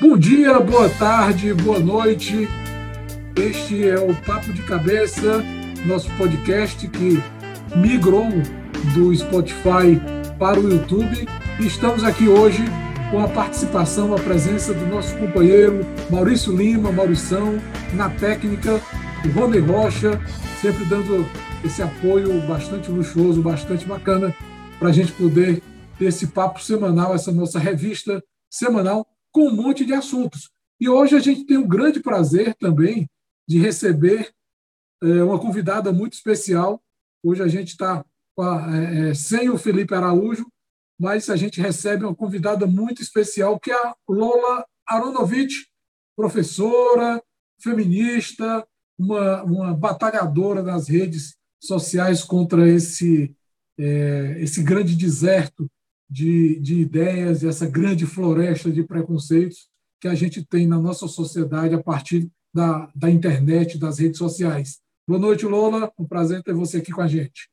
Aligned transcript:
Bom 0.00 0.18
dia, 0.18 0.60
boa 0.60 0.88
tarde, 0.90 1.54
boa 1.54 1.78
noite. 1.78 2.48
Este 3.34 3.88
é 3.88 3.98
o 3.98 4.14
Papo 4.14 4.52
de 4.52 4.62
Cabeça, 4.62 5.41
nosso 5.86 6.10
podcast 6.16 6.88
que 6.88 7.22
migrou 7.76 8.28
do 8.94 9.14
Spotify 9.14 10.00
para 10.38 10.60
o 10.60 10.70
YouTube. 10.70 11.26
E 11.60 11.66
estamos 11.66 12.04
aqui 12.04 12.28
hoje 12.28 12.62
com 13.10 13.22
a 13.22 13.28
participação, 13.28 14.14
a 14.14 14.18
presença 14.18 14.72
do 14.72 14.86
nosso 14.86 15.16
companheiro 15.18 15.80
Maurício 16.10 16.54
Lima, 16.54 16.90
Maurição, 16.90 17.60
na 17.94 18.08
técnica, 18.08 18.80
o 19.24 19.28
Rony 19.38 19.58
Rocha, 19.58 20.20
sempre 20.60 20.84
dando 20.84 21.26
esse 21.64 21.82
apoio 21.82 22.40
bastante 22.46 22.90
luxuoso, 22.90 23.42
bastante 23.42 23.84
bacana, 23.84 24.34
para 24.78 24.88
a 24.88 24.92
gente 24.92 25.12
poder 25.12 25.62
ter 25.98 26.06
esse 26.06 26.28
papo 26.28 26.62
semanal, 26.62 27.14
essa 27.14 27.30
nossa 27.30 27.58
revista 27.58 28.22
semanal 28.50 29.06
com 29.30 29.48
um 29.48 29.54
monte 29.54 29.84
de 29.84 29.92
assuntos. 29.92 30.50
E 30.80 30.88
hoje 30.88 31.14
a 31.14 31.20
gente 31.20 31.44
tem 31.44 31.56
o 31.56 31.68
grande 31.68 32.00
prazer 32.00 32.54
também 32.54 33.08
de 33.48 33.58
receber 33.58 34.30
é, 35.02 35.22
uma 35.22 35.38
convidada 35.38 35.92
muito 35.92 36.14
especial. 36.14 36.82
Hoje 37.22 37.42
a 37.42 37.48
gente 37.48 37.68
está 37.68 38.04
é, 38.38 39.10
é, 39.10 39.14
sem 39.14 39.50
o 39.50 39.58
Felipe 39.58 39.94
Araújo, 39.94 40.46
mas 40.98 41.28
a 41.28 41.36
gente 41.36 41.60
recebe 41.60 42.04
uma 42.04 42.14
convidada 42.14 42.66
muito 42.66 43.02
especial, 43.02 43.58
que 43.58 43.70
é 43.70 43.74
a 43.74 43.94
Lola 44.08 44.64
Aronovich, 44.86 45.66
professora, 46.16 47.22
feminista, 47.60 48.66
uma, 48.98 49.42
uma 49.42 49.74
batalhadora 49.74 50.62
nas 50.62 50.88
redes 50.88 51.36
sociais 51.60 52.22
contra 52.22 52.68
esse, 52.68 53.34
é, 53.78 54.36
esse 54.40 54.62
grande 54.62 54.94
deserto 54.94 55.68
de, 56.08 56.60
de 56.60 56.80
ideias 56.80 57.42
essa 57.42 57.66
grande 57.66 58.04
floresta 58.04 58.70
de 58.70 58.82
preconceitos 58.82 59.68
que 59.98 60.06
a 60.06 60.14
gente 60.14 60.44
tem 60.44 60.66
na 60.66 60.78
nossa 60.78 61.08
sociedade 61.08 61.74
a 61.74 61.82
partir 61.82 62.30
da, 62.52 62.90
da 62.94 63.10
internet, 63.10 63.78
das 63.78 63.98
redes 63.98 64.18
sociais. 64.18 64.82
Boa 65.12 65.20
noite, 65.20 65.44
Lola. 65.44 65.92
Um 65.98 66.06
prazer 66.06 66.42
ter 66.42 66.54
você 66.54 66.78
aqui 66.78 66.90
com 66.90 67.02
a 67.02 67.06
gente. 67.06 67.50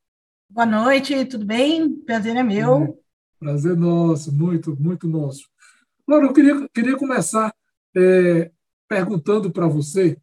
Boa 0.49 0.65
noite, 0.65 1.25
tudo 1.25 1.45
bem? 1.45 1.93
Prazer 2.05 2.33
é 2.38 2.41
meu. 2.41 2.83
É, 2.83 2.93
prazer 3.38 3.75
nosso, 3.75 4.33
muito, 4.33 4.81
muito 4.81 5.09
nosso. 5.09 5.43
Lola, 6.07 6.23
eu 6.23 6.31
queria, 6.31 6.69
queria 6.69 6.95
começar 6.95 7.53
é, 7.97 8.49
perguntando 8.87 9.52
para 9.52 9.67
você 9.67 10.17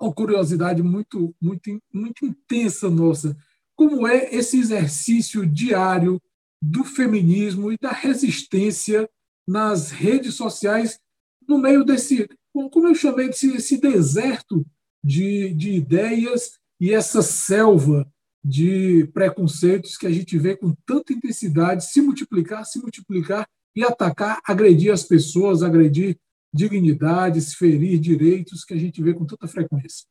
uma 0.00 0.12
curiosidade 0.12 0.82
muito, 0.82 1.32
muito, 1.40 1.80
muito 1.94 2.26
intensa 2.26 2.90
nossa. 2.90 3.36
Como 3.76 4.04
é 4.04 4.34
esse 4.34 4.58
exercício 4.58 5.46
diário 5.46 6.20
do 6.60 6.82
feminismo 6.82 7.70
e 7.70 7.78
da 7.80 7.92
resistência 7.92 9.08
nas 9.46 9.92
redes 9.92 10.34
sociais 10.34 10.98
no 11.46 11.58
meio 11.58 11.84
desse, 11.84 12.28
como 12.52 12.88
eu 12.88 12.94
chamei, 12.96 13.28
desse 13.28 13.54
esse 13.54 13.80
deserto 13.80 14.66
de, 15.06 15.54
de 15.54 15.70
ideias 15.70 16.58
e 16.80 16.92
essa 16.92 17.22
selva 17.22 18.04
de 18.44 19.06
preconceitos 19.14 19.96
que 19.96 20.06
a 20.06 20.10
gente 20.10 20.36
vê 20.36 20.56
com 20.56 20.74
tanta 20.84 21.12
intensidade 21.12 21.84
se 21.84 22.00
multiplicar, 22.00 22.64
se 22.64 22.80
multiplicar 22.80 23.48
e 23.74 23.84
atacar, 23.84 24.40
agredir 24.44 24.92
as 24.92 25.04
pessoas, 25.04 25.62
agredir 25.62 26.18
dignidades, 26.52 27.54
ferir 27.54 28.00
direitos 28.00 28.64
que 28.64 28.74
a 28.74 28.76
gente 28.76 29.00
vê 29.00 29.14
com 29.14 29.24
tanta 29.24 29.46
frequência. 29.46 30.06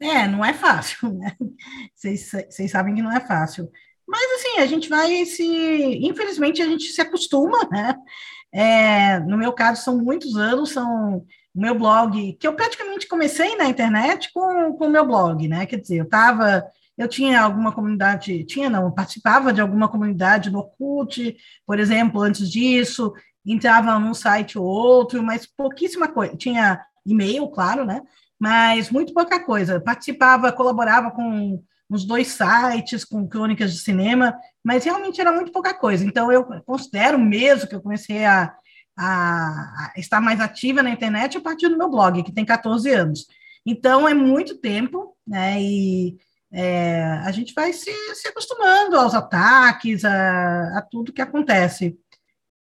É, 0.00 0.28
não 0.28 0.44
é 0.44 0.52
fácil, 0.52 1.10
né? 1.14 1.34
Vocês, 1.94 2.70
sabem 2.70 2.94
que 2.94 3.02
não 3.02 3.12
é 3.12 3.20
fácil. 3.20 3.70
Mas, 4.06 4.30
assim, 4.32 4.60
a 4.60 4.66
gente 4.66 4.88
vai 4.88 5.24
se. 5.24 5.44
Infelizmente, 6.06 6.62
a 6.62 6.66
gente 6.66 6.84
se 6.84 7.00
acostuma, 7.00 7.66
né? 7.70 7.94
É, 8.52 9.20
no 9.20 9.36
meu 9.36 9.52
caso, 9.52 9.82
são 9.82 9.98
muitos 9.98 10.36
anos, 10.36 10.70
são 10.70 11.26
meu 11.54 11.74
blog, 11.74 12.32
que 12.34 12.46
eu 12.46 12.54
praticamente 12.54 13.08
comecei 13.08 13.56
na 13.56 13.66
internet 13.66 14.30
com 14.32 14.76
o 14.78 14.88
meu 14.88 15.06
blog, 15.06 15.48
né? 15.48 15.66
Quer 15.66 15.80
dizer, 15.80 15.98
eu 15.98 16.04
estava. 16.04 16.64
Eu 16.96 17.06
tinha 17.06 17.40
alguma 17.40 17.70
comunidade, 17.70 18.44
tinha 18.44 18.68
não, 18.68 18.90
participava 18.90 19.52
de 19.52 19.60
alguma 19.60 19.88
comunidade 19.88 20.50
no 20.50 20.58
Orkut, 20.58 21.36
por 21.64 21.78
exemplo, 21.78 22.20
antes 22.20 22.50
disso, 22.50 23.14
entrava 23.46 23.96
num 24.00 24.12
site 24.14 24.58
ou 24.58 24.64
outro, 24.64 25.22
mas 25.22 25.46
pouquíssima 25.46 26.08
coisa. 26.08 26.36
Tinha 26.36 26.84
e-mail, 27.06 27.46
claro, 27.48 27.84
né? 27.84 28.02
Mas 28.38 28.90
muito 28.90 29.14
pouca 29.14 29.38
coisa. 29.44 29.80
Participava, 29.80 30.52
colaborava 30.52 31.10
com 31.12 31.62
nos 31.88 32.04
dois 32.04 32.28
sites 32.28 33.04
com 33.04 33.26
crônicas 33.26 33.72
de 33.72 33.78
cinema, 33.78 34.36
mas 34.62 34.84
realmente 34.84 35.20
era 35.20 35.32
muito 35.32 35.50
pouca 35.50 35.72
coisa. 35.72 36.04
Então, 36.04 36.30
eu 36.30 36.44
considero 36.66 37.18
mesmo 37.18 37.66
que 37.66 37.74
eu 37.74 37.80
comecei 37.80 38.24
a, 38.26 38.54
a, 38.98 39.92
estar 39.96 40.20
mais 40.20 40.40
ativa 40.40 40.82
na 40.82 40.90
internet 40.90 41.36
a 41.36 41.40
partir 41.40 41.68
do 41.68 41.78
meu 41.78 41.88
blog, 41.88 42.22
que 42.22 42.32
tem 42.32 42.44
14 42.44 42.90
anos. 42.90 43.26
Então, 43.64 44.08
é 44.08 44.14
muito 44.14 44.58
tempo, 44.58 45.14
né? 45.26 45.60
E 45.62 46.16
é, 46.52 47.02
a 47.24 47.30
gente 47.30 47.54
vai 47.54 47.72
se, 47.72 47.92
se 48.14 48.28
acostumando 48.28 48.96
aos 48.96 49.14
ataques, 49.14 50.04
a, 50.04 50.78
a 50.78 50.82
tudo 50.82 51.12
que 51.12 51.22
acontece. 51.22 51.96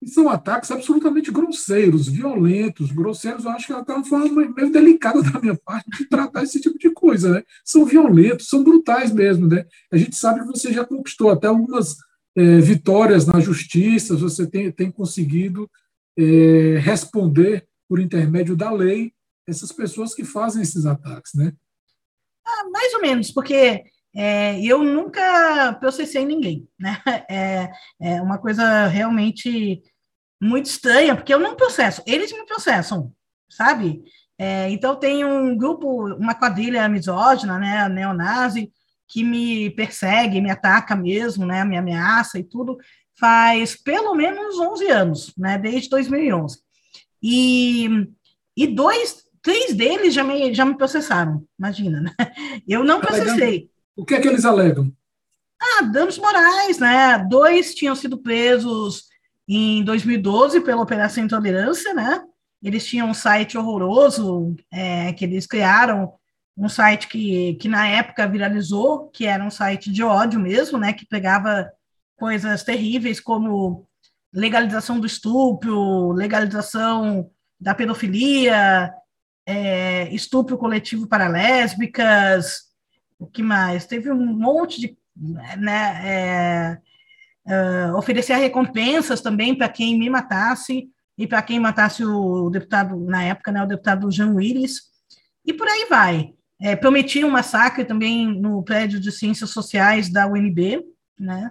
E 0.00 0.08
são 0.08 0.28
ataques 0.28 0.70
absolutamente 0.70 1.30
grosseiros, 1.30 2.08
violentos, 2.08 2.92
grosseiros. 2.92 3.44
Eu 3.44 3.50
acho 3.50 3.66
que 3.66 3.72
é 3.72 3.76
até 3.76 3.92
uma 3.92 4.04
forma 4.04 4.28
meio 4.54 4.70
delicada 4.70 5.22
da 5.22 5.40
minha 5.40 5.58
parte 5.64 5.90
de 5.98 6.08
tratar 6.08 6.44
esse 6.44 6.60
tipo 6.60 6.78
de 6.78 6.90
coisa. 6.90 7.32
Né? 7.32 7.42
São 7.64 7.84
violentos, 7.84 8.48
são 8.48 8.62
brutais 8.62 9.12
mesmo. 9.12 9.48
Né? 9.48 9.64
A 9.92 9.96
gente 9.96 10.14
sabe 10.14 10.40
que 10.40 10.46
você 10.46 10.72
já 10.72 10.84
conquistou 10.84 11.30
até 11.30 11.48
algumas 11.48 11.96
é, 12.36 12.60
vitórias 12.60 13.26
na 13.26 13.40
justiça, 13.40 14.16
você 14.16 14.48
tem, 14.48 14.70
tem 14.70 14.90
conseguido 14.90 15.68
é, 16.18 16.78
responder 16.78 17.66
por 17.88 18.00
intermédio 18.00 18.56
da 18.56 18.70
lei 18.70 19.12
essas 19.46 19.72
pessoas 19.72 20.14
que 20.14 20.24
fazem 20.24 20.62
esses 20.62 20.84
ataques. 20.84 21.32
Né? 21.34 21.52
Ah, 22.44 22.68
mais 22.70 22.92
ou 22.94 23.00
menos, 23.00 23.30
porque 23.30 23.84
é, 24.14 24.60
eu 24.60 24.82
nunca 24.82 25.72
processei 25.74 26.24
ninguém, 26.24 26.68
né? 26.78 27.00
É, 27.30 27.70
é 28.00 28.22
uma 28.22 28.38
coisa 28.38 28.86
realmente 28.86 29.82
muito 30.40 30.66
estranha, 30.66 31.14
porque 31.14 31.32
eu 31.32 31.38
não 31.38 31.56
processo, 31.56 32.02
eles 32.06 32.32
me 32.32 32.46
processam, 32.46 33.12
sabe? 33.50 34.02
É, 34.38 34.70
então 34.70 34.96
tem 34.96 35.24
um 35.24 35.56
grupo, 35.56 36.14
uma 36.14 36.34
quadrilha 36.34 36.88
misógina, 36.88 37.58
né, 37.58 37.88
neonazi, 37.88 38.72
que 39.08 39.24
me 39.24 39.70
persegue, 39.70 40.40
me 40.40 40.50
ataca 40.50 40.94
mesmo, 40.94 41.44
né, 41.44 41.64
me 41.64 41.76
ameaça 41.76 42.38
e 42.38 42.44
tudo, 42.44 42.78
faz 43.18 43.76
pelo 43.76 44.14
menos 44.14 44.58
11 44.58 44.86
anos, 44.88 45.32
né, 45.36 45.58
desde 45.58 45.88
2011. 45.88 46.58
E, 47.22 48.06
e 48.56 48.66
dois, 48.66 49.24
três 49.42 49.74
deles 49.74 50.14
já 50.14 50.22
me, 50.22 50.54
já 50.54 50.64
me 50.64 50.76
processaram, 50.76 51.44
imagina, 51.58 52.00
né? 52.00 52.12
Eu 52.66 52.84
não 52.84 53.00
tá 53.00 53.08
processei. 53.08 53.70
O 53.96 54.04
que 54.04 54.14
é 54.14 54.20
que 54.20 54.28
eles 54.28 54.44
alegam? 54.44 54.92
Ah, 55.60 55.82
danos 55.82 56.18
morais, 56.18 56.78
né? 56.78 57.18
Dois 57.28 57.74
tinham 57.74 57.96
sido 57.96 58.18
presos 58.18 59.08
em 59.48 59.82
2012 59.82 60.60
pela 60.60 60.82
Operação 60.82 61.24
Intolerância, 61.24 61.92
né? 61.92 62.22
Eles 62.62 62.86
tinham 62.86 63.08
um 63.08 63.14
site 63.14 63.58
horroroso 63.58 64.54
é, 64.72 65.12
que 65.12 65.24
eles 65.24 65.46
criaram, 65.46 66.12
um 66.56 66.68
site 66.68 67.08
que, 67.08 67.54
que 67.54 67.68
na 67.68 67.88
época 67.88 68.28
viralizou, 68.28 69.08
que 69.08 69.26
era 69.26 69.42
um 69.42 69.50
site 69.50 69.90
de 69.90 70.02
ódio 70.02 70.38
mesmo, 70.38 70.78
né? 70.78 70.92
Que 70.92 71.06
pegava 71.06 71.68
coisas 72.18 72.64
terríveis 72.64 73.20
como 73.20 73.86
legalização 74.32 75.00
do 75.00 75.06
estupro, 75.06 76.12
legalização 76.12 77.30
da 77.58 77.74
pedofilia, 77.74 78.92
é, 79.46 80.12
estupro 80.14 80.58
coletivo 80.58 81.06
para 81.06 81.28
lésbicas, 81.28 82.68
o 83.18 83.26
que 83.26 83.42
mais? 83.42 83.86
Teve 83.86 84.10
um 84.12 84.26
monte 84.26 84.80
de. 84.80 84.98
Né, 85.56 86.00
é, 86.04 86.78
é, 87.48 87.92
oferecer 87.92 88.36
recompensas 88.36 89.20
também 89.20 89.52
para 89.52 89.68
quem 89.68 89.98
me 89.98 90.08
matasse 90.08 90.88
e 91.16 91.26
para 91.26 91.42
quem 91.42 91.58
matasse 91.58 92.04
o 92.04 92.48
deputado, 92.50 92.96
na 93.00 93.24
época, 93.24 93.50
né, 93.50 93.62
o 93.62 93.66
deputado 93.66 94.10
Jean 94.12 94.34
Willis, 94.34 94.82
e 95.44 95.52
por 95.52 95.66
aí 95.66 95.86
vai. 95.90 96.34
É, 96.60 96.76
prometi 96.76 97.24
um 97.24 97.30
massacre 97.30 97.84
também 97.84 98.28
no 98.40 98.62
prédio 98.62 99.00
de 99.00 99.10
ciências 99.10 99.50
sociais 99.50 100.08
da 100.08 100.28
UNB, 100.28 100.84
né, 101.18 101.50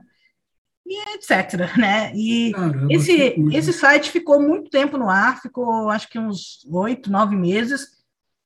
e 0.88 1.16
etc. 1.16 1.78
Né? 1.78 2.12
E 2.16 2.52
Caramba, 2.52 2.88
esse, 2.90 3.36
esse 3.52 3.74
site 3.74 4.10
ficou 4.10 4.42
muito 4.42 4.70
tempo 4.70 4.98
no 4.98 5.10
ar, 5.10 5.42
ficou 5.42 5.90
acho 5.90 6.10
que 6.10 6.18
uns 6.18 6.66
oito, 6.72 7.12
nove 7.12 7.36
meses, 7.36 7.98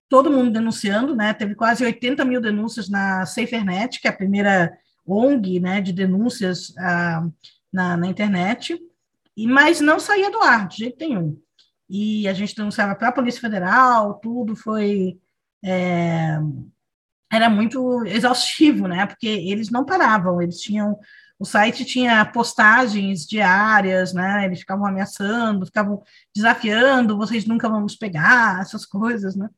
todo 0.10 0.32
mundo 0.32 0.52
denunciando, 0.52 1.16
né? 1.16 1.34
Teve 1.34 1.56
quase 1.56 1.86
80 1.86 2.26
mil 2.26 2.42
denúncias 2.42 2.90
na 2.90 3.26
SaferNet, 3.26 4.02
que 4.02 4.08
é 4.08 4.10
a 4.10 4.16
primeira 4.16 4.78
ONG, 5.06 5.60
né, 5.60 5.82
de 5.82 5.94
denúncias 5.94 6.74
ah, 6.78 7.28
na, 7.72 7.98
na 7.98 8.08
internet, 8.08 8.78
e 9.36 9.48
mas 9.48 9.80
não 9.80 10.00
saía 10.00 10.30
do 10.30 10.42
ar, 10.42 10.68
de 10.68 10.78
jeito 10.78 11.00
nenhum. 11.00 11.40
E 11.90 12.28
a 12.28 12.34
gente 12.34 12.56
denunciava 12.56 12.96
para 12.96 13.10
a 13.10 13.12
Polícia 13.12 13.42
Federal, 13.42 14.16
tudo 14.16 14.56
foi. 14.56 15.20
É, 15.64 16.40
era 17.32 17.50
muito 17.50 18.06
exaustivo, 18.06 18.88
né? 18.88 19.06
Porque 19.06 19.28
eles 19.28 19.70
não 19.70 19.86
paravam, 19.86 20.42
eles 20.42 20.60
tinham. 20.60 20.98
O 21.42 21.46
site 21.46 21.84
tinha 21.84 22.24
postagens 22.24 23.26
diárias, 23.26 24.14
né? 24.14 24.46
Eles 24.46 24.60
ficavam 24.60 24.86
ameaçando, 24.86 25.66
ficavam 25.66 26.04
desafiando, 26.36 27.18
vocês 27.18 27.46
nunca 27.46 27.68
vão 27.68 27.82
nos 27.82 27.96
pegar, 27.96 28.62
essas 28.62 28.86
coisas, 28.86 29.36
né? 29.36 29.50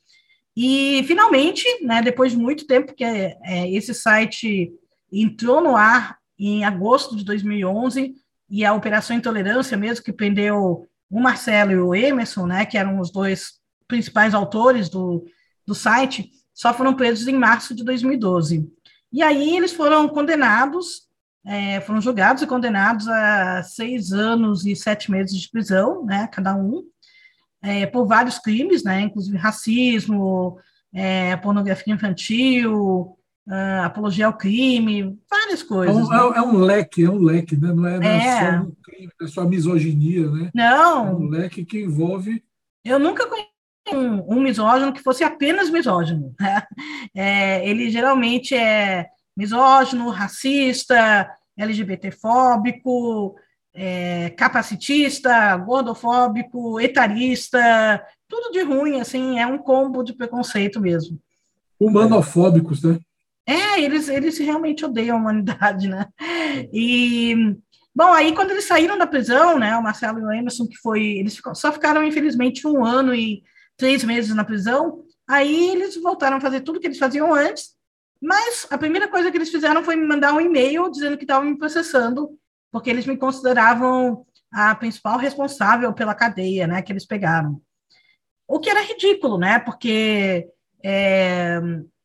E 0.55 1.03
finalmente, 1.05 1.65
né, 1.83 2.01
depois 2.01 2.31
de 2.31 2.37
muito 2.37 2.65
tempo 2.65 2.93
que 2.93 3.03
é, 3.03 3.37
é, 3.43 3.69
esse 3.69 3.93
site 3.93 4.71
entrou 5.11 5.59
no 5.59 5.75
ar 5.75 6.17
em 6.39 6.63
agosto 6.63 7.17
de 7.17 7.25
2011, 7.25 8.15
e 8.49 8.63
a 8.63 8.73
Operação 8.73 9.17
Intolerância 9.17 9.75
mesmo, 9.75 10.05
que 10.05 10.13
prendeu 10.13 10.87
o 11.09 11.19
Marcelo 11.19 11.71
e 11.73 11.79
o 11.79 11.93
Emerson, 11.93 12.45
né, 12.45 12.65
que 12.65 12.77
eram 12.77 12.97
os 12.97 13.11
dois 13.11 13.59
principais 13.89 14.33
autores 14.33 14.87
do, 14.87 15.25
do 15.67 15.75
site, 15.75 16.31
só 16.53 16.73
foram 16.73 16.93
presos 16.93 17.27
em 17.27 17.35
março 17.35 17.75
de 17.75 17.83
2012. 17.83 18.71
E 19.11 19.21
aí 19.21 19.57
eles 19.57 19.73
foram 19.73 20.07
condenados, 20.07 21.11
é, 21.45 21.81
foram 21.81 22.01
julgados 22.01 22.41
e 22.41 22.47
condenados 22.47 23.07
a 23.07 23.63
seis 23.63 24.11
anos 24.11 24.65
e 24.65 24.75
sete 24.75 25.11
meses 25.11 25.39
de 25.39 25.49
prisão, 25.49 26.05
né, 26.05 26.27
cada 26.31 26.55
um, 26.55 26.83
é, 27.61 27.85
por 27.85 28.05
vários 28.05 28.39
crimes, 28.39 28.83
né, 28.83 29.01
inclusive 29.01 29.37
racismo, 29.37 30.57
é, 30.93 31.35
pornografia 31.37 31.93
infantil, 31.93 33.17
uh, 33.47 33.83
apologia 33.83 34.27
ao 34.27 34.37
crime, 34.37 35.17
várias 35.29 35.63
coisas. 35.63 35.95
É 35.95 35.99
um, 35.99 36.09
né? 36.09 36.37
é 36.37 36.41
um, 36.41 36.57
leque, 36.57 37.03
é 37.03 37.09
um 37.09 37.19
leque, 37.19 37.57
né? 37.57 37.73
não 37.73 37.85
é, 37.85 37.99
não 37.99 38.07
é, 38.07 38.27
é. 38.27 38.51
só 38.51 38.65
um 38.65 38.75
crime, 38.83 39.11
é 39.21 39.27
só 39.27 39.45
misoginia, 39.45 40.29
né? 40.29 40.51
Não. 40.53 41.07
É 41.07 41.11
um 41.11 41.27
leque 41.27 41.65
que 41.65 41.81
envolve. 41.81 42.43
Eu 42.85 42.99
nunca 42.99 43.27
conheci 43.27 43.49
um, 43.93 44.37
um 44.37 44.41
misógino 44.41 44.93
que 44.93 45.03
fosse 45.03 45.23
apenas 45.23 45.69
misógino. 45.69 46.33
Né? 46.39 46.63
É, 47.15 47.67
ele 47.67 47.89
geralmente 47.89 48.55
é 48.55 49.07
misógino, 49.35 50.09
racista, 50.09 51.29
LGBTfóbico, 51.57 53.35
é, 53.73 54.29
capacitista, 54.31 55.55
gordofóbico, 55.57 56.79
etarista, 56.79 58.03
tudo 58.27 58.51
de 58.51 58.61
ruim, 58.61 58.99
assim, 58.99 59.39
é 59.39 59.47
um 59.47 59.57
combo 59.57 60.03
de 60.03 60.13
preconceito 60.13 60.79
mesmo. 60.79 61.19
Humanofóbicos, 61.79 62.83
né? 62.83 62.99
É, 63.45 63.81
eles, 63.81 64.07
eles 64.07 64.37
realmente 64.37 64.85
odeiam 64.85 65.17
a 65.17 65.19
humanidade, 65.19 65.87
né? 65.87 66.07
E, 66.71 67.35
bom, 67.93 68.13
aí 68.13 68.33
quando 68.33 68.51
eles 68.51 68.65
saíram 68.65 68.97
da 68.97 69.07
prisão, 69.07 69.59
né, 69.59 69.75
o 69.75 69.83
Marcelo 69.83 70.19
e 70.19 70.23
o 70.23 70.31
Emerson, 70.31 70.67
que 70.67 70.77
foi, 70.77 71.03
eles 71.03 71.41
só 71.55 71.71
ficaram, 71.71 72.03
infelizmente, 72.03 72.65
um 72.67 72.85
ano 72.85 73.13
e 73.13 73.43
três 73.75 74.03
meses 74.03 74.33
na 74.33 74.45
prisão, 74.45 75.03
aí 75.27 75.71
eles 75.71 76.01
voltaram 76.01 76.37
a 76.37 76.41
fazer 76.41 76.61
tudo 76.61 76.79
que 76.79 76.87
eles 76.87 76.99
faziam 76.99 77.33
antes, 77.33 77.72
mas 78.23 78.65
a 78.69 78.77
primeira 78.77 79.07
coisa 79.07 79.29
que 79.29 79.37
eles 79.37 79.51
fizeram 79.51 79.83
foi 79.83 79.95
me 79.95 80.07
mandar 80.07 80.33
um 80.33 80.41
e-mail 80.41 80.89
dizendo 80.89 81.17
que 81.17 81.25
estavam 81.25 81.49
me 81.49 81.57
processando, 81.57 82.29
porque 82.71 82.89
eles 82.89 83.05
me 83.05 83.17
consideravam 83.17 84.25
a 84.51 84.73
principal 84.73 85.17
responsável 85.17 85.91
pela 85.93 86.15
cadeia, 86.15 86.65
né, 86.65 86.81
que 86.81 86.91
eles 86.91 87.05
pegaram. 87.05 87.61
O 88.47 88.59
que 88.59 88.69
era 88.69 88.81
ridículo, 88.81 89.37
né, 89.37 89.59
porque... 89.59 90.47
É, 90.85 91.61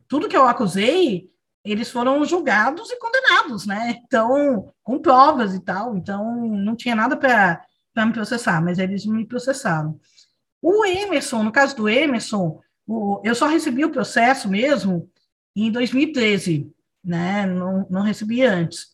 tudo 0.09 0.29
que 0.29 0.37
eu 0.37 0.47
acusei, 0.47 1.31
eles 1.63 1.91
foram 1.91 2.25
julgados 2.25 2.91
e 2.91 2.99
condenados, 2.99 3.67
né? 3.67 4.01
Então, 4.05 4.73
com 4.83 4.99
provas 4.99 5.55
e 5.55 5.61
tal. 5.61 5.97
Então, 5.97 6.47
não 6.47 6.75
tinha 6.75 6.97
nada 6.97 7.17
para 7.17 7.63
me 8.07 8.13
processar, 8.13 8.63
mas 8.63 8.79
eles 8.79 9.05
me 9.05 9.27
processaram. 9.27 10.01
O 10.63 10.85
Emerson, 10.85 11.43
no 11.43 11.53
caso 11.53 11.77
do 11.77 11.89
Emerson, 11.89 12.59
o, 12.87 13.21
eu 13.23 13.35
só 13.35 13.47
recebi 13.47 13.85
o 13.85 13.93
processo 13.93 14.49
mesmo 14.49 15.09
em 15.67 15.71
2013, 15.71 16.71
né? 17.05 17.47
Não, 17.47 17.87
não 17.91 18.03
recebi 18.03 18.43
antes. 18.43 18.89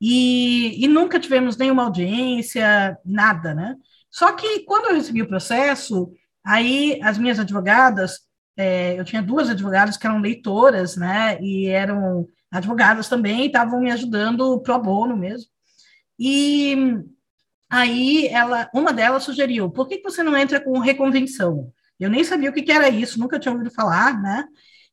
E, 0.00 0.82
e 0.82 0.88
nunca 0.88 1.20
tivemos 1.20 1.56
nenhuma 1.56 1.84
audiência, 1.84 2.98
nada, 3.04 3.54
né? 3.54 3.76
Só 4.10 4.32
que 4.32 4.60
quando 4.60 4.86
eu 4.86 4.94
recebi 4.94 5.22
o 5.22 5.28
processo, 5.28 6.12
aí 6.44 6.98
as 7.02 7.18
minhas 7.18 7.38
advogadas 7.38 8.20
é, 8.60 8.98
eu 8.98 9.04
tinha 9.04 9.22
duas 9.22 9.48
advogadas 9.48 9.96
que 9.96 10.06
eram 10.06 10.20
leitoras, 10.20 10.94
né, 10.94 11.40
e 11.40 11.66
eram 11.68 12.28
advogadas 12.50 13.08
também, 13.08 13.46
estavam 13.46 13.80
me 13.80 13.90
ajudando 13.90 14.60
pro 14.60 14.78
bono 14.78 15.16
mesmo. 15.16 15.48
E 16.18 16.76
aí 17.70 18.26
ela, 18.28 18.68
uma 18.74 18.92
delas 18.92 19.22
sugeriu, 19.22 19.70
por 19.70 19.88
que 19.88 20.02
você 20.02 20.22
não 20.22 20.36
entra 20.36 20.60
com 20.60 20.78
reconvenção? 20.78 21.72
Eu 21.98 22.10
nem 22.10 22.22
sabia 22.22 22.50
o 22.50 22.52
que, 22.52 22.62
que 22.62 22.72
era 22.72 22.90
isso, 22.90 23.18
nunca 23.18 23.38
tinha 23.38 23.52
ouvido 23.52 23.70
falar, 23.70 24.20
né? 24.20 24.44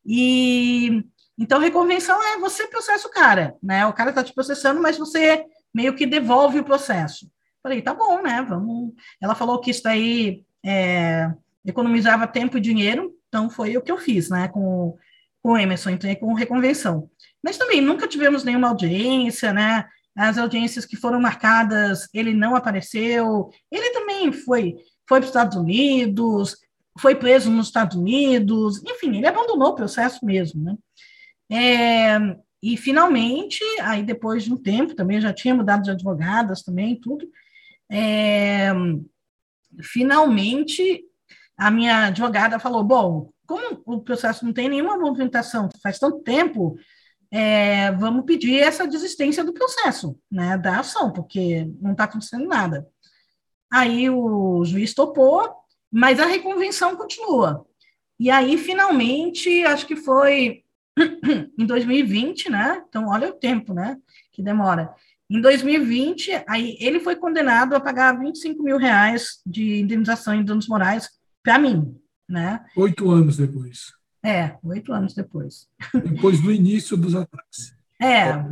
E 0.08 1.04
então 1.38 1.60
reconvenção 1.60 2.24
é 2.24 2.40
você 2.40 2.68
processa 2.68 3.08
o 3.08 3.12
cara, 3.12 3.56
né? 3.62 3.86
O 3.86 3.94
cara 3.94 4.10
está 4.10 4.24
te 4.24 4.34
processando, 4.34 4.82
mas 4.82 4.98
você 4.98 5.46
meio 5.74 5.94
que 5.96 6.06
devolve 6.08 6.60
o 6.60 6.64
processo. 6.64 7.30
Falei, 7.62 7.82
tá 7.82 7.94
bom, 7.94 8.22
né? 8.22 8.42
Vamos. 8.48 8.94
Ela 9.22 9.36
falou 9.36 9.60
que 9.60 9.70
isso 9.70 9.84
daí 9.84 10.44
é, 10.66 11.30
economizava 11.66 12.26
tempo 12.26 12.58
e 12.58 12.62
dinheiro, 12.62 13.14
então, 13.28 13.50
foi 13.50 13.76
o 13.78 13.82
que 13.82 13.92
eu 13.92 13.98
fiz, 13.98 14.30
né, 14.30 14.48
com, 14.48 14.98
com 15.42 15.52
o 15.52 15.58
Emerson, 15.58 15.92
entrei 15.92 16.16
com 16.16 16.34
reconvenção. 16.34 17.10
Mas 17.44 17.58
também 17.58 17.82
nunca 17.82 18.08
tivemos 18.08 18.44
nenhuma 18.44 18.70
audiência, 18.70 19.54
né, 19.54 19.86
as 20.16 20.38
audiências 20.38 20.86
que 20.86 20.96
foram 20.96 21.20
marcadas, 21.20 22.08
ele 22.14 22.34
não 22.34 22.56
apareceu, 22.56 23.50
ele 23.72 23.92
também 23.92 24.32
foi, 24.32 24.76
foi 25.08 25.20
para 25.20 25.22
os 25.22 25.28
Estados 25.28 25.58
Unidos, 25.58 26.58
foi 27.00 27.16
preso 27.16 27.50
nos 27.50 27.68
Estados 27.68 27.98
Unidos, 27.98 28.82
enfim, 28.84 29.18
ele 29.18 29.28
abandonou 29.28 29.70
o 29.70 29.76
processo 29.76 30.26
mesmo, 30.26 30.64
né. 30.64 30.76
É, 31.50 32.18
e 32.62 32.76
finalmente, 32.76 33.64
aí 33.82 34.04
depois 34.04 34.44
de 34.44 34.54
um 34.54 34.58
tempo, 34.58 34.96
também 34.96 35.22
já 35.22 35.32
tinha 35.32 35.56
mudado 35.56 35.84
de 35.84 35.92
advogadas 35.92 36.62
também, 36.64 37.00
tudo, 37.00 37.28
é, 37.90 38.72
finalmente 39.82 41.04
a 41.58 41.72
minha 41.72 42.08
advogada 42.08 42.60
falou: 42.60 42.84
bom, 42.84 43.30
como 43.46 43.82
o 43.86 44.02
processo 44.02 44.46
não 44.46 44.54
tem 44.54 44.70
nenhuma 44.70 44.98
movimentação 44.98 45.70
faz 45.82 45.98
tanto 45.98 46.20
tempo, 46.20 46.78
é, 47.32 47.92
vamos 47.94 48.26
pedir 48.26 48.60
essa 48.60 48.88
desistência 48.88 49.44
do 49.44 49.54
processo, 49.54 50.18
né, 50.32 50.58
da 50.58 50.80
ação, 50.80 51.12
porque 51.12 51.70
não 51.82 51.92
está 51.92 52.06
acontecendo 52.06 52.48
nada. 52.48 52.88
Aí 53.72 54.10
o 54.10 54.64
juiz 54.64 54.94
topou, 54.94 55.54
mas 55.92 56.20
a 56.20 56.26
reconvenção 56.26 56.96
continua. 56.96 57.66
E 58.20 58.30
aí, 58.30 58.58
finalmente, 58.58 59.64
acho 59.64 59.86
que 59.86 59.96
foi 59.96 60.64
em 61.58 61.66
2020, 61.66 62.50
né? 62.50 62.84
Então, 62.88 63.08
olha 63.08 63.30
o 63.30 63.34
tempo, 63.34 63.74
né? 63.74 63.98
Que 64.32 64.42
demora. 64.42 64.94
Em 65.30 65.42
2020, 65.42 66.44
aí 66.48 66.78
ele 66.80 67.00
foi 67.00 67.16
condenado 67.16 67.76
a 67.76 67.80
pagar 67.80 68.18
25 68.18 68.64
mil 68.64 68.78
reais 68.78 69.42
de 69.46 69.80
indenização 69.80 70.34
em 70.34 70.44
danos 70.44 70.68
morais 70.68 71.10
para 71.44 71.60
mim, 71.60 71.96
né? 72.28 72.66
Oito 72.76 73.12
anos 73.12 73.38
depois. 73.38 73.92
É, 74.24 74.58
oito 74.64 74.92
anos 74.92 75.14
depois. 75.14 75.68
Depois 75.94 76.42
do 76.42 76.52
início 76.52 76.98
dos 76.98 77.16
ataques. 77.16 77.74
É. 78.02 78.44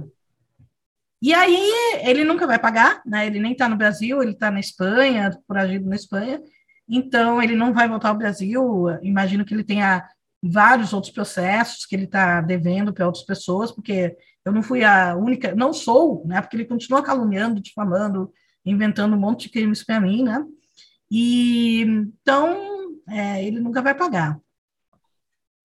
E 1.21 1.33
aí 1.33 1.99
ele 2.03 2.23
nunca 2.23 2.45
vai 2.45 2.59
pagar, 2.59 3.01
né? 3.05 3.25
Ele 3.25 3.39
nem 3.39 3.53
está 3.53 3.67
no 3.67 3.75
Brasil, 3.75 4.21
ele 4.21 4.31
está 4.31 4.51
na 4.51 4.59
Espanha, 4.59 5.31
foragido 5.47 5.89
na 5.89 5.95
Espanha. 5.95 6.41
Então 6.87 7.41
ele 7.41 7.55
não 7.55 7.73
vai 7.73 7.87
voltar 7.87 8.09
ao 8.09 8.17
Brasil. 8.17 8.87
Imagino 9.01 9.43
que 9.45 9.53
ele 9.53 9.63
tenha 9.63 10.07
vários 10.41 10.93
outros 10.93 11.11
processos 11.11 11.85
que 11.85 11.95
ele 11.95 12.05
está 12.05 12.41
devendo 12.41 12.93
para 12.93 13.05
outras 13.05 13.25
pessoas, 13.25 13.71
porque 13.71 14.15
eu 14.45 14.51
não 14.51 14.61
fui 14.61 14.83
a 14.83 15.15
única, 15.15 15.55
não 15.55 15.73
sou, 15.73 16.23
né? 16.27 16.41
Porque 16.41 16.55
ele 16.55 16.65
continua 16.65 17.01
caluniando, 17.01 17.61
difamando, 17.61 18.31
inventando 18.63 19.15
um 19.15 19.19
monte 19.19 19.43
de 19.43 19.49
crimes 19.49 19.83
para 19.83 19.99
mim, 19.99 20.23
né? 20.23 20.43
E 21.09 21.81
então 21.81 22.99
é, 23.09 23.43
ele 23.43 23.59
nunca 23.59 23.81
vai 23.81 23.95
pagar. 23.95 24.39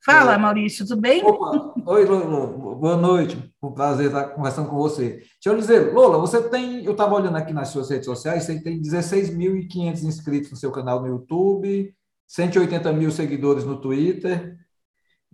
Fala, 0.04 0.38
Maurício, 0.38 0.86
tudo 0.86 1.00
bem? 1.00 1.22
Opa. 1.22 1.74
Oi, 1.86 2.04
Lola, 2.06 2.46
boa 2.74 2.96
noite. 2.96 3.36
Um 3.62 3.70
prazer 3.70 4.06
estar 4.06 4.30
conversando 4.30 4.70
com 4.70 4.76
você. 4.76 5.18
Deixa 5.18 5.30
eu 5.46 5.56
dizer, 5.56 5.92
Lola, 5.92 6.18
você 6.18 6.42
tem, 6.48 6.82
eu 6.84 6.92
estava 6.92 7.14
olhando 7.14 7.36
aqui 7.36 7.52
nas 7.52 7.68
suas 7.68 7.90
redes 7.90 8.06
sociais, 8.06 8.44
você 8.44 8.58
tem 8.60 8.80
16.500 8.80 10.02
inscritos 10.04 10.50
no 10.50 10.56
seu 10.56 10.72
canal 10.72 11.02
no 11.02 11.08
YouTube, 11.08 11.94
180 12.26 12.92
mil 12.94 13.10
seguidores 13.10 13.64
no 13.64 13.78
Twitter, 13.78 14.56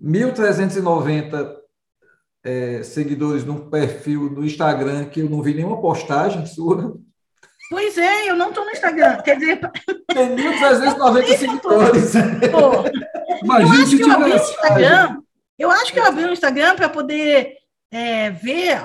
1.390 0.03 1.57
é, 2.43 2.83
seguidores 2.83 3.45
no 3.45 3.71
perfil 3.71 4.31
no 4.31 4.45
Instagram, 4.45 5.05
que 5.05 5.21
eu 5.21 5.31
não 5.31 5.43
vi 5.43 5.55
nenhuma 5.55 5.81
postagem 5.81 6.45
sua. 6.45 6.99
Pois 7.71 7.99
é, 7.99 8.31
eu 8.31 8.37
não 8.37 8.49
estou 8.49 8.65
no 8.65 8.71
Instagram. 8.71 9.17
Quer 9.23 9.39
dizer. 9.39 9.61
Tem 10.09 10.37
1.390 10.37 11.37
seguidores. 11.39 12.13
Imagina 13.43 13.75
eu 13.75 13.83
acho 13.83 13.97
que 13.97 14.03
eu 14.03 14.13
abri 14.13 14.33
o 14.33 14.37
Instagram. 14.37 15.23
Eu 15.59 15.71
acho 15.71 15.93
que 15.93 15.99
eu 15.99 16.05
abri 16.05 16.25
o 16.25 16.33
Instagram 16.33 16.77
para 16.77 16.89
poder 16.89 17.55
é, 17.91 18.31
ver 18.31 18.79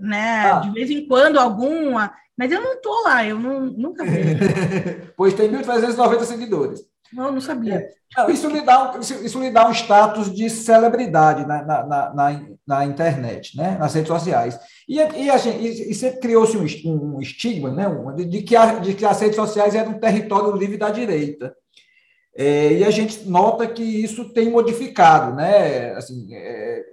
né, 0.00 0.50
ah. 0.50 0.60
de 0.60 0.70
vez 0.70 0.90
em 0.90 1.06
quando 1.06 1.38
alguma, 1.38 2.12
mas 2.36 2.50
eu 2.50 2.60
não 2.60 2.80
tô 2.80 3.02
lá, 3.02 3.24
eu 3.24 3.38
não, 3.38 3.60
nunca 3.66 4.04
vi. 4.04 4.36
pois 5.16 5.34
tem 5.34 5.50
1.390 5.50 6.24
seguidores. 6.24 6.80
Não, 7.12 7.30
não 7.30 7.40
sabia. 7.40 7.74
É. 7.74 7.88
Não, 8.16 8.30
isso, 8.30 8.48
lhe 8.48 8.62
dá 8.62 8.92
um, 8.92 9.00
isso, 9.00 9.40
lhe 9.40 9.50
dá 9.50 9.68
um 9.68 9.72
status 9.72 10.32
de 10.34 10.48
celebridade 10.48 11.46
na, 11.46 11.62
na, 11.62 12.14
na, 12.14 12.42
na 12.66 12.84
internet, 12.84 13.56
né? 13.56 13.76
nas 13.78 13.94
redes 13.94 14.08
sociais. 14.08 14.58
E, 14.88 14.96
e, 14.96 15.30
a 15.30 15.36
gente, 15.36 15.58
e, 15.58 15.90
e 15.90 15.94
sempre 15.94 16.20
criou-se 16.20 16.56
um, 16.56 17.16
um, 17.16 17.20
estigma 17.20 17.70
né? 17.70 17.86
de, 18.16 18.24
de, 18.24 18.42
que 18.42 18.56
a, 18.56 18.74
de 18.74 18.94
que 18.94 19.04
as 19.04 19.20
redes 19.20 19.36
sociais 19.36 19.74
eram 19.74 19.92
um 19.92 20.00
território 20.00 20.56
livre 20.56 20.76
da 20.76 20.90
direita. 20.90 21.54
É, 22.38 22.74
e 22.74 22.84
a 22.84 22.90
gente 22.90 23.26
nota 23.26 23.66
que 23.66 23.82
isso 23.82 24.28
tem 24.34 24.50
modificado, 24.50 25.34
né? 25.34 25.94
Assim, 25.94 26.28
é, 26.34 26.84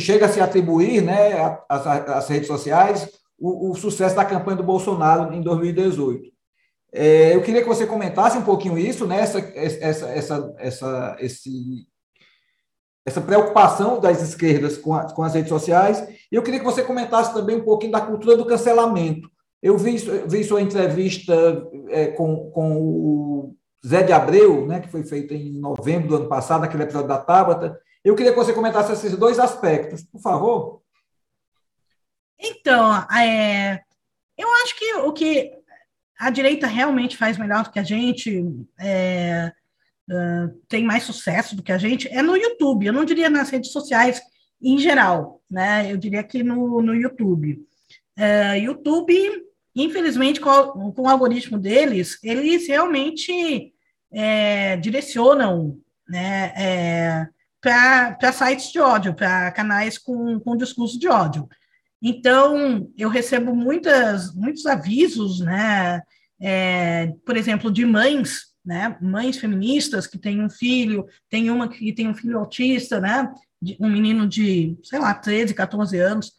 chega 0.00 0.26
a 0.26 0.28
se 0.28 0.40
atribuir 0.40 1.00
né, 1.00 1.56
às, 1.68 2.28
redes 2.28 2.48
sociais 2.48 3.08
o, 3.38 3.70
o, 3.70 3.74
sucesso 3.76 4.16
da 4.16 4.24
campanha 4.24 4.56
do 4.56 4.64
Bolsonaro 4.64 5.32
em 5.32 5.40
2018. 5.40 6.28
É, 6.92 7.36
eu 7.36 7.42
queria 7.42 7.62
que 7.62 7.68
você 7.68 7.86
comentasse 7.86 8.36
um 8.36 8.42
pouquinho 8.42 8.76
isso, 8.76 9.06
né, 9.06 9.20
essa, 9.20 9.38
essa, 9.38 10.08
essa, 10.08 10.54
essa, 10.58 11.16
esse, 11.20 11.86
essa 13.06 13.20
preocupação 13.20 14.00
das 14.00 14.20
esquerdas 14.22 14.76
com, 14.76 14.92
a, 14.92 15.12
com 15.12 15.22
as 15.22 15.34
redes 15.34 15.50
sociais, 15.50 16.00
e 16.32 16.34
eu 16.34 16.42
queria 16.42 16.58
que 16.58 16.66
você 16.66 16.82
comentasse 16.82 17.32
também 17.32 17.56
um 17.56 17.64
pouquinho 17.64 17.92
da 17.92 18.00
cultura 18.00 18.36
do 18.36 18.44
cancelamento. 18.44 19.30
Eu 19.62 19.78
vi, 19.78 19.96
vi 20.26 20.42
sua 20.42 20.60
entrevista 20.62 21.34
é, 21.90 22.08
com, 22.08 22.50
com 22.50 22.76
o 22.76 23.57
Zé 23.86 24.02
de 24.02 24.12
Abreu, 24.12 24.66
né, 24.66 24.80
que 24.80 24.88
foi 24.88 25.04
feita 25.04 25.34
em 25.34 25.52
novembro 25.52 26.08
do 26.08 26.16
ano 26.16 26.28
passado, 26.28 26.64
aquele 26.64 26.82
episódio 26.82 27.08
da 27.08 27.18
Tabata. 27.18 27.80
Eu 28.04 28.14
queria 28.14 28.32
que 28.32 28.38
você 28.38 28.52
comentasse 28.52 28.92
esses 28.92 29.16
dois 29.16 29.38
aspectos, 29.38 30.02
por 30.02 30.20
favor. 30.20 30.82
Então, 32.38 32.94
é, 33.12 33.80
eu 34.36 34.48
acho 34.62 34.76
que 34.78 34.94
o 34.94 35.12
que 35.12 35.52
a 36.18 36.30
direita 36.30 36.66
realmente 36.66 37.16
faz 37.16 37.36
melhor 37.38 37.64
do 37.64 37.70
que 37.70 37.78
a 37.78 37.84
gente, 37.84 38.44
é, 38.78 39.52
uh, 40.10 40.48
tem 40.68 40.84
mais 40.84 41.04
sucesso 41.04 41.54
do 41.54 41.62
que 41.62 41.72
a 41.72 41.78
gente, 41.78 42.08
é 42.08 42.22
no 42.22 42.36
YouTube. 42.36 42.86
Eu 42.86 42.92
não 42.92 43.04
diria 43.04 43.30
nas 43.30 43.50
redes 43.50 43.70
sociais 43.70 44.20
em 44.60 44.78
geral, 44.78 45.40
né? 45.48 45.90
Eu 45.92 45.96
diria 45.96 46.22
que 46.24 46.42
no, 46.42 46.82
no 46.82 46.94
YouTube. 46.94 47.64
É, 48.16 48.58
YouTube, 48.58 49.14
infelizmente, 49.82 50.40
com, 50.40 50.92
com, 50.92 51.02
o 51.02 51.08
algoritmo 51.08 51.58
deles, 51.58 52.18
eles 52.22 52.66
realmente 52.66 53.72
é, 54.12 54.76
direcionam 54.76 55.78
né, 56.08 56.52
é, 56.56 57.28
para 57.60 58.32
sites 58.32 58.72
de 58.72 58.80
ódio, 58.80 59.14
para 59.14 59.52
canais 59.52 59.98
com, 59.98 60.40
com 60.40 60.56
discurso 60.56 60.98
de 60.98 61.08
ódio. 61.08 61.48
Então, 62.02 62.90
eu 62.96 63.08
recebo 63.08 63.54
muitas, 63.54 64.34
muitos 64.34 64.66
avisos, 64.66 65.40
né, 65.40 66.02
é, 66.40 67.12
por 67.26 67.36
exemplo, 67.36 67.70
de 67.70 67.84
mães, 67.84 68.48
né, 68.64 68.96
mães 69.00 69.38
feministas 69.38 70.06
que 70.06 70.18
têm 70.18 70.42
um 70.42 70.50
filho, 70.50 71.06
tem 71.28 71.50
uma 71.50 71.68
que 71.68 71.92
tem 71.92 72.08
um 72.08 72.14
filho 72.14 72.38
autista, 72.38 73.00
né, 73.00 73.32
um 73.80 73.88
menino 73.88 74.28
de, 74.28 74.76
sei 74.84 74.98
lá, 74.98 75.14
13, 75.14 75.54
14 75.54 75.98
anos, 75.98 76.32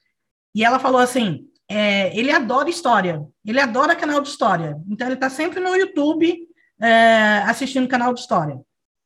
e 0.56 0.64
ela 0.64 0.80
falou 0.80 1.00
assim, 1.00 1.46
é, 1.70 2.18
ele 2.18 2.32
adora 2.32 2.70
história, 2.70 3.24
ele 3.46 3.60
adora 3.60 3.96
canal 3.96 4.22
de 4.22 4.30
história, 4.30 4.82
então 4.90 5.08
ele 5.08 5.16
está 5.16 5.30
sempre 5.30 5.60
no 5.60 5.76
YouTube 5.76 6.48
é, 6.82 7.44
assistindo 7.46 7.88
canal 7.88 8.14
de 8.14 8.22
história. 8.22 8.60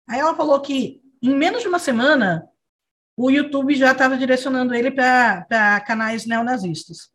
Aí 0.08 0.20
ela 0.20 0.36
falou 0.36 0.60
que 0.62 1.02
em 1.22 1.36
menos 1.36 1.62
de 1.62 1.68
uma 1.68 1.80
semana, 1.80 2.46
o 3.16 3.30
YouTube 3.30 3.76
já 3.76 3.92
estava 3.94 4.18
direcionando 4.18 4.76
ele 4.76 4.92
para 4.92 5.80
canais 5.88 6.26
neonazistas. 6.26 7.10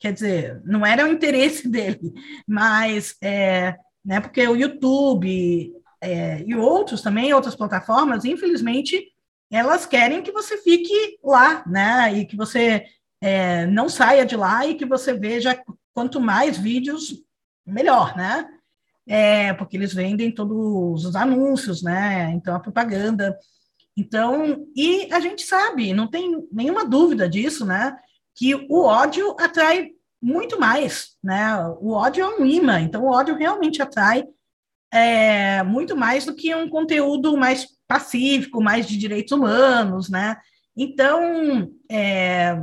Quer 0.00 0.12
dizer, 0.12 0.60
não 0.64 0.84
era 0.84 1.04
o 1.04 1.12
interesse 1.12 1.66
dele, 1.70 2.12
mas 2.46 3.14
é, 3.22 3.76
né, 4.04 4.20
porque 4.20 4.46
o 4.46 4.56
YouTube 4.56 5.72
é, 6.00 6.42
e 6.42 6.54
outros 6.54 7.02
também, 7.02 7.32
outras 7.32 7.54
plataformas, 7.54 8.24
infelizmente, 8.24 9.04
elas 9.50 9.86
querem 9.86 10.22
que 10.22 10.32
você 10.32 10.58
fique 10.58 11.18
lá, 11.22 11.64
né? 11.66 12.12
E 12.18 12.26
que 12.26 12.36
você 12.36 12.84
é, 13.26 13.66
não 13.66 13.88
saia 13.88 14.24
de 14.24 14.36
lá 14.36 14.64
e 14.64 14.76
que 14.76 14.86
você 14.86 15.12
veja 15.12 15.60
quanto 15.92 16.20
mais 16.20 16.56
vídeos, 16.56 17.12
melhor, 17.66 18.16
né? 18.16 18.48
É, 19.04 19.52
porque 19.54 19.76
eles 19.76 19.92
vendem 19.92 20.30
todos 20.30 21.04
os 21.04 21.16
anúncios, 21.16 21.82
né? 21.82 22.30
Então, 22.30 22.54
a 22.54 22.60
propaganda. 22.60 23.36
Então, 23.96 24.64
e 24.76 25.12
a 25.12 25.18
gente 25.18 25.42
sabe, 25.42 25.92
não 25.92 26.06
tem 26.06 26.46
nenhuma 26.52 26.84
dúvida 26.84 27.28
disso, 27.28 27.66
né? 27.66 27.96
Que 28.32 28.54
o 28.54 28.84
ódio 28.84 29.34
atrai 29.40 29.90
muito 30.22 30.60
mais, 30.60 31.16
né? 31.20 31.56
O 31.80 31.94
ódio 31.94 32.22
é 32.22 32.40
um 32.40 32.46
imã, 32.46 32.78
então 32.80 33.02
o 33.02 33.10
ódio 33.10 33.34
realmente 33.34 33.82
atrai 33.82 34.24
é, 34.92 35.64
muito 35.64 35.96
mais 35.96 36.24
do 36.24 36.34
que 36.34 36.54
um 36.54 36.68
conteúdo 36.68 37.36
mais 37.36 37.66
pacífico, 37.88 38.62
mais 38.62 38.86
de 38.86 38.96
direitos 38.96 39.32
humanos, 39.32 40.08
né? 40.08 40.36
Então, 40.76 41.72
é, 41.90 42.56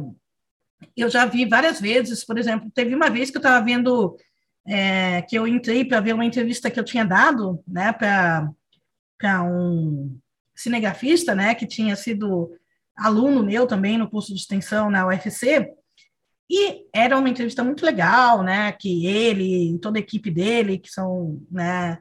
eu 0.96 1.10
já 1.10 1.26
vi 1.26 1.46
várias 1.46 1.80
vezes, 1.80 2.26
por 2.26 2.38
exemplo, 2.38 2.72
teve 2.72 2.94
uma 2.96 3.10
vez 3.10 3.30
que 3.30 3.38
eu 3.38 3.40
estava 3.40 3.64
vendo, 3.64 4.16
é, 4.68 5.22
que 5.24 5.36
eu 5.36 5.48
entrei 5.48 5.86
para 5.86 6.00
ver 6.02 6.14
uma 6.14 6.26
entrevista 6.26 6.70
que 6.70 6.80
eu 6.80 6.84
tinha 6.84 7.06
dado, 7.06 7.64
né, 7.68 7.92
para 7.92 9.44
um 9.44 10.18
cinegrafista, 10.56 11.34
né, 11.36 11.56
que 11.56 11.66
tinha 11.66 11.96
sido 11.96 12.52
aluno 12.96 13.44
meu 13.44 13.66
também 13.66 13.98
no 13.98 14.10
curso 14.10 14.34
de 14.34 14.40
extensão 14.40 14.90
na 14.90 15.06
UFC, 15.08 15.74
e 16.50 16.86
era 16.94 17.18
uma 17.18 17.30
entrevista 17.30 17.64
muito 17.64 17.86
legal, 17.86 18.44
né, 18.44 18.72
que 18.74 19.06
ele 19.06 19.74
e 19.74 19.80
toda 19.80 19.98
a 19.98 20.02
equipe 20.02 20.30
dele, 20.30 20.78
que 20.78 20.90
são, 20.90 21.42
né, 21.50 21.98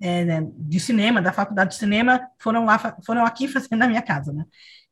é, 0.00 0.24
né, 0.24 0.48
de 0.56 0.80
cinema, 0.80 1.22
da 1.22 1.32
faculdade 1.32 1.70
de 1.70 1.76
cinema, 1.76 2.20
foram 2.40 2.64
lá, 2.64 2.96
foram 3.06 3.24
aqui 3.24 3.46
fazendo 3.48 3.78
na 3.78 3.88
minha 3.88 4.02
casa, 4.02 4.32
né, 4.32 4.44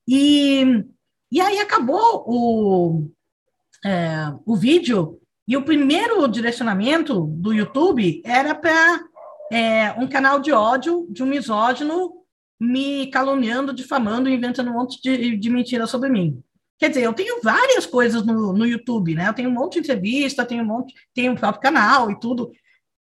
e, 0.07 0.85
e 1.31 1.41
aí 1.41 1.59
acabou 1.59 2.25
o, 2.27 3.11
é, 3.85 4.33
o 4.45 4.57
vídeo, 4.57 5.21
e 5.47 5.57
o 5.57 5.65
primeiro 5.65 6.27
direcionamento 6.29 7.23
do 7.23 7.53
YouTube 7.53 8.23
era 8.25 8.55
para 8.55 9.01
é, 9.51 9.93
um 9.99 10.07
canal 10.07 10.39
de 10.39 10.53
ódio 10.53 11.07
de 11.11 11.23
um 11.23 11.27
misógino 11.27 12.13
me 12.61 13.07
caluniando, 13.09 13.73
difamando, 13.73 14.29
inventando 14.29 14.71
um 14.71 14.75
monte 14.75 15.01
de, 15.03 15.37
de 15.37 15.51
mentiras 15.51 15.91
sobre 15.91 16.09
mim. 16.09 16.43
Quer 16.79 16.91
dizer, 16.91 17.03
eu 17.03 17.13
tenho 17.13 17.43
várias 17.43 17.85
coisas 17.85 18.25
no, 18.25 18.53
no 18.53 18.67
YouTube, 18.67 19.15
né? 19.15 19.29
Eu 19.29 19.35
tenho 19.35 19.51
um 19.51 19.55
monte 19.55 19.75
de 19.75 19.81
entrevista, 19.81 20.47
tenho 20.47 20.63
um 20.63 20.67
monte, 20.67 20.95
tenho 21.15 21.33
um 21.33 21.37
próprio 21.37 21.63
canal 21.63 22.11
e 22.11 22.21
tudo. 22.21 22.53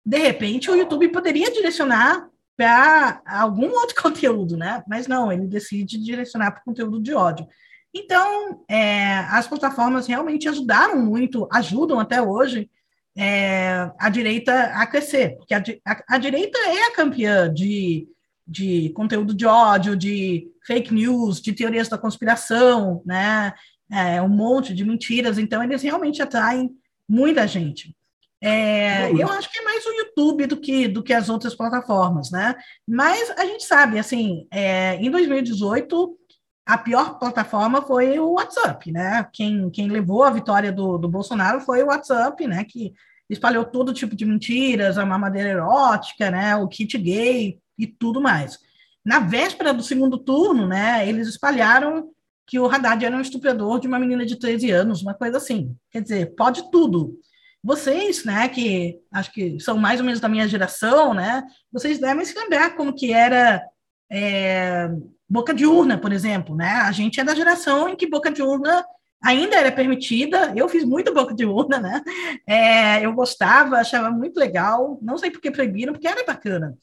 De 0.05 0.19
repente, 0.19 0.71
o 0.71 0.77
YouTube 0.77 1.09
poderia 1.09 1.51
direcionar 1.51 2.29
para 2.57 3.23
algum 3.27 3.71
outro 3.71 3.95
conteúdo, 4.03 4.57
né? 4.57 4.83
Mas 4.89 5.07
não, 5.07 5.33
ele 5.33 5.47
decide 5.47 5.99
direcionar 5.99 6.53
para 6.53 6.63
conteúdo 6.63 7.01
de 7.01 7.15
ódio. 7.15 7.47
Então, 7.95 8.65
é, 8.69 9.19
as 9.31 9.47
plataformas 9.47 10.07
realmente 10.07 10.49
ajudaram 10.49 11.01
muito, 11.01 11.49
ajudam 11.53 12.01
até 12.01 12.21
hoje 12.21 12.69
é, 13.17 13.91
a 13.99 14.11
direita 14.11 14.53
a 14.75 14.87
crescer, 14.87 15.37
porque 15.37 15.55
a, 15.55 15.63
a, 15.87 16.17
a 16.17 16.19
direita 16.19 16.59
é 16.59 16.89
a 16.89 16.93
campeã 16.93 17.53
de 17.53 18.09
de 18.47 18.91
conteúdo 18.91 19.35
de 19.35 19.47
ódio, 19.47 19.97
de 19.97 20.47
fake 20.67 20.93
news, 20.93 21.41
de 21.41 21.53
teorias 21.53 21.89
da 21.89 21.99
conspiração, 21.99 23.03
né? 23.05 23.55
É, 23.91 24.21
um 24.21 24.29
monte 24.29 24.75
de 24.75 24.85
mentiras. 24.85 25.39
Então, 25.39 25.63
eles 25.63 25.83
realmente 25.83 26.23
atraem 26.23 26.71
muita 27.09 27.47
gente. 27.47 27.97
É, 28.43 29.11
eu 29.11 29.29
acho 29.29 29.51
que 29.51 29.59
é 29.59 29.63
mais 29.63 29.87
o 29.87 29.93
YouTube 29.93 30.47
do 30.47 30.57
que, 30.59 30.87
do 30.87 31.03
que 31.03 31.15
as 31.15 31.31
outras 31.31 31.55
plataformas, 31.55 32.31
né? 32.31 32.55
Mas 32.87 33.31
a 33.39 33.47
gente 33.47 33.65
sabe, 33.65 33.99
assim, 33.99 34.47
é, 34.51 34.97
em 34.97 35.11
2018, 35.11 36.19
a 36.67 36.79
pior 36.79 37.19
plataforma 37.19 37.83
foi 37.83 38.19
o 38.19 38.33
WhatsApp, 38.33 38.91
né? 38.91 39.29
Quem, 39.33 39.71
quem 39.71 39.89
levou 39.89 40.23
a 40.23 40.31
vitória 40.31 40.73
do, 40.73 40.97
do 40.99 41.09
Bolsonaro 41.09 41.61
foi 41.61 41.83
o 41.83 41.87
WhatsApp, 41.87 42.47
né? 42.47 42.65
Que 42.65 42.93
espalhou 43.29 43.65
todo 43.65 43.93
tipo 43.93 44.17
de 44.17 44.25
mentiras, 44.25 44.97
a 44.97 45.05
mamadeira 45.05 45.51
erótica, 45.51 46.31
né? 46.31 46.57
O 46.57 46.69
kit 46.69 46.97
gay, 46.97 47.59
e 47.79 47.87
tudo 47.87 48.21
mais. 48.21 48.59
Na 49.05 49.21
véspera 49.21 49.75
do 49.75 49.83
segundo 49.83 50.19
turno, 50.19 50.67
né, 50.67 51.07
eles 51.09 51.29
espalharam 51.29 52.11
que 52.47 52.59
o 52.59 52.67
Haddad 52.67 53.05
era 53.05 53.17
um 53.17 53.21
estuprador 53.21 53.81
de 53.81 53.89
uma 53.89 53.99
menina 53.99 54.25
de 54.25 54.39
13 54.39 54.71
anos, 54.71 55.03
uma 55.03 55.15
coisa 55.15 55.39
assim. 55.39 55.75
Quer 55.91 56.03
dizer, 56.03 56.35
pode 56.35 56.71
tudo. 56.71 57.19
Vocês, 57.63 58.25
né, 58.25 58.49
que 58.49 58.99
acho 59.11 59.33
que 59.33 59.59
são 59.61 59.79
mais 59.79 59.99
ou 59.99 60.07
menos 60.07 60.21
da 60.21 60.29
minha 60.29 60.47
geração, 60.47 61.15
né, 61.15 61.43
vocês 61.73 61.99
devem 61.99 62.25
se 62.25 62.39
lembrar 62.39 62.77
como 62.77 62.95
que 62.95 63.13
era 63.13 63.63
é, 64.11 64.91
boca 65.29 65.55
de 65.55 65.67
urna, 65.67 65.99
por 65.99 66.13
exemplo, 66.13 66.55
né? 66.55 66.71
A 66.71 66.93
gente 66.93 67.21
é 67.21 67.25
da 67.25 67.35
geração 67.35 67.89
em 67.89 67.97
que 67.97 68.09
boca 68.09 68.31
de 68.31 68.43
urna 68.43 68.85
ainda 69.23 69.57
era 69.57 69.73
permitida. 69.73 70.53
Eu 70.55 70.69
fiz 70.69 70.85
muito 70.85 71.15
boca 71.15 71.35
de 71.35 71.47
urna, 71.47 71.81
né? 71.81 72.03
É, 72.47 73.05
eu 73.05 73.13
gostava, 73.13 73.77
achava 73.77 74.11
muito 74.11 74.39
legal. 74.39 74.99
Não 75.03 75.17
sei 75.17 75.31
por 75.31 75.41
que 75.41 75.51
proibiram, 75.51 75.93
porque 75.93 76.09
era 76.09 76.25
bacana. 76.25 76.77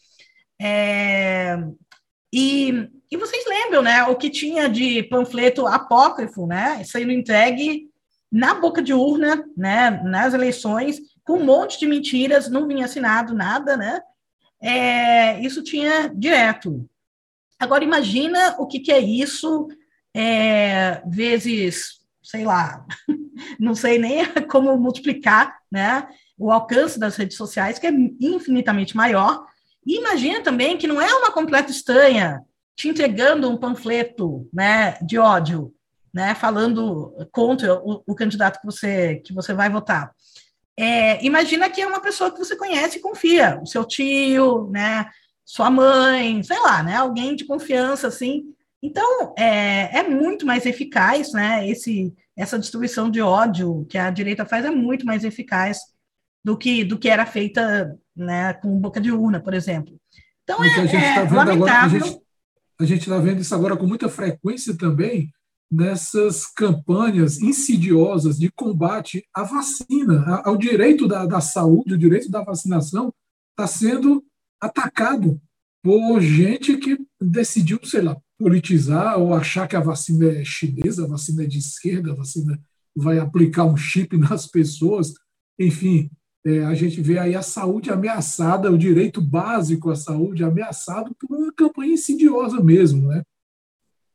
É, 0.60 1.58
e, 2.34 2.88
e 3.12 3.18
vocês 3.18 3.44
lembram, 3.48 3.82
né, 3.82 4.04
o 4.04 4.16
que 4.16 4.30
tinha 4.30 4.70
de 4.70 5.04
panfleto 5.04 5.68
apócrifo, 5.68 6.48
né, 6.48 6.84
sendo 6.84 7.12
entregue 7.12 7.90
na 8.32 8.54
boca 8.54 8.82
de 8.82 8.94
urna, 8.94 9.44
né, 9.58 10.02
nas 10.04 10.34
eleições, 10.34 11.02
com 11.24 11.34
um 11.34 11.44
monte 11.44 11.78
de 11.78 11.88
mentiras, 11.88 12.50
não 12.50 12.68
vinha 12.68 12.86
assinado 12.86 13.34
nada, 13.34 13.76
né? 13.76 14.00
É, 14.62 15.40
isso 15.42 15.64
tinha 15.64 16.08
direto. 16.08 16.88
Agora, 17.62 17.84
imagina 17.84 18.56
o 18.58 18.66
que, 18.66 18.80
que 18.80 18.92
é 18.92 18.98
isso 18.98 19.68
é, 20.16 21.00
vezes, 21.06 22.00
sei 22.24 22.44
lá, 22.44 22.84
não 23.60 23.76
sei 23.76 24.00
nem 24.00 24.26
como 24.50 24.76
multiplicar, 24.78 25.60
né? 25.72 26.08
O 26.40 26.52
alcance 26.52 27.00
das 27.00 27.16
redes 27.16 27.38
sociais, 27.38 27.78
que 27.78 27.86
é 27.86 27.92
infinitamente 28.20 28.98
maior. 28.98 29.46
E 29.86 30.00
imagina 30.00 30.42
também 30.42 30.76
que 30.76 30.88
não 30.88 31.00
é 31.00 31.14
uma 31.14 31.32
completa 31.32 31.70
estranha 31.70 32.42
te 32.76 32.88
entregando 32.88 33.48
um 33.48 33.58
panfleto 33.58 34.50
né, 34.52 34.98
de 35.04 35.20
ódio, 35.20 35.72
né, 36.12 36.34
falando 36.34 37.14
contra 37.32 37.76
o, 37.76 38.02
o 38.08 38.16
candidato 38.16 38.60
que 38.60 38.66
você, 38.66 39.18
que 39.18 39.34
você 39.34 39.54
vai 39.54 39.70
votar. 39.70 40.12
É, 40.76 41.24
imagina 41.24 41.70
que 41.70 41.80
é 41.80 41.86
uma 41.86 42.02
pessoa 42.02 42.32
que 42.32 42.40
você 42.40 42.56
conhece 42.56 42.98
e 42.98 43.02
confia, 43.02 43.60
o 43.62 43.68
seu 43.68 43.86
tio, 43.86 44.68
né, 44.72 45.06
sua 45.52 45.70
mãe, 45.70 46.42
sei 46.44 46.58
lá, 46.60 46.82
né, 46.82 46.96
alguém 46.96 47.36
de 47.36 47.44
confiança, 47.44 48.08
assim. 48.08 48.46
Então, 48.82 49.36
é, 49.38 50.00
é 50.00 50.10
muito 50.10 50.46
mais 50.46 50.66
eficaz, 50.66 51.34
né, 51.34 51.68
esse, 51.68 52.14
essa 52.38 52.58
distribuição 52.58 53.12
de 53.12 53.22
ódio 53.22 53.86
que 53.90 53.98
a 53.98 54.10
direita 54.10 54.46
faz 54.46 54.64
é 54.64 54.72
muito 54.72 55.06
mais 55.06 55.26
eficaz 55.26 55.80
do 56.42 56.58
que, 56.58 56.86
do 56.86 56.98
que 56.98 57.10
era 57.10 57.26
feita 57.26 57.94
né, 58.16 58.54
com 58.54 58.80
boca 58.80 59.02
de 59.02 59.12
urna, 59.12 59.42
por 59.42 59.54
exemplo. 59.54 59.94
Então, 60.44 60.64
é, 60.64 60.70
é 60.70 61.28
tá 61.28 61.36
lamentável. 61.36 62.00
Agora, 62.00 62.22
a 62.80 62.86
gente 62.86 63.02
está 63.02 63.18
vendo 63.18 63.42
isso 63.42 63.54
agora 63.54 63.76
com 63.76 63.86
muita 63.86 64.08
frequência 64.08 64.78
também, 64.78 65.30
nessas 65.70 66.46
campanhas 66.46 67.42
insidiosas 67.42 68.40
de 68.40 68.50
combate 68.50 69.28
à 69.36 69.44
vacina, 69.44 70.42
ao 70.46 70.56
direito 70.56 71.10
da, 71.10 71.26
da 71.26 71.42
saúde, 71.42 71.96
o 71.96 71.98
direito 71.98 72.32
da 72.32 72.42
vacinação, 72.42 73.14
está 73.52 73.68
sendo 73.68 74.24
atacado 74.62 75.42
por 75.84 76.22
gente 76.22 76.78
que 76.78 76.98
decidiu, 77.20 77.80
sei 77.84 78.02
lá, 78.02 78.16
politizar 78.38 79.20
ou 79.20 79.34
achar 79.34 79.68
que 79.68 79.76
a 79.76 79.80
vacina 79.80 80.32
é 80.32 80.46
chinesa, 80.46 81.06
a 81.06 81.08
vacina 81.08 81.44
é 81.44 81.48
de 81.48 81.58
esquerda, 81.58 82.12
a 82.12 82.16
vacina 82.16 82.60
vai 82.96 83.18
aplicar 83.18 83.66
um 83.66 83.76
chip 83.76 84.16
nas 84.18 84.46
pessoas. 84.46 85.14
Enfim, 85.60 86.10
é, 86.46 86.64
a 86.66 86.74
gente 86.74 87.02
vê 87.02 87.18
aí 87.18 87.36
a 87.36 87.42
saúde 87.42 87.92
ameaçada, 87.92 88.72
o 88.72 88.78
direito 88.78 89.22
básico 89.22 89.90
à 89.90 89.96
saúde 89.96 90.44
ameaçado 90.44 91.16
por 91.20 91.36
uma 91.36 91.54
campanha 91.54 91.94
insidiosa 91.94 92.62
mesmo, 92.62 93.08
né? 93.08 93.22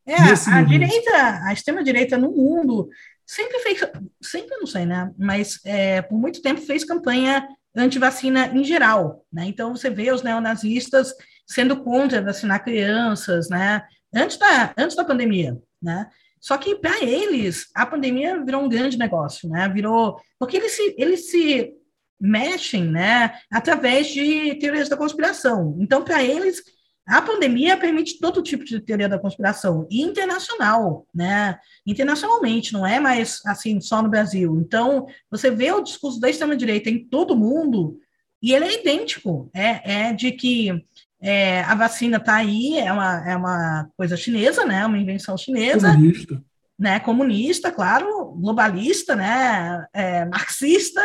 É, 0.08 0.14
a 0.14 0.62
direita, 0.62 1.40
a 1.42 1.52
extrema-direita 1.52 2.16
no 2.16 2.30
mundo 2.30 2.88
sempre 3.24 3.58
fez, 3.58 3.80
sempre 4.22 4.56
não 4.56 4.66
sei, 4.66 4.86
né? 4.86 5.12
Mas 5.18 5.58
é, 5.64 6.00
por 6.00 6.16
muito 6.16 6.40
tempo 6.40 6.60
fez 6.60 6.84
campanha 6.84 7.46
anti-vacina 7.76 8.48
em 8.48 8.64
geral, 8.64 9.24
né? 9.32 9.44
Então 9.46 9.74
você 9.74 9.90
vê 9.90 10.10
os 10.10 10.22
neonazistas 10.22 11.12
sendo 11.46 11.82
contra 11.82 12.22
vacinar 12.22 12.64
crianças, 12.64 13.48
né? 13.48 13.82
Antes 14.14 14.36
da, 14.38 14.74
antes 14.76 14.96
da 14.96 15.04
pandemia, 15.04 15.56
né? 15.82 16.08
Só 16.40 16.56
que 16.56 16.76
para 16.76 17.02
eles 17.04 17.68
a 17.74 17.84
pandemia 17.84 18.42
virou 18.44 18.62
um 18.62 18.68
grande 18.68 18.98
negócio, 18.98 19.48
né? 19.48 19.68
Virou 19.68 20.20
porque 20.38 20.56
eles 20.56 20.72
se, 20.72 20.94
eles 20.98 21.30
se 21.30 21.72
mexem, 22.20 22.84
né? 22.84 23.38
Através 23.50 24.08
de 24.08 24.54
teorias 24.56 24.88
da 24.88 24.96
conspiração. 24.96 25.76
Então 25.80 26.02
para 26.02 26.22
eles 26.22 26.62
a 27.06 27.22
pandemia 27.22 27.76
permite 27.76 28.18
todo 28.18 28.42
tipo 28.42 28.64
de 28.64 28.80
teoria 28.80 29.08
da 29.08 29.18
conspiração, 29.18 29.86
e 29.88 30.02
internacional, 30.02 31.06
né? 31.14 31.56
Internacionalmente, 31.86 32.72
não 32.72 32.84
é 32.84 32.98
mais 32.98 33.40
assim 33.46 33.80
só 33.80 34.02
no 34.02 34.08
Brasil. 34.08 34.60
Então, 34.60 35.06
você 35.30 35.48
vê 35.50 35.70
o 35.70 35.82
discurso 35.82 36.18
da 36.18 36.28
extrema-direita 36.28 36.90
em 36.90 37.04
todo 37.04 37.36
mundo, 37.36 37.98
e 38.42 38.52
ele 38.52 38.64
é 38.64 38.80
idêntico, 38.80 39.48
é, 39.54 40.08
é 40.08 40.12
de 40.12 40.32
que 40.32 40.84
é, 41.20 41.62
a 41.62 41.74
vacina 41.76 42.16
está 42.16 42.34
aí, 42.34 42.78
é 42.78 42.92
uma, 42.92 43.30
é 43.30 43.36
uma 43.36 43.88
coisa 43.96 44.16
chinesa, 44.16 44.64
né? 44.64 44.84
Uma 44.84 44.98
invenção 44.98 45.38
chinesa. 45.38 45.92
Comunista. 45.92 46.42
Né, 46.78 47.00
comunista, 47.00 47.72
claro, 47.72 48.32
globalista, 48.32 49.16
né, 49.16 49.86
é, 49.94 50.26
marxista, 50.26 51.00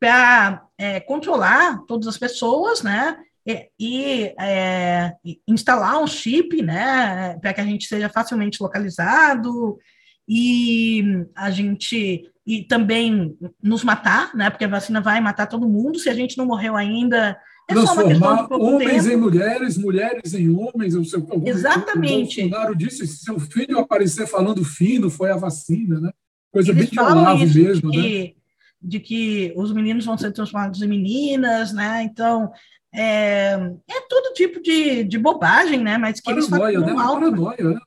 para 0.00 0.64
é, 0.78 0.98
controlar 0.98 1.84
todas 1.86 2.08
as 2.08 2.16
pessoas, 2.16 2.82
né, 2.82 3.18
e, 3.78 4.34
é, 4.38 5.12
instalar 5.46 6.02
um 6.02 6.06
chip, 6.06 6.62
né, 6.62 7.38
para 7.40 7.54
que 7.54 7.60
a 7.60 7.64
gente 7.64 7.86
seja 7.86 8.08
facilmente 8.08 8.62
localizado 8.62 9.78
e 10.28 11.02
a 11.34 11.50
gente 11.50 12.30
e 12.46 12.64
também 12.64 13.36
nos 13.62 13.84
matar, 13.84 14.34
né, 14.34 14.50
porque 14.50 14.64
a 14.64 14.68
vacina 14.68 15.00
vai 15.00 15.20
matar 15.20 15.46
todo 15.46 15.68
mundo 15.68 15.98
se 15.98 16.08
a 16.08 16.14
gente 16.14 16.36
não 16.36 16.46
morreu 16.46 16.76
ainda. 16.76 17.36
É 17.68 17.72
Transformar 17.72 18.48
homens 18.50 19.04
tempo. 19.04 19.14
em 19.14 19.20
mulheres, 19.20 19.78
mulheres 19.78 20.34
em 20.34 20.50
homens. 20.50 20.94
O 20.94 21.04
seu, 21.04 21.24
Exatamente. 21.44 22.40
O 22.40 22.48
Bolsonaro 22.48 22.76
disse: 22.76 23.06
se 23.06 23.24
seu 23.24 23.38
filho 23.38 23.78
aparecer 23.78 24.26
falando 24.26 24.64
fino, 24.64 25.08
foi 25.08 25.30
a 25.30 25.36
vacina, 25.36 26.00
né? 26.00 26.10
Coisa 26.50 26.72
Eles 26.72 26.90
bem 26.90 27.46
de 27.46 27.60
mesmo, 27.60 27.90
de 27.92 27.96
né? 27.96 28.02
que, 28.02 28.36
de 28.82 28.98
que 28.98 29.52
os 29.54 29.72
meninos 29.72 30.04
vão 30.04 30.18
ser 30.18 30.32
transformados 30.32 30.82
em 30.82 30.88
meninas, 30.88 31.72
né? 31.72 32.02
Então, 32.02 32.50
é, 32.92 33.52
é 33.88 34.00
todo 34.08 34.34
tipo 34.34 34.60
de, 34.60 35.04
de 35.04 35.18
bobagem, 35.18 35.80
né? 35.80 35.96
Mas 35.96 36.20
que 36.20 36.32
paranoia, 36.32 36.74
eles 36.76 36.86
né? 36.86 36.92
alto. 36.92 37.20
Paranoia, 37.20 37.64
né? 37.64 37.80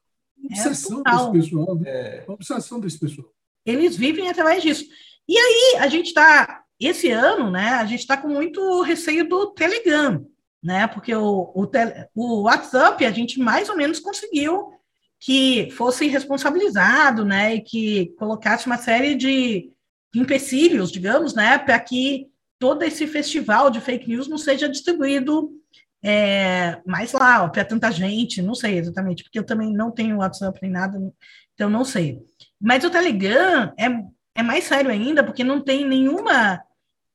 Obsessão 0.46 1.04
é 1.06 1.12
desse 1.12 1.32
pessoal. 1.32 1.76
Né? 1.76 1.90
É. 1.90 2.26
Obsessão 2.28 2.80
desse 2.80 3.00
pessoal. 3.00 3.28
Eles 3.66 3.96
vivem 3.96 4.30
através 4.30 4.62
disso. 4.62 4.86
E 5.28 5.38
aí, 5.38 5.78
a 5.80 5.88
gente 5.88 6.08
está, 6.08 6.64
esse 6.80 7.10
ano, 7.12 7.50
né? 7.50 7.70
A 7.70 7.86
gente 7.86 8.00
está 8.00 8.18
com 8.18 8.28
muito 8.28 8.82
receio 8.82 9.28
do 9.28 9.48
Telegram, 9.48 10.26
né? 10.62 10.88
Porque 10.88 11.14
o, 11.16 11.52
o, 11.56 11.70
o 12.16 12.42
WhatsApp, 12.44 13.06
a 13.06 13.12
gente 13.12 13.40
mais 13.40 13.70
ou 13.70 13.78
menos 13.78 14.00
conseguiu 14.00 14.74
que 15.20 15.70
fosse 15.72 16.08
responsabilizado, 16.08 17.24
né? 17.24 17.56
E 17.56 17.62
que 17.62 18.14
colocasse 18.18 18.66
uma 18.68 18.78
série 18.78 19.16
de 19.16 19.72
empecilhos, 20.14 20.92
digamos, 20.92 21.34
né? 21.34 21.58
Para 21.58 21.80
que 21.80 22.28
todo 22.64 22.82
esse 22.84 23.06
festival 23.06 23.70
de 23.70 23.82
fake 23.82 24.08
news 24.08 24.30
não 24.30 24.38
seja 24.38 24.70
distribuído 24.70 25.52
é, 26.02 26.80
mais 26.86 27.12
lá, 27.12 27.46
para 27.50 27.66
tanta 27.66 27.92
gente, 27.92 28.42
não 28.42 28.56
sei 28.56 28.78
exatamente, 28.78 29.22
porque 29.22 29.38
eu 29.38 29.44
também 29.44 29.74
não 29.74 29.92
tenho 29.92 30.20
WhatsApp 30.20 30.58
nem 30.62 30.72
nada, 30.72 30.98
então 31.54 31.70
não 31.70 31.84
sei. 31.84 32.22
Mas 32.62 32.86
o 32.86 32.90
Telegram 32.90 33.74
é, 33.78 33.88
é 34.34 34.42
mais 34.42 34.64
sério 34.64 34.90
ainda, 34.90 35.26
porque 35.26 35.44
não 35.44 35.60
tem 35.60 35.86
nenhuma 35.86 36.64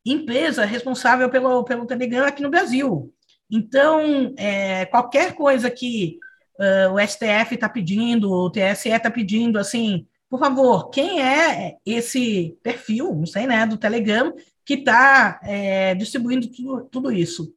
empresa 0.05 0.67
responsável 0.67 1.31
pelo, 1.31 1.65
pelo 1.65 1.87
Telegram 1.87 2.27
aqui 2.27 2.43
no 2.43 2.51
Brasil. 2.51 3.11
Então, 3.51 4.35
é, 4.37 4.85
qualquer 4.85 5.33
coisa 5.33 5.71
que 5.71 6.19
uh, 6.61 6.93
o 6.93 7.01
STF 7.01 7.55
está 7.55 7.71
pedindo, 7.71 8.31
o 8.31 8.51
TSE 8.51 8.91
está 8.91 9.11
pedindo, 9.11 9.59
assim, 9.59 10.07
por 10.29 10.39
favor, 10.39 10.91
quem 10.91 11.23
é 11.23 11.77
esse 11.87 12.55
perfil, 12.63 13.15
não 13.15 13.25
sei, 13.25 13.47
né, 13.47 13.65
do 13.65 13.79
Telegram, 13.79 14.31
que 14.69 14.75
está 14.75 15.41
é, 15.45 15.95
distribuindo 15.95 16.47
tudo, 16.47 16.85
tudo, 16.91 17.11
isso. 17.11 17.51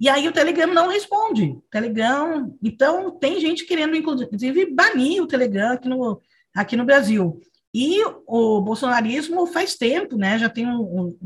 E 0.00 0.08
aí 0.08 0.26
o 0.26 0.32
Telegram 0.32 0.74
não 0.74 0.88
responde. 0.88 1.56
Telegram, 1.70 2.52
então 2.60 3.12
tem 3.12 3.40
gente 3.40 3.64
querendo, 3.64 3.94
inclusive, 3.94 4.66
banir 4.74 5.22
o 5.22 5.28
Telegram 5.28 5.74
aqui 5.74 5.88
no, 5.88 6.20
aqui 6.52 6.76
no 6.76 6.84
Brasil. 6.84 7.40
E 7.72 8.02
o 8.26 8.60
bolsonarismo 8.60 9.46
faz 9.46 9.76
tempo, 9.76 10.16
né? 10.16 10.36
Já 10.36 10.48
tem, 10.48 10.66
um, 10.66 11.16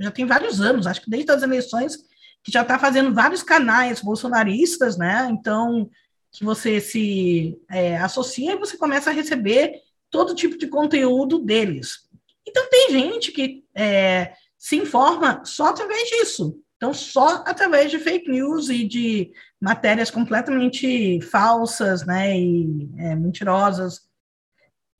já 0.00 0.10
tem 0.10 0.26
vários 0.26 0.60
anos, 0.60 0.88
acho 0.88 1.02
que 1.02 1.10
desde 1.10 1.30
as 1.30 1.44
eleições, 1.44 1.96
que 2.42 2.50
já 2.50 2.62
está 2.62 2.76
fazendo 2.76 3.14
vários 3.14 3.44
canais 3.44 4.02
bolsonaristas, 4.02 4.98
né? 4.98 5.28
Então, 5.30 5.88
que 6.32 6.44
você 6.44 6.80
se 6.80 7.56
é, 7.70 7.98
associa 7.98 8.54
e 8.54 8.58
você 8.58 8.76
começa 8.76 9.10
a 9.10 9.12
receber 9.12 9.74
todo 10.10 10.34
tipo 10.34 10.58
de 10.58 10.66
conteúdo 10.66 11.38
deles. 11.38 12.00
Então, 12.44 12.68
tem 12.68 12.90
gente 12.90 13.30
que 13.30 13.62
é, 13.76 14.32
se 14.60 14.76
informa 14.76 15.42
só 15.42 15.68
através 15.68 16.06
disso. 16.10 16.62
Então, 16.76 16.92
só 16.92 17.42
através 17.46 17.90
de 17.90 17.98
fake 17.98 18.30
news 18.30 18.68
e 18.68 18.84
de 18.84 19.32
matérias 19.60 20.10
completamente 20.10 21.20
falsas, 21.22 22.04
né, 22.04 22.38
e 22.38 22.90
é, 22.98 23.16
mentirosas. 23.16 24.02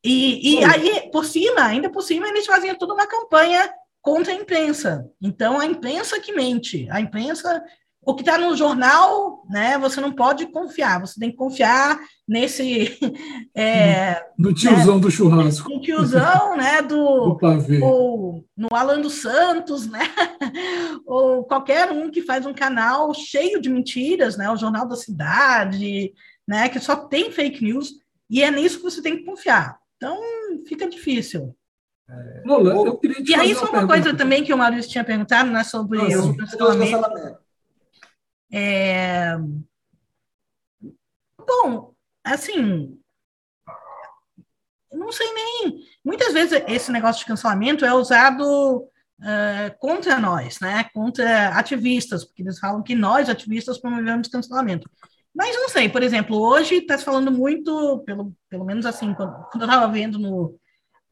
E, 0.03 0.61
e 0.61 0.65
aí, 0.65 1.11
por 1.11 1.27
cima, 1.27 1.63
ainda 1.63 1.91
por 1.91 2.03
cima, 2.03 2.27
eles 2.29 2.47
faziam 2.47 2.75
toda 2.75 2.95
uma 2.95 3.07
campanha 3.07 3.71
contra 4.01 4.33
a 4.33 4.37
imprensa. 4.37 5.07
Então, 5.21 5.61
a 5.61 5.67
imprensa 5.67 6.19
que 6.21 6.33
mente, 6.33 6.89
a 6.91 7.01
imprensa 7.01 7.63
o 8.03 8.15
que 8.15 8.23
está 8.23 8.39
no 8.39 8.57
jornal, 8.57 9.45
né, 9.49 9.77
você 9.79 10.01
não 10.01 10.13
pode 10.13 10.47
confiar, 10.47 11.01
você 11.01 11.21
tem 11.21 11.31
que 11.31 11.37
confiar 11.37 12.01
nesse... 12.31 12.97
É, 13.53 14.25
no 14.39 14.55
tiozão 14.55 14.95
né, 14.95 15.01
do 15.01 15.11
churrasco. 15.11 15.69
No 15.69 15.81
tiozão, 15.81 16.57
né, 16.57 16.81
do... 16.81 17.37
do 17.37 17.85
ou 17.85 18.45
no 18.57 18.69
Alan 18.73 19.01
dos 19.01 19.15
Santos, 19.15 19.89
né, 19.89 20.01
ou 21.05 21.45
qualquer 21.45 21.91
um 21.91 22.11
que 22.11 22.23
faz 22.23 22.47
um 22.47 22.55
canal 22.55 23.13
cheio 23.13 23.61
de 23.61 23.69
mentiras, 23.69 24.37
né, 24.37 24.49
o 24.49 24.57
Jornal 24.57 24.87
da 24.87 24.95
Cidade, 24.95 26.13
né, 26.47 26.69
que 26.69 26.79
só 26.79 26.95
tem 26.95 27.33
fake 27.33 27.63
news, 27.65 27.95
e 28.31 28.43
é 28.43 28.51
nisso 28.51 28.79
que 28.79 28.85
você 28.85 29.03
tem 29.03 29.17
que 29.17 29.25
confiar. 29.25 29.79
Então, 29.97 30.17
fica 30.67 30.89
difícil. 30.89 31.55
Lola, 32.45 32.73
eu 32.73 32.97
queria 32.97 33.23
te 33.23 33.33
E 33.33 33.35
aí, 33.35 33.55
só 33.55 33.63
uma 33.63 33.71
pergunta. 33.73 33.93
coisa 33.93 34.17
também 34.17 34.45
que 34.45 34.55
o 34.55 34.59
Maurício 34.59 34.91
tinha 34.91 35.05
perguntado, 35.05 35.51
né, 35.51 35.65
sobre 35.65 35.99
Ah, 35.99 36.21
o. 36.23 36.37
Cancelamento. 36.37 37.39
É... 38.53 39.37
Bom, 41.47 41.90
assim, 42.25 42.99
não 44.93 45.13
sei 45.13 45.27
nem. 45.33 45.81
Muitas 46.05 46.33
vezes 46.33 46.63
esse 46.67 46.91
negócio 46.91 47.21
de 47.21 47.27
cancelamento 47.27 47.85
é 47.85 47.95
usado 47.95 48.89
eh, 49.23 49.71
contra 49.79 50.19
nós, 50.19 50.59
né? 50.61 50.85
Contra 50.95 51.49
ativistas, 51.51 52.25
porque 52.25 52.43
eles 52.43 52.59
falam 52.59 52.83
que 52.83 52.95
nós, 52.95 53.29
ativistas, 53.29 53.79
promovemos 53.79 54.29
cancelamento. 54.29 54.89
Mas 55.35 55.55
não 55.57 55.69
sei, 55.69 55.89
por 55.89 56.03
exemplo, 56.03 56.37
hoje 56.37 56.77
está 56.77 56.99
se 56.99 57.05
falando 57.05 57.31
muito, 57.31 58.03
pelo, 58.05 58.35
pelo 58.49 58.65
menos 58.65 58.87
assim, 58.87 59.15
quando, 59.15 59.33
quando 59.51 59.63
eu 59.63 59.69
estava 59.69 59.93
vendo 59.93 60.19
no, 60.19 60.59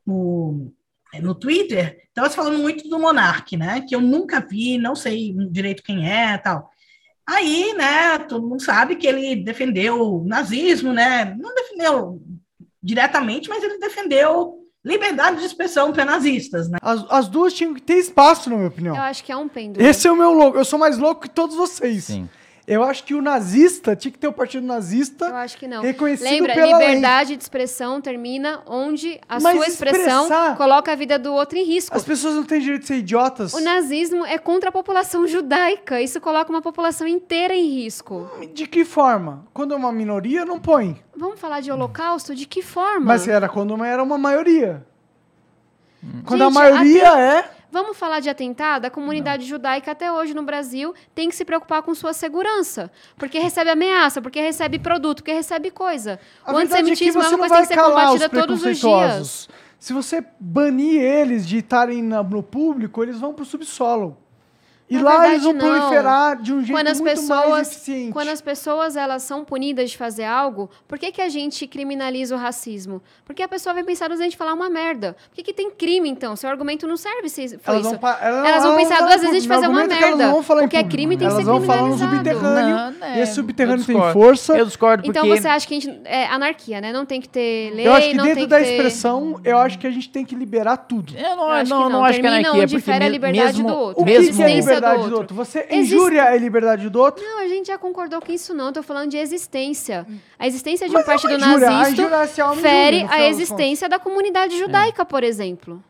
no, 0.07 0.73
eh, 1.15 1.21
no 1.21 1.35
Twitter, 1.35 2.03
estava 2.09 2.31
se 2.31 2.37
falando 2.37 2.59
muito 2.59 2.89
do 2.89 2.99
Monark, 2.99 3.57
né? 3.57 3.83
Que 3.87 3.95
eu 3.95 4.01
nunca 4.01 4.41
vi, 4.41 4.79
não 4.79 4.97
sei 4.97 5.35
direito 5.51 5.83
quem 5.83 6.11
é 6.11 6.37
tal. 6.39 6.71
Aí, 7.29 7.75
né, 7.75 8.19
todo 8.21 8.47
mundo 8.49 8.63
sabe 8.63 8.97
que 8.97 9.07
ele 9.07 9.37
defendeu 9.37 10.01
o 10.01 10.25
nazismo, 10.25 10.95
né? 10.95 11.37
Não 11.39 11.55
defendeu 11.55 12.23
diretamente, 12.83 13.51
mas 13.51 13.63
ele 13.63 13.79
defendeu 13.79 14.55
liberdade 14.83 15.41
de 15.41 15.45
expressão 15.45 15.93
para 15.93 16.07
nazistas, 16.07 16.71
né? 16.71 16.79
As, 16.81 17.05
as 17.11 17.29
duas 17.29 17.53
tinham 17.53 17.75
que 17.75 17.83
ter 17.83 17.99
espaço, 17.99 18.49
na 18.49 18.57
minha 18.57 18.69
opinião. 18.69 18.97
Eu 18.97 19.03
acho 19.03 19.23
que 19.23 19.31
é 19.31 19.37
um 19.37 19.47
pêndulo. 19.47 19.85
Esse 19.85 20.09
é 20.09 20.11
o 20.11 20.17
meu 20.17 20.33
louco. 20.33 20.57
Eu 20.57 20.65
sou 20.65 20.79
mais 20.79 20.97
louco 20.97 21.21
que 21.21 21.29
todos 21.29 21.55
vocês. 21.55 22.05
Sim. 22.05 22.31
Eu 22.69 22.83
acho 22.85 23.03
que 23.05 23.15
o 23.15 23.23
nazista 23.23 23.97
tinha 23.97 24.13
que 24.13 24.19
ter 24.19 24.29
o 24.29 24.33
partido 24.33 24.67
nazista 24.67 25.25
Eu 25.25 25.37
acho 25.37 25.57
que 25.57 25.67
não. 25.67 25.81
reconhecido 25.81 26.29
Lembra, 26.29 26.53
pela 26.53 26.77
lei. 26.77 26.87
liberdade 26.89 27.35
de 27.35 27.43
expressão 27.43 27.99
termina 27.99 28.61
onde 28.67 29.19
a 29.27 29.41
Mas 29.41 29.57
sua 29.57 29.67
expressão 29.67 30.29
coloca 30.55 30.93
a 30.93 30.95
vida 30.95 31.19
do 31.19 31.33
outro 31.33 31.57
em 31.57 31.65
risco. 31.65 31.97
As 31.97 32.05
pessoas 32.05 32.35
não 32.35 32.45
têm 32.45 32.61
direito 32.61 32.83
de 32.83 32.89
ser 32.89 32.97
idiotas. 32.97 33.55
O 33.55 33.61
nazismo 33.61 34.23
é 34.27 34.37
contra 34.37 34.69
a 34.69 34.73
população 34.73 35.27
judaica. 35.27 35.99
Isso 36.03 36.21
coloca 36.21 36.51
uma 36.51 36.61
população 36.61 37.07
inteira 37.09 37.55
em 37.55 37.71
risco. 37.71 38.31
De 38.53 38.67
que 38.67 38.85
forma? 38.85 39.47
Quando 39.55 39.73
é 39.73 39.77
uma 39.77 39.91
minoria, 39.91 40.45
não 40.45 40.61
põe. 40.61 41.03
Vamos 41.17 41.41
falar 41.41 41.61
de 41.61 41.73
holocausto? 41.73 42.35
De 42.35 42.47
que 42.47 42.61
forma? 42.61 43.07
Mas 43.07 43.27
era 43.27 43.49
quando 43.49 43.83
era 43.83 44.03
uma 44.03 44.19
maioria. 44.19 44.87
Quando 46.27 46.43
a 46.43 46.47
Gente, 46.47 46.55
maioria 46.55 47.19
é. 47.19 47.51
Vamos 47.71 47.97
falar 47.97 48.21
de 48.21 48.31
atentado? 48.31 48.87
A 48.87 48.91
comunidade 48.91 49.45
judaica 49.45 49.93
até 49.93 50.11
hoje 50.11 50.33
no 50.33 50.43
Brasil 50.43 50.95
tem 51.15 51.29
que 51.29 51.37
se 51.37 51.45
preocupar 51.45 51.83
com 51.83 51.95
sua 51.95 52.13
segurança. 52.13 52.91
Porque 53.17 53.39
recebe 53.39 53.71
ameaça, 53.71 54.23
porque 54.23 54.41
recebe 54.41 54.79
produto, 54.79 55.19
porque 55.19 55.33
recebe 55.33 55.71
coisa. 55.71 56.19
A 56.45 56.53
o 56.53 56.59
é 56.59 56.63
antissemitismo 56.63 57.21
é, 57.21 57.25
você 57.25 57.29
uma 57.29 57.31
não 57.31 57.39
coisa 57.39 57.55
que 57.55 57.61
tem 57.61 57.69
que 57.69 57.83
ser 57.83 57.91
combatida 57.91 58.29
todos 58.29 58.65
os 58.65 58.79
dias. 58.79 59.49
Se 59.79 59.93
você 59.93 60.25
banir 60.41 61.01
eles 61.01 61.47
de 61.47 61.59
estarem 61.59 62.03
no 62.03 62.43
público, 62.43 63.03
eles 63.03 63.21
vão 63.21 63.35
pro 63.35 63.45
subsolo. 63.45 64.17
E 64.91 64.97
Na 64.97 65.03
lá 65.03 65.11
verdade, 65.11 65.33
eles 65.35 65.43
vão 65.45 65.53
não. 65.53 65.61
proliferar 65.61 66.37
de 66.41 66.53
um 66.53 66.59
jeito 66.61 66.73
Quando 66.73 66.89
as 66.89 67.01
muito 67.01 67.05
mais 67.09 67.21
pessoas, 67.21 67.73
eficiente. 67.73 68.13
quando 68.13 68.29
as 68.29 68.41
pessoas 68.41 68.97
elas 68.97 69.23
são 69.23 69.45
punidas 69.45 69.91
de 69.91 69.99
fazer 69.99 70.25
algo, 70.25 70.71
por 70.87 70.99
que, 70.99 71.13
que 71.13 71.21
a 71.21 71.29
gente 71.29 71.67
criminaliza 71.67 72.35
o 72.35 72.39
racismo? 72.39 73.03
Porque 73.25 73.43
a 73.43 73.49
pessoa 73.49 73.75
vai 73.75 73.85
pensar 73.85 74.07
duas 74.09 74.19
vezes 74.19 74.33
de 74.33 74.39
falar 74.39 74.55
uma 74.55 74.71
merda. 74.71 75.15
Por 75.29 75.37
que, 75.37 75.43
que 75.43 75.53
tem 75.53 75.71
crime, 75.71 76.09
então? 76.09 76.35
Seu 76.37 76.49
argumento 76.49 76.87
não 76.87 76.97
serve 76.97 77.29
se 77.29 77.59
foi 77.59 77.75
Elas 77.75 77.87
isso. 77.87 77.99
vão, 77.99 78.11
elas, 78.11 78.49
Elas 78.49 78.63
vão 78.63 78.73
elas 78.73 78.89
pensar 78.89 79.07
duas 79.07 79.21
vezes 79.21 79.43
de 79.43 79.49
fazer 79.49 79.67
uma 79.69 79.83
elas 79.83 79.99
merda. 79.99 80.17
não 80.27 80.33
vão 80.33 80.43
falar 80.43 80.63
em 80.63 80.67
O 80.67 80.69
que 80.69 80.77
é 80.77 80.85
crime 80.85 81.17
tem 81.17 81.19
que 81.19 81.33
elas 81.35 81.37
ser 81.37 81.45
vão 81.45 81.61
falar 81.63 81.83
no 81.83 81.97
criminalizado. 81.97 82.39
subterrâneo. 82.39 82.99
Não, 83.01 83.09
e 83.09 83.19
é, 83.19 83.23
esse 83.23 83.35
subterrâneo 83.35 83.85
tem 83.85 84.13
força. 84.13 84.57
Eu 84.57 84.65
discordo 84.65 85.03
porque... 85.05 85.19
Então 85.19 85.29
você 85.29 85.47
acha 85.49 85.67
que 85.69 85.77
a 85.77 85.81
gente. 85.81 86.01
É 86.05 86.27
anarquia, 86.27 86.81
né? 86.81 86.93
Não 86.93 87.05
tem 87.05 87.21
que 87.21 87.29
ter 87.29 87.73
lei, 87.75 87.87
eu 87.87 87.93
acho 87.93 88.09
que 88.09 88.17
dentro 88.17 88.47
da 88.47 88.57
ter... 88.59 88.63
expressão, 88.71 89.39
eu 89.45 89.59
acho 89.59 89.79
que 89.79 89.87
a 89.87 89.91
gente 89.91 90.09
tem 90.09 90.25
que 90.25 90.35
liberar 90.35 90.77
tudo. 90.79 91.13
Eu 91.17 91.37
não, 91.37 91.45
Eu 91.45 91.51
acho 91.51 91.71
não, 91.71 91.77
que 91.79 91.83
não 91.85 91.91
não. 91.99 92.05
acho 92.05 92.21
que 92.21 92.27
é 92.27 92.31
Termina 92.31 92.49
anarquia, 92.49 92.63
onde 92.65 92.75
porque 92.77 92.91
fere 92.93 93.05
a 93.05 93.09
liberdade 93.09 93.63
do 93.63 93.69
outro. 93.69 94.03
O 94.03 94.05
que, 94.07 94.13
é 94.13 94.15
existência 94.15 94.78
liberdade 94.79 95.03
do 95.05 95.11
do 95.11 95.17
outro. 95.19 95.37
Você 95.37 95.67
Existe- 95.71 95.95
injúria 95.95 96.25
a 96.25 96.37
liberdade 96.37 96.89
do 96.89 96.99
outro? 97.01 97.25
Não, 97.25 97.41
a 97.41 97.49
gente 97.49 97.67
já 97.67 97.79
concordou 97.79 98.21
com 98.21 98.33
isso, 98.33 98.55
não. 98.55 98.67
Eu 98.67 98.73
tô 98.73 98.83
falando 98.83 99.11
de 99.11 99.17
existência. 99.17 100.07
A 100.39 100.47
existência 100.47 100.87
de 100.87 100.93
Mas 100.95 101.03
um 101.03 101.07
partido 101.07 101.35
é 101.35 101.39
nazista 101.39 102.03
é 102.03 102.57
fere 102.57 103.07
a 103.09 103.29
existência 103.29 103.89
da 103.89 103.99
comunidade 103.99 104.59
judaica, 104.59 105.05
por 105.05 105.23
exemplo. 105.23 105.83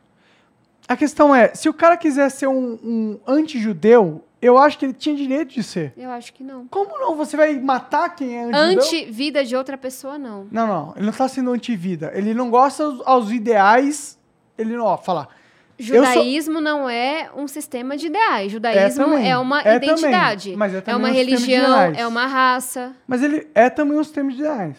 A 0.88 0.96
questão 0.96 1.34
é, 1.34 1.54
se 1.54 1.68
o 1.68 1.74
cara 1.74 1.96
quiser 1.96 2.30
ser 2.30 2.46
um, 2.46 2.78
um 2.82 3.20
anti-judeu, 3.26 4.24
eu 4.40 4.56
acho 4.56 4.78
que 4.78 4.86
ele 4.86 4.92
tinha 4.92 5.14
direito 5.14 5.52
de 5.52 5.62
ser. 5.62 5.92
Eu 5.96 6.10
acho 6.10 6.32
que 6.32 6.42
não. 6.42 6.66
Como 6.68 6.98
não? 6.98 7.14
Você 7.16 7.36
vai 7.36 7.58
matar 7.58 8.14
quem 8.14 8.38
é? 8.38 8.50
Anti-vida 8.54 9.44
de 9.44 9.54
outra 9.56 9.76
pessoa, 9.76 10.16
não. 10.16 10.46
Não, 10.50 10.66
não. 10.66 10.94
Ele 10.96 11.06
não 11.06 11.12
tá 11.12 11.28
sendo 11.28 11.50
anti-vida. 11.50 12.10
Ele 12.14 12.32
não 12.32 12.48
gosta 12.48 12.84
aos, 12.84 13.02
aos 13.04 13.30
ideais. 13.30 14.18
Ele 14.56 14.76
não, 14.76 14.84
ó, 14.86 14.96
fala. 14.96 15.28
Eu 15.78 15.84
sou- 15.86 15.94
Judaísmo 16.14 16.60
não 16.60 16.90
é 16.90 17.30
um 17.36 17.46
sistema 17.46 17.96
de 17.96 18.06
ideais. 18.06 18.50
Judaísmo 18.50 19.04
também, 19.04 19.30
é, 19.30 19.38
uma 19.38 19.62
é 19.62 19.76
identidade. 19.76 20.44
também, 20.50 20.56
mas 20.58 20.74
é 20.74 20.82
é 20.84 20.96
uma 20.96 21.08
um 21.08 21.12
sistema 21.14 21.24
de 21.24 21.30
religião, 21.30 21.82
é 21.96 22.06
uma 22.06 22.26
raça. 22.26 22.96
Mas 23.06 23.22
ele 23.22 23.46
é 23.54 23.70
também 23.70 23.96
um 23.98 24.02
sistema 24.02 24.30
de 24.32 24.38
ideais. 24.38 24.76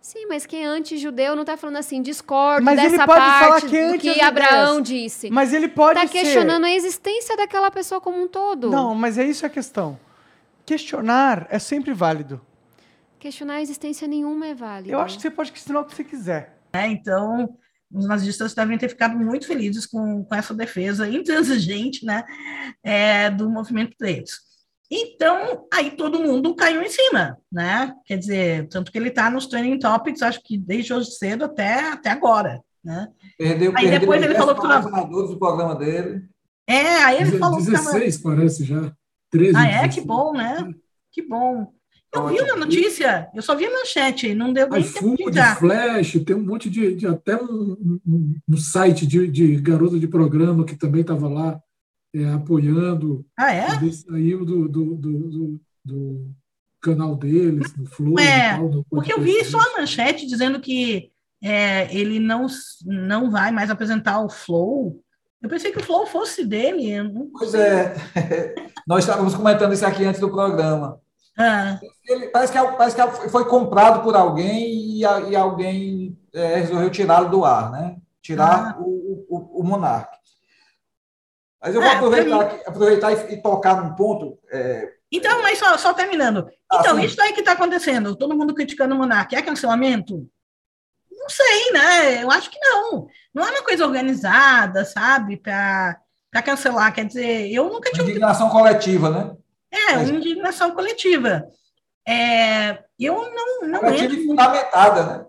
Sim, 0.00 0.26
mas 0.26 0.46
quem 0.46 0.64
é 0.64 0.66
anti-judeu 0.66 1.36
não 1.36 1.44
tá 1.44 1.56
falando 1.56 1.76
assim, 1.76 2.00
discordo 2.00 2.64
Mas 2.64 2.78
ele 2.78 2.90
dessa 2.90 3.06
pode 3.06 3.20
falar 3.20 3.48
parte 3.50 3.66
que 3.68 3.76
é 3.76 3.92
do 3.92 3.98
que 3.98 4.20
Abraão 4.20 4.80
ideias. 4.80 4.88
disse. 4.88 5.30
Mas 5.30 5.52
ele 5.52 5.68
pode 5.68 6.00
tá 6.00 6.06
ser... 6.06 6.12
questionando 6.12 6.64
a 6.64 6.70
existência 6.70 7.36
daquela 7.36 7.70
pessoa 7.70 8.00
como 8.00 8.20
um 8.22 8.26
todo. 8.26 8.70
Não, 8.70 8.94
mas 8.94 9.18
é 9.18 9.24
isso 9.24 9.44
a 9.44 9.48
questão. 9.48 9.98
Questionar 10.64 11.46
é 11.50 11.58
sempre 11.58 11.92
válido. 11.92 12.40
Questionar 13.18 13.54
a 13.54 13.62
existência 13.62 14.08
nenhuma 14.08 14.46
é 14.46 14.54
válido. 14.54 14.90
Eu 14.92 15.00
acho 15.00 15.16
que 15.16 15.22
você 15.22 15.30
pode 15.30 15.52
questionar 15.52 15.80
o 15.80 15.84
que 15.84 15.94
você 15.94 16.04
quiser. 16.04 16.56
né? 16.72 16.88
Então, 16.88 17.56
os 17.92 18.06
nazistas 18.06 18.54
devem 18.54 18.78
ter 18.78 18.88
ficado 18.88 19.18
muito 19.18 19.46
felizes 19.46 19.86
com, 19.86 20.24
com 20.24 20.34
essa 20.34 20.54
defesa 20.54 21.08
intransigente 21.08 22.04
né, 22.04 22.24
é, 22.82 23.30
do 23.30 23.50
movimento 23.50 23.96
deles. 23.98 24.50
Então, 24.90 25.66
aí 25.72 25.92
todo 25.92 26.18
mundo 26.20 26.54
caiu 26.54 26.82
em 26.82 26.88
cima, 26.88 27.38
né? 27.50 27.94
Quer 28.04 28.18
dizer, 28.18 28.68
tanto 28.68 28.90
que 28.90 28.98
ele 28.98 29.08
está 29.08 29.30
nos 29.30 29.46
trending 29.46 29.78
topics, 29.78 30.20
acho 30.20 30.42
que 30.42 30.58
desde 30.58 30.92
hoje 30.92 31.12
cedo 31.12 31.44
até, 31.44 31.92
até 31.92 32.10
agora, 32.10 32.60
né? 32.84 33.08
Perdeu, 33.38 33.70
Aí 33.76 33.84
perdeu 33.84 34.00
depois 34.00 34.22
ele 34.22 34.34
falou 34.34 34.54
que 34.56 34.62
tava- 34.62 35.06
do 35.06 35.38
programa 35.38 35.76
dele. 35.76 36.24
É, 36.66 37.04
aí 37.04 37.20
ele 37.20 37.38
falou 37.38 37.58
que 37.58 37.70
tava... 37.70 37.84
16, 37.84 38.18
parece 38.18 38.64
já. 38.64 38.92
13. 39.30 39.56
Ah, 39.56 39.66
é? 39.66 39.86
16. 39.86 39.94
Que 39.94 40.00
bom, 40.00 40.32
né? 40.32 40.74
Que 41.12 41.22
bom. 41.22 41.72
Eu 42.12 42.26
vi 42.28 42.42
na 42.42 42.56
notícia, 42.56 43.28
eu 43.34 43.40
só 43.42 43.54
vi 43.54 43.66
a 43.66 43.70
manchete, 43.70 44.34
não 44.34 44.52
deu 44.52 44.68
nem 44.68 44.82
tempo 44.82 45.16
de 45.16 45.22
entrar. 45.28 45.56
Flash, 45.58 46.12
tem 46.26 46.34
um 46.36 46.44
monte 46.44 46.68
de. 46.68 46.94
de 46.96 47.06
até 47.06 47.36
um, 47.36 48.00
um- 48.06 48.34
um 48.48 48.56
site 48.56 49.06
de, 49.06 49.28
de 49.28 49.56
garota 49.60 49.98
de 49.98 50.08
programa 50.08 50.64
que 50.64 50.74
também 50.76 51.02
estava 51.02 51.28
lá 51.28 51.60
é, 52.14 52.24
apoiando. 52.32 53.24
Ah, 53.38 53.54
é? 53.54 53.72
Ele 53.76 53.92
saiu 53.92 54.44
do, 54.44 54.68
do, 54.68 54.94
do, 54.96 55.18
do- 55.30 55.60
do 55.84 56.30
canal 56.80 57.14
deles, 57.14 57.74
no 57.76 57.86
Flow. 57.86 58.18
É, 58.18 58.56
tal, 58.56 58.84
Porque 58.90 59.12
eu 59.12 59.20
vi 59.20 59.44
só 59.44 59.58
a 59.60 59.78
manchete 59.78 60.26
dizendo 60.26 60.58
que 60.60 61.10
é, 61.42 61.94
ele 61.96 62.18
não, 62.18 62.46
não 62.84 63.30
vai 63.30 63.50
mais 63.52 63.70
apresentar 63.70 64.20
o 64.20 64.28
Flow. 64.28 65.00
Eu 65.40 65.48
pensei 65.48 65.70
que 65.72 65.78
o 65.78 65.82
Flow 65.82 66.06
fosse 66.06 66.44
dele. 66.44 66.92
Pois 67.32 67.54
é. 67.54 67.94
Nós 68.86 69.04
estávamos 69.04 69.34
comentando 69.34 69.72
isso 69.72 69.86
aqui 69.86 70.04
antes 70.04 70.20
do 70.20 70.28
programa. 70.30 70.98
Ah, 71.42 71.80
Ele, 72.06 72.26
parece 72.28 72.52
que, 72.52 72.58
é 72.58 72.72
parece 72.72 72.96
que 72.96 73.28
foi 73.30 73.44
comprado 73.46 74.02
por 74.02 74.14
alguém 74.14 74.68
e, 74.68 75.00
e 75.00 75.36
alguém 75.36 76.18
é, 76.34 76.56
resolveu 76.56 76.90
tirá-lo 76.90 77.30
do 77.30 77.44
ar, 77.44 77.70
né? 77.70 77.96
Tirar 78.20 78.72
Ah. 78.72 78.76
o, 78.78 79.24
o, 79.28 79.60
o 79.60 79.64
Monark. 79.64 80.14
Mas 81.62 81.74
eu 81.74 81.80
vou 81.80 81.90
É, 81.90 81.94
aproveitar, 81.96 82.40
aqui- 82.40 82.68
aproveitar 82.68 83.12
e, 83.12 83.34
e 83.34 83.42
tocar 83.42 83.82
num 83.82 83.94
ponto. 83.94 84.38
é, 84.52 84.92
então, 85.12 85.42
mas 85.42 85.58
só, 85.58 85.76
só 85.76 85.92
terminando. 85.92 86.48
Então, 86.72 86.96
sim. 86.96 87.02
isso 87.04 87.20
aí 87.20 87.32
que 87.32 87.40
está 87.40 87.52
acontecendo, 87.52 88.14
todo 88.14 88.36
mundo 88.36 88.54
criticando 88.54 88.94
o 88.94 88.98
Monark, 88.98 89.34
é 89.34 89.42
cancelamento? 89.42 90.28
Não 91.10 91.28
sei, 91.28 91.72
né? 91.72 92.22
Eu 92.22 92.30
acho 92.30 92.48
que 92.48 92.58
não. 92.60 93.08
Não 93.34 93.44
é 93.44 93.50
uma 93.50 93.62
coisa 93.64 93.84
organizada, 93.84 94.84
sabe, 94.84 95.36
para 95.36 95.98
cancelar. 96.44 96.94
Quer 96.94 97.06
dizer, 97.06 97.50
eu 97.52 97.68
nunca 97.68 97.90
tinha 97.90 98.04
indignação 98.04 98.48
coletiva, 98.50 99.10
né? 99.10 99.36
É, 99.70 99.94
Mas- 99.94 100.10
uma 100.10 100.18
indignação 100.18 100.72
coletiva. 100.72 101.46
É, 102.06 102.82
eu 102.98 103.14
não, 103.14 103.68
não 103.68 103.80
Coletiva 103.80 104.04
entro 104.04 104.16
muito 104.16 104.28
fundamentada, 104.30 105.06
né? 105.18 105.26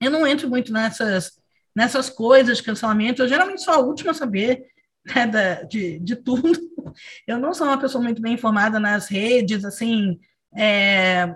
eu 0.00 0.10
não 0.10 0.26
entro 0.26 0.48
muito 0.48 0.72
nessas, 0.72 1.32
nessas 1.74 2.08
coisas 2.10 2.58
de 2.58 2.62
cancelamento. 2.62 3.22
Eu 3.22 3.28
geralmente 3.28 3.62
sou 3.62 3.74
a 3.74 3.78
última 3.78 4.10
a 4.10 4.14
saber 4.14 4.66
né, 5.04 5.26
da- 5.26 5.62
de, 5.62 5.98
de 5.98 6.16
tudo. 6.16 6.52
Eu 7.26 7.38
não 7.38 7.54
sou 7.54 7.66
uma 7.66 7.78
pessoa 7.80 8.02
muito 8.04 8.20
bem 8.20 8.34
informada 8.34 8.78
nas 8.78 9.08
redes, 9.08 9.64
assim, 9.64 10.20
é, 10.54 11.34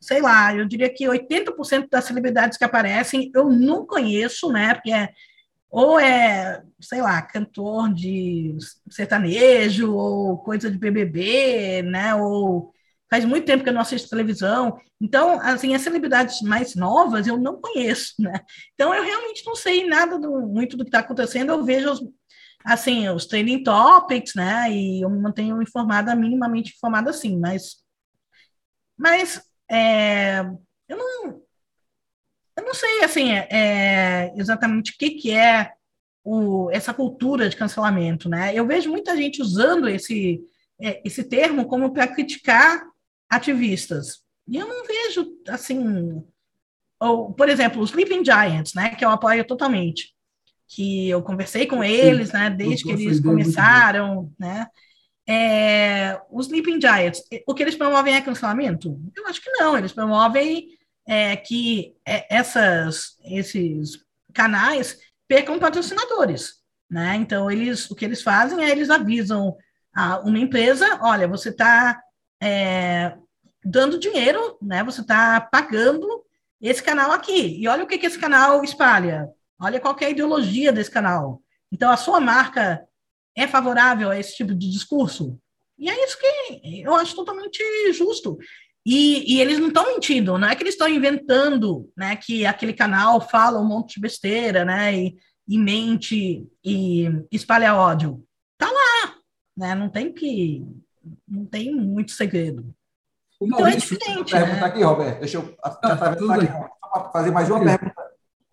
sei 0.00 0.20
lá, 0.22 0.54
eu 0.54 0.64
diria 0.64 0.88
que 0.88 1.04
80% 1.06 1.88
das 1.90 2.04
celebridades 2.04 2.56
que 2.56 2.62
aparecem 2.64 3.32
eu 3.34 3.50
não 3.50 3.84
conheço, 3.84 4.52
né? 4.52 4.74
Porque 4.74 4.92
é, 4.92 5.12
ou 5.70 5.98
é, 6.00 6.62
sei 6.80 7.00
lá, 7.00 7.22
cantor 7.22 7.94
de 7.94 8.56
sertanejo, 8.90 9.94
ou 9.94 10.38
coisa 10.38 10.70
de 10.70 10.76
BBB, 10.78 11.82
né? 11.82 12.14
Ou 12.16 12.72
faz 13.08 13.24
muito 13.24 13.46
tempo 13.46 13.62
que 13.62 13.68
eu 13.68 13.74
não 13.74 13.80
assisto 13.80 14.08
televisão. 14.08 14.78
Então, 15.00 15.40
assim, 15.40 15.74
as 15.74 15.82
celebridades 15.82 16.40
mais 16.42 16.74
novas 16.74 17.26
eu 17.26 17.36
não 17.38 17.60
conheço, 17.60 18.14
né? 18.18 18.40
Então, 18.74 18.94
eu 18.94 19.02
realmente 19.04 19.44
não 19.46 19.54
sei 19.54 19.86
nada 19.86 20.18
do, 20.18 20.40
muito 20.40 20.76
do 20.76 20.84
que 20.84 20.88
está 20.88 21.00
acontecendo. 21.00 21.50
Eu 21.50 21.64
vejo, 21.64 21.90
os, 21.90 22.00
assim, 22.64 23.08
os 23.08 23.26
trending 23.26 23.62
topics, 23.62 24.34
né? 24.34 24.70
E 24.72 25.02
eu 25.02 25.10
me 25.10 25.20
mantenho 25.20 25.62
informada, 25.62 26.14
minimamente 26.14 26.72
informada, 26.74 27.10
assim, 27.10 27.38
mas... 27.38 27.76
Mas, 28.96 29.42
é, 29.70 30.40
eu 30.88 30.96
não... 30.96 31.42
Eu 32.70 32.72
não 32.72 32.74
sei, 32.74 33.02
assim, 33.02 33.32
é, 33.32 34.32
exatamente 34.36 34.92
o 34.92 34.94
que, 34.96 35.10
que 35.10 35.32
é 35.32 35.72
o, 36.22 36.70
essa 36.70 36.94
cultura 36.94 37.48
de 37.48 37.56
cancelamento, 37.56 38.28
né? 38.28 38.52
Eu 38.54 38.64
vejo 38.64 38.88
muita 38.88 39.16
gente 39.16 39.42
usando 39.42 39.88
esse, 39.88 40.40
é, 40.80 41.02
esse 41.04 41.24
termo 41.24 41.66
como 41.66 41.92
para 41.92 42.06
criticar 42.06 42.80
ativistas. 43.28 44.20
E 44.46 44.56
eu 44.56 44.68
não 44.68 44.86
vejo, 44.86 45.26
assim, 45.48 46.22
ou, 47.00 47.32
por 47.32 47.48
exemplo, 47.48 47.82
os 47.82 47.90
Sleeping 47.90 48.24
Giants, 48.24 48.72
né, 48.74 48.94
que 48.94 49.04
eu 49.04 49.10
apoio 49.10 49.44
totalmente, 49.44 50.14
que 50.68 51.08
eu 51.08 51.22
conversei 51.22 51.66
com 51.66 51.82
eles, 51.82 52.30
né, 52.30 52.50
desde 52.50 52.84
que 52.84 52.92
eles 52.92 53.18
começaram, 53.18 54.32
né, 54.38 54.68
é, 55.28 56.20
os 56.30 56.46
Sleeping 56.46 56.80
Giants, 56.80 57.20
o 57.48 57.52
que 57.52 57.64
eles 57.64 57.74
promovem 57.74 58.14
é 58.14 58.20
cancelamento? 58.20 58.96
Eu 59.16 59.26
acho 59.26 59.42
que 59.42 59.50
não, 59.50 59.76
eles 59.76 59.92
promovem 59.92 60.78
é, 61.10 61.34
que 61.34 61.96
é, 62.06 62.24
essas, 62.32 63.16
esses 63.24 63.98
canais 64.32 64.96
percam 65.26 65.58
patrocinadores, 65.58 66.60
né? 66.88 67.16
Então 67.16 67.50
eles, 67.50 67.90
o 67.90 67.96
que 67.96 68.04
eles 68.04 68.22
fazem 68.22 68.64
é 68.64 68.70
eles 68.70 68.90
avisam 68.90 69.56
a 69.92 70.20
uma 70.20 70.38
empresa, 70.38 71.00
olha, 71.02 71.26
você 71.26 71.48
está 71.48 72.00
é, 72.40 73.16
dando 73.64 73.98
dinheiro, 73.98 74.56
né? 74.62 74.84
Você 74.84 75.00
está 75.00 75.40
pagando 75.40 76.06
esse 76.60 76.80
canal 76.80 77.10
aqui. 77.10 77.60
E 77.60 77.66
olha 77.66 77.82
o 77.82 77.88
que, 77.88 77.98
que 77.98 78.06
esse 78.06 78.18
canal 78.18 78.62
espalha. 78.62 79.28
Olha 79.60 79.80
qual 79.80 79.96
é 80.00 80.04
a 80.04 80.10
ideologia 80.10 80.72
desse 80.72 80.92
canal. 80.92 81.42
Então 81.72 81.90
a 81.90 81.96
sua 81.96 82.20
marca 82.20 82.86
é 83.36 83.48
favorável 83.48 84.10
a 84.10 84.18
esse 84.18 84.36
tipo 84.36 84.54
de 84.54 84.70
discurso. 84.70 85.36
E 85.76 85.90
é 85.90 86.04
isso 86.04 86.16
que 86.20 86.82
eu 86.84 86.94
acho 86.94 87.16
totalmente 87.16 87.60
justo. 87.94 88.38
E, 88.84 89.34
e, 89.34 89.40
eles 89.40 89.58
não 89.58 89.68
estão 89.68 89.86
mentindo, 89.86 90.38
não 90.38 90.48
é 90.48 90.56
que 90.56 90.62
eles 90.62 90.74
estão 90.74 90.88
inventando, 90.88 91.90
né, 91.96 92.16
que 92.16 92.46
aquele 92.46 92.72
canal 92.72 93.20
fala 93.20 93.60
um 93.60 93.66
monte 93.66 93.94
de 93.94 94.00
besteira, 94.00 94.64
né, 94.64 94.96
e, 94.96 95.16
e 95.46 95.58
mente 95.58 96.46
e 96.64 97.10
espalha 97.30 97.74
ódio. 97.74 98.24
Tá 98.56 98.70
lá, 98.70 99.14
né, 99.56 99.74
não 99.74 99.90
tem 99.90 100.12
que, 100.12 100.64
não 101.28 101.44
tem 101.44 101.74
muito 101.74 102.12
segredo. 102.12 102.74
O 103.38 103.46
então 103.46 103.66
é 103.66 103.76
diferente, 103.76 104.34
né? 104.34 104.44
pergunta 104.44 104.66
aqui, 104.66 104.82
Roberto, 104.82 105.18
deixa 105.20 105.36
eu 105.38 105.54
ah, 105.62 105.68
aqui, 105.68 107.12
fazer 107.12 107.30
mais 107.30 107.50
uma 107.50 107.60
pergunta. 107.62 107.94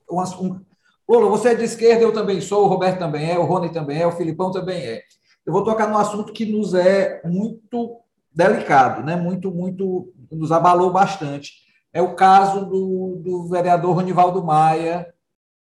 Um, 0.10 0.22
um, 0.22 0.62
Lula, 1.10 1.30
você 1.30 1.50
é 1.50 1.56
de 1.56 1.64
esquerda, 1.64 2.04
eu 2.04 2.12
também 2.12 2.42
sou, 2.42 2.66
o 2.66 2.68
Roberto 2.68 3.00
também 3.00 3.32
é, 3.32 3.40
o 3.40 3.44
Rony 3.44 3.72
também 3.72 4.02
é, 4.02 4.08
o 4.08 4.12
Filipão 4.12 4.52
também 4.52 4.78
é. 4.82 5.04
Eu 5.46 5.54
vou 5.54 5.64
tocar 5.64 5.88
num 5.88 5.98
assunto 5.98 6.34
que 6.34 6.46
nos 6.46 6.74
é 6.74 7.22
muito 7.24 8.02
delicado, 8.38 9.04
né? 9.04 9.16
muito, 9.16 9.50
muito, 9.50 10.14
nos 10.32 10.52
abalou 10.52 10.92
bastante. 10.92 11.54
É 11.94 12.02
o 12.02 12.16
caso 12.16 12.66
do, 12.66 13.22
do 13.24 13.48
vereador 13.48 13.96
Ronivaldo 13.96 14.44
Maia, 14.44 15.14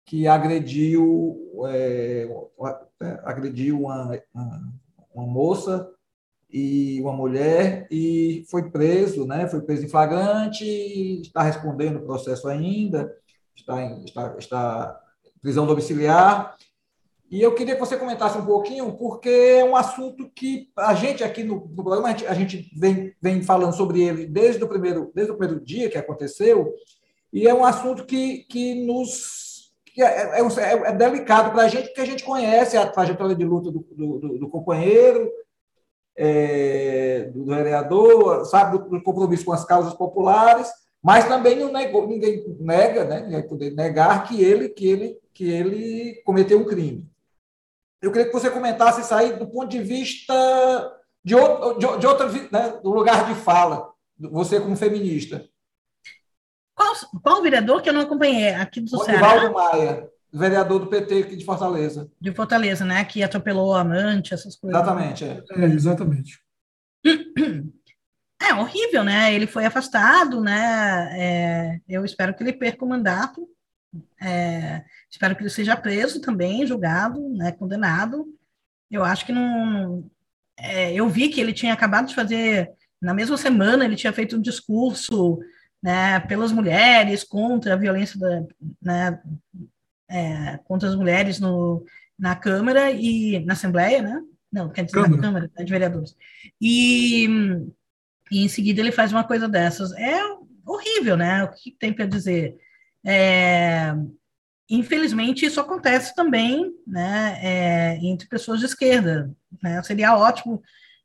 que 0.07 0.27
agrediu, 0.27 1.37
é, 1.69 2.29
agrediu 3.25 3.83
uma, 3.83 4.19
uma, 4.35 4.73
uma, 5.15 5.27
moça 5.27 5.91
e 6.51 7.01
uma 7.01 7.13
mulher 7.13 7.87
e 7.91 8.45
foi 8.51 8.71
preso, 8.71 9.27
né? 9.27 9.47
Foi 9.47 9.61
preso 9.63 9.85
em 9.85 9.89
flagrante, 9.89 10.65
está 11.21 11.43
respondendo 11.43 11.97
o 11.97 12.05
processo 12.05 12.49
ainda, 12.49 13.15
está 13.55 13.83
em 13.83 14.05
está, 14.05 14.35
está 14.39 15.01
prisão 15.41 15.67
domiciliar 15.67 16.57
e 17.33 17.41
eu 17.41 17.55
queria 17.55 17.75
que 17.75 17.81
você 17.81 17.97
comentasse 17.97 18.37
um 18.37 18.45
pouquinho, 18.45 18.93
porque 18.93 19.31
é 19.31 19.65
um 19.65 19.75
assunto 19.75 20.31
que 20.35 20.69
a 20.77 20.93
gente 20.93 21.25
aqui 21.25 21.43
no, 21.43 21.67
no 21.75 21.83
programa, 21.83 22.09
a 22.09 22.11
gente, 22.11 22.27
a 22.27 22.35
gente 22.35 22.71
vem, 22.79 23.15
vem 23.23 23.43
falando 23.43 23.73
sobre 23.73 24.03
ele 24.03 24.27
desde 24.27 24.63
o, 24.63 24.69
primeiro, 24.69 25.11
desde 25.15 25.33
o 25.33 25.37
primeiro 25.39 25.65
dia 25.65 25.89
que 25.89 25.97
aconteceu, 25.97 26.75
e 27.33 27.49
é 27.49 27.55
um 27.55 27.65
assunto 27.65 28.05
que, 28.05 28.45
que 28.51 28.85
nos. 28.85 29.73
Que 29.87 30.03
é, 30.03 30.41
é, 30.41 30.41
é, 30.41 30.73
é 30.89 30.93
delicado 30.93 31.53
para 31.53 31.63
a 31.63 31.69
gente, 31.69 31.87
porque 31.87 32.03
a 32.03 32.07
gente 32.07 32.23
conhece 32.23 32.77
a 32.77 32.87
trajetória 32.87 33.35
de 33.35 33.45
luta 33.47 33.71
do, 33.71 33.81
do, 33.81 34.39
do 34.39 34.49
companheiro, 34.51 35.31
é, 36.15 37.31
do 37.35 37.47
vereador, 37.47 38.45
sabe 38.45 38.77
do, 38.77 38.91
do, 38.91 39.03
compromisso 39.03 39.47
com 39.47 39.53
as 39.53 39.65
causas 39.65 39.95
populares, 39.95 40.71
mas 41.03 41.27
também 41.27 41.57
ninguém 41.57 42.57
nega, 42.61 43.05
né, 43.05 43.21
ninguém 43.23 43.49
poder 43.49 43.71
negar 43.71 44.29
que 44.29 44.45
ele, 44.45 44.69
que, 44.69 44.87
ele, 44.87 45.19
que 45.33 45.51
ele 45.51 46.23
cometeu 46.27 46.61
um 46.61 46.67
crime. 46.67 47.11
Eu 48.03 48.11
queria 48.11 48.27
que 48.27 48.33
você 48.33 48.51
comentasse 48.51 49.01
isso 49.01 49.15
aí 49.15 49.33
do 49.35 49.47
ponto 49.47 49.69
de 49.69 49.81
vista 49.81 50.35
de 51.25 51.37
outro, 51.37 51.79
de, 51.79 52.01
de 52.01 52.07
outra, 52.07 52.29
né, 52.29 52.81
do 52.83 52.91
lugar 52.91 53.27
de 53.27 53.35
fala, 53.41 53.93
você 54.19 54.61
como 54.61 54.77
feminista. 54.77 55.49
Qual, 56.75 56.95
qual 57.23 57.43
vereador 57.43 57.81
que 57.81 57.89
eu 57.89 57.93
não 57.93 58.01
acompanhei 58.01 58.55
aqui 58.55 58.81
do 58.81 58.99
Ceará? 59.05 59.51
Maia, 59.51 60.09
vereador 60.33 60.81
do 60.81 60.87
PT 60.89 61.19
aqui 61.19 61.37
de 61.37 61.45
Fortaleza. 61.45 62.11
De 62.21 62.33
Fortaleza, 62.33 62.85
né? 62.85 63.05
Que 63.05 63.23
atropelou 63.23 63.71
o 63.71 63.75
amante, 63.75 64.35
essas 64.35 64.57
coisas. 64.57 64.81
Exatamente, 64.81 65.25
é. 65.25 65.45
é 65.51 65.65
exatamente. 65.67 66.41
É 68.41 68.55
horrível, 68.55 69.05
né? 69.05 69.33
Ele 69.33 69.47
foi 69.47 69.65
afastado, 69.65 70.41
né? 70.41 71.11
É, 71.17 71.81
eu 71.89 72.05
espero 72.05 72.35
que 72.35 72.43
ele 72.43 72.53
perca 72.53 72.85
o 72.85 72.89
mandato. 72.89 73.49
É, 74.21 74.83
espero 75.13 75.37
que 75.37 75.43
ele 75.43 75.51
seja 75.51 75.77
preso 75.77 76.21
também, 76.21 76.67
julgado, 76.67 77.21
né, 77.35 77.53
condenado. 77.53 78.27
Eu 78.91 79.05
acho 79.05 79.27
que 79.27 79.33
não. 79.33 80.11
É, 80.59 80.93
eu 80.95 81.09
vi 81.09 81.29
que 81.29 81.41
ele 81.41 81.53
tinha 81.53 81.73
acabado 81.73 82.09
de 82.09 82.15
fazer, 82.15 82.71
na 83.01 83.13
mesma 83.13 83.37
semana, 83.37 83.85
ele 83.85 83.97
tinha 83.97 84.13
feito 84.13 84.37
um 84.37 84.41
discurso 84.41 85.39
né, 85.83 86.21
pelas 86.21 86.53
mulheres, 86.53 87.25
contra 87.25 87.75
a 87.75 87.77
violência 87.77 88.19
da, 88.19 88.43
né, 88.81 89.23
é, 90.09 90.59
contra 90.65 90.89
as 90.89 90.95
mulheres 90.95 91.41
no, 91.41 91.85
na 92.19 92.35
Câmara 92.37 92.91
e 92.91 93.45
na 93.45 93.53
Assembleia, 93.55 94.03
né? 94.03 94.21
Não, 94.51 94.71
quer 94.71 94.85
dizer, 94.85 94.95
Câmara. 94.95 95.17
na 95.17 95.23
Câmara 95.23 95.51
né, 95.57 95.65
de 95.65 95.71
Vereadores. 95.71 96.17
E, 96.61 97.27
e 98.31 98.45
em 98.45 98.49
seguida 98.49 98.81
ele 98.81 98.93
faz 98.93 99.13
uma 99.13 99.25
coisa 99.25 99.49
dessas. 99.49 99.93
É 99.93 100.21
horrível, 100.65 101.17
né? 101.17 101.45
O 101.45 101.51
que 101.53 101.71
tem 101.73 101.93
para 101.93 102.07
dizer? 102.07 102.57
É, 103.05 103.95
infelizmente, 104.75 105.45
isso 105.45 105.61
acontece 105.61 106.15
também 106.15 106.73
né, 106.87 107.39
é, 107.43 107.99
entre 108.03 108.27
pessoas 108.27 108.59
de 108.59 108.67
esquerda. 108.67 109.31
Né? 109.63 109.83
Seria 109.83 110.17
ótimo, 110.17 110.63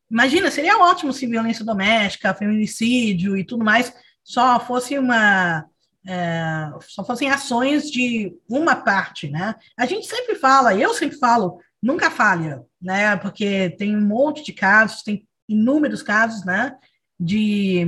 imagina, 0.10 0.50
seria 0.50 0.78
ótimo 0.78 1.12
se 1.12 1.28
violência 1.28 1.66
doméstica, 1.66 2.34
feminicídio 2.34 3.36
e 3.36 3.44
tudo 3.44 3.66
mais 3.66 3.94
só 4.28 4.60
fosse 4.60 4.98
uma. 5.00 5.66
É, 6.06 6.70
só 6.82 7.04
fossem 7.04 7.30
ações 7.30 7.90
de 7.90 8.34
uma 8.50 8.76
parte, 8.76 9.30
né? 9.30 9.56
A 9.78 9.86
gente 9.86 10.08
sempre 10.08 10.36
fala, 10.36 10.74
eu 10.74 10.94
sempre 10.94 11.18
falo, 11.18 11.60
nunca 11.82 12.10
falha, 12.12 12.62
né? 12.82 13.16
Porque 13.18 13.72
tem 13.72 13.96
um 13.96 14.06
monte 14.06 14.44
de 14.44 14.54
casos, 14.54 15.02
tem 15.02 15.28
inúmeros 15.48 16.02
casos, 16.02 16.46
né? 16.46 16.76
De, 17.20 17.86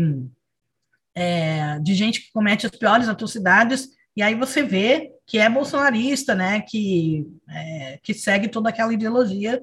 é, 1.15 1.79
de 1.79 1.93
gente 1.93 2.21
que 2.21 2.31
comete 2.31 2.65
as 2.65 2.71
piores 2.71 3.07
atrocidades 3.07 3.89
e 4.15 4.21
aí 4.21 4.35
você 4.35 4.63
vê 4.63 5.11
que 5.29 5.37
é 5.37 5.47
bolsonarista, 5.47 6.33
né, 6.33 6.59
que, 6.59 7.23
é, 7.47 7.99
que 8.01 8.15
segue 8.15 8.47
toda 8.47 8.69
aquela 8.69 8.91
ideologia, 8.91 9.61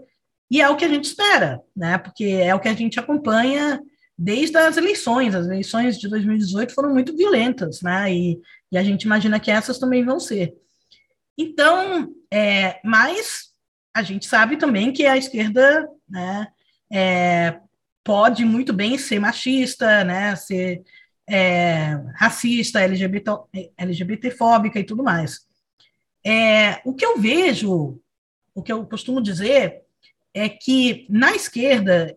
e 0.49 0.61
é 0.63 0.69
o 0.71 0.77
que 0.77 0.85
a 0.85 0.89
gente 0.89 1.07
espera, 1.07 1.61
né, 1.77 1.99
porque 1.99 2.25
é 2.25 2.55
o 2.55 2.61
que 2.61 2.69
a 2.69 2.73
gente 2.73 3.01
acompanha 3.01 3.83
desde 4.17 4.57
as 4.57 4.77
eleições. 4.77 5.35
As 5.35 5.47
eleições 5.47 5.99
de 5.99 6.09
2018 6.09 6.73
foram 6.73 6.95
muito 6.95 7.17
violentas, 7.17 7.83
né, 7.83 8.15
e, 8.15 8.41
e 8.71 8.79
a 8.79 8.85
gente 8.85 9.03
imagina 9.03 9.41
que 9.41 9.51
essas 9.51 9.77
também 9.77 10.05
vão 10.05 10.21
ser. 10.21 10.55
Então, 11.37 12.15
é, 12.33 12.79
mas 12.85 13.49
a 13.93 14.05
gente 14.05 14.25
sabe 14.25 14.57
também 14.57 14.93
que 14.93 15.05
a 15.05 15.17
esquerda, 15.17 15.89
né, 16.09 16.47
é, 16.93 17.59
pode 18.05 18.45
muito 18.45 18.73
bem 18.73 18.97
ser 18.99 19.19
machista, 19.19 20.05
né, 20.05 20.37
ser 20.37 20.85
é, 21.29 22.01
racista, 22.15 22.81
LGBT, 22.83 23.33
LGBTfóbica 23.77 24.79
e 24.79 24.85
tudo 24.85 25.03
mais. 25.03 25.45
É, 26.27 26.81
o 26.85 26.93
que 26.93 27.07
eu 27.07 27.19
vejo, 27.19 28.01
o 28.55 28.63
que 28.63 28.73
eu 28.73 28.85
costumo 28.87 29.23
dizer, 29.23 29.83
é 30.35 30.49
que 30.49 31.07
na 31.09 31.35
esquerda 31.35 32.17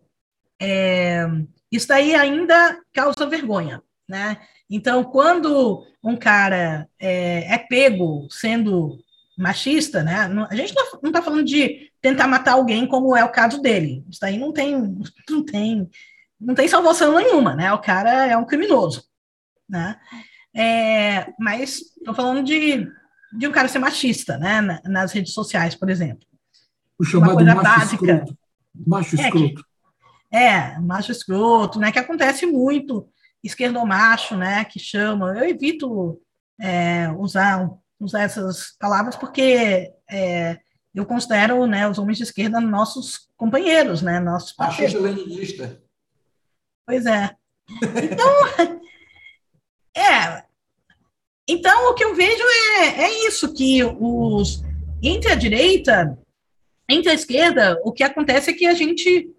é, 0.59 1.25
isso 1.71 1.87
daí 1.87 2.15
ainda 2.15 2.81
causa 2.93 3.27
vergonha, 3.27 3.83
né? 4.07 4.37
Então, 4.69 5.03
quando 5.03 5.85
um 6.03 6.15
cara 6.15 6.87
é, 6.99 7.53
é 7.53 7.57
pego 7.57 8.27
sendo 8.31 8.97
machista, 9.37 10.03
né? 10.03 10.15
A 10.49 10.55
gente 10.55 10.73
não 11.01 11.09
está 11.09 11.21
falando 11.21 11.45
de 11.45 11.91
tentar 12.01 12.27
matar 12.27 12.53
alguém 12.53 12.87
como 12.87 13.15
é 13.15 13.23
o 13.23 13.31
caso 13.31 13.61
dele. 13.61 14.03
Isso 14.09 14.19
daí 14.19 14.37
não 14.37 14.51
tem, 14.51 14.75
não 15.29 15.45
tem 15.45 15.89
não 16.39 16.55
tem 16.55 16.67
salvação 16.67 17.15
nenhuma, 17.15 17.53
né? 17.53 17.71
O 17.73 17.79
cara 17.79 18.25
é 18.25 18.37
um 18.37 18.45
criminoso, 18.45 19.03
né? 19.67 19.99
É, 20.55 21.33
mas 21.37 21.81
estou 21.97 22.13
falando 22.13 22.43
de, 22.43 22.87
de 23.31 23.47
um 23.47 23.51
cara 23.51 23.67
ser 23.67 23.79
machista, 23.79 24.37
né? 24.37 24.79
Nas 24.85 25.11
redes 25.11 25.33
sociais, 25.33 25.75
por 25.75 25.89
exemplo. 25.89 26.27
O 26.97 27.03
chamado 27.03 27.43
macho 27.43 27.61
básica. 27.61 28.05
escroto. 28.05 28.37
Macho 28.87 29.15
é, 29.15 29.21
escroto. 29.21 29.55
Que, 29.55 30.37
é, 30.37 30.79
macho 30.79 31.11
escroto, 31.11 31.79
né? 31.79 31.91
Que 31.91 31.99
acontece 31.99 32.45
muito, 32.45 33.07
esquerdomacho, 33.43 34.35
né? 34.35 34.65
Que 34.65 34.79
chama. 34.79 35.37
Eu 35.37 35.49
evito 35.49 36.19
é, 36.59 37.09
usar, 37.17 37.69
usar 37.99 38.21
essas 38.21 38.75
palavras 38.79 39.15
porque 39.15 39.93
é, 40.09 40.59
eu 40.93 41.05
considero 41.05 41.65
né, 41.65 41.87
os 41.87 41.97
homens 41.97 42.17
de 42.17 42.23
esquerda 42.23 42.59
nossos 42.59 43.29
companheiros, 43.37 44.01
né? 44.01 44.19
Nossos 44.19 44.51
parceiros. 44.51 45.01
leninista. 45.01 45.81
Pois 46.85 47.05
é. 47.05 47.35
Então, 48.03 48.81
é. 49.95 50.38
Então, 51.49 51.89
o 51.89 51.95
que 51.95 52.03
eu 52.03 52.13
vejo 52.13 52.43
é, 52.77 53.05
é 53.05 53.27
isso, 53.27 53.51
que 53.51 53.83
os 53.83 54.63
entre 55.01 55.31
a 55.31 55.35
direita, 55.35 56.15
entre 56.87 57.09
a 57.09 57.13
esquerda, 57.15 57.81
o 57.83 57.91
que 57.91 58.03
acontece 58.03 58.51
é 58.51 58.53
que 58.53 58.67
a 58.67 58.75
gente 58.75 59.31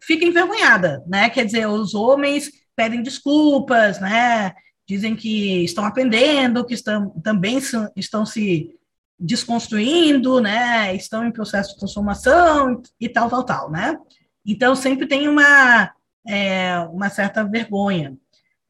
fica 0.00 0.24
envergonhada, 0.24 1.04
né? 1.06 1.28
Quer 1.28 1.44
dizer, 1.44 1.66
os 1.66 1.94
homens 1.94 2.50
pedem 2.74 3.02
desculpas, 3.02 4.00
né? 4.00 4.54
Dizem 4.88 5.14
que 5.14 5.62
estão 5.64 5.84
aprendendo, 5.84 6.64
que 6.64 6.72
estão, 6.72 7.10
também 7.22 7.60
estão 7.94 8.24
se 8.24 8.74
desconstruindo, 9.20 10.40
né? 10.40 10.96
Estão 10.96 11.26
em 11.26 11.32
processo 11.32 11.74
de 11.74 11.78
transformação 11.78 12.82
e 12.98 13.06
tal, 13.06 13.28
tal, 13.28 13.44
tal, 13.44 13.70
né? 13.70 13.98
Então 14.46 14.74
sempre 14.74 15.06
tem 15.06 15.28
uma 15.28 15.92
é, 16.26 16.78
uma 16.90 17.10
certa 17.10 17.44
vergonha. 17.44 18.16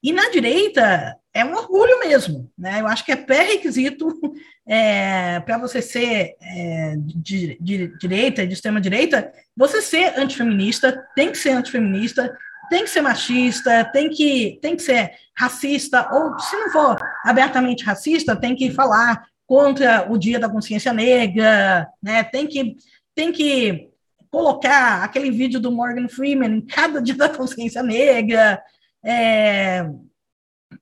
E 0.02 0.12
na 0.12 0.28
direita 0.30 1.16
é 1.34 1.44
um 1.44 1.52
orgulho 1.52 1.98
mesmo, 1.98 2.48
né? 2.56 2.80
Eu 2.80 2.86
acho 2.86 3.04
que 3.04 3.10
é 3.10 3.16
pré-requisito 3.16 4.08
é, 4.66 5.40
para 5.40 5.58
você 5.58 5.82
ser 5.82 6.36
é, 6.40 6.94
de, 6.96 7.58
de, 7.60 7.98
direita, 7.98 8.46
de 8.46 8.54
extrema 8.54 8.80
direita, 8.80 9.32
você 9.56 9.82
ser 9.82 10.16
antifeminista, 10.16 11.04
tem 11.16 11.32
que 11.32 11.38
ser 11.38 11.50
antifeminista, 11.50 12.32
tem 12.70 12.84
que 12.84 12.90
ser 12.90 13.02
machista, 13.02 13.84
tem 13.84 14.08
que, 14.08 14.58
tem 14.62 14.76
que 14.76 14.82
ser 14.82 15.10
racista, 15.36 16.08
ou 16.12 16.38
se 16.38 16.56
não 16.56 16.70
for 16.70 16.98
abertamente 17.24 17.84
racista, 17.84 18.36
tem 18.36 18.54
que 18.54 18.70
falar 18.70 19.26
contra 19.44 20.10
o 20.10 20.16
Dia 20.16 20.38
da 20.38 20.48
Consciência 20.48 20.92
Negra, 20.92 21.88
né? 22.00 22.22
Tem 22.22 22.46
que 22.46 22.76
tem 23.14 23.30
que 23.30 23.88
colocar 24.30 25.04
aquele 25.04 25.30
vídeo 25.30 25.60
do 25.60 25.70
Morgan 25.70 26.08
Freeman 26.08 26.56
em 26.56 26.60
cada 26.60 27.00
Dia 27.00 27.14
da 27.14 27.28
Consciência 27.28 27.82
Negra. 27.82 28.60
É, 29.04 29.88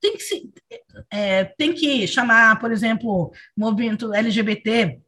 tem 0.00 0.16
que 0.16 0.22
se, 0.22 0.50
é, 1.10 1.44
tem 1.44 1.72
que 1.72 2.06
chamar, 2.06 2.58
por 2.58 2.72
exemplo, 2.72 3.32
movimento 3.56 4.12
LGBT 4.12 5.00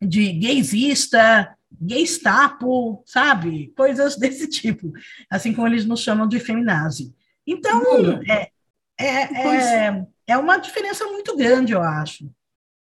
de 0.00 0.32
gaysista, 0.32 1.56
gaystapo, 1.80 3.02
sabe? 3.06 3.72
Coisas 3.76 4.16
desse 4.16 4.48
tipo, 4.48 4.92
assim 5.30 5.52
como 5.52 5.68
eles 5.68 5.84
nos 5.84 6.00
chamam 6.00 6.26
de 6.26 6.40
feminazi. 6.40 7.14
Então, 7.46 7.82
é, 8.28 8.50
é, 8.98 9.86
é, 9.86 10.06
é 10.26 10.38
uma 10.38 10.58
diferença 10.58 11.04
muito 11.06 11.36
grande, 11.36 11.72
eu 11.72 11.82
acho. 11.82 12.30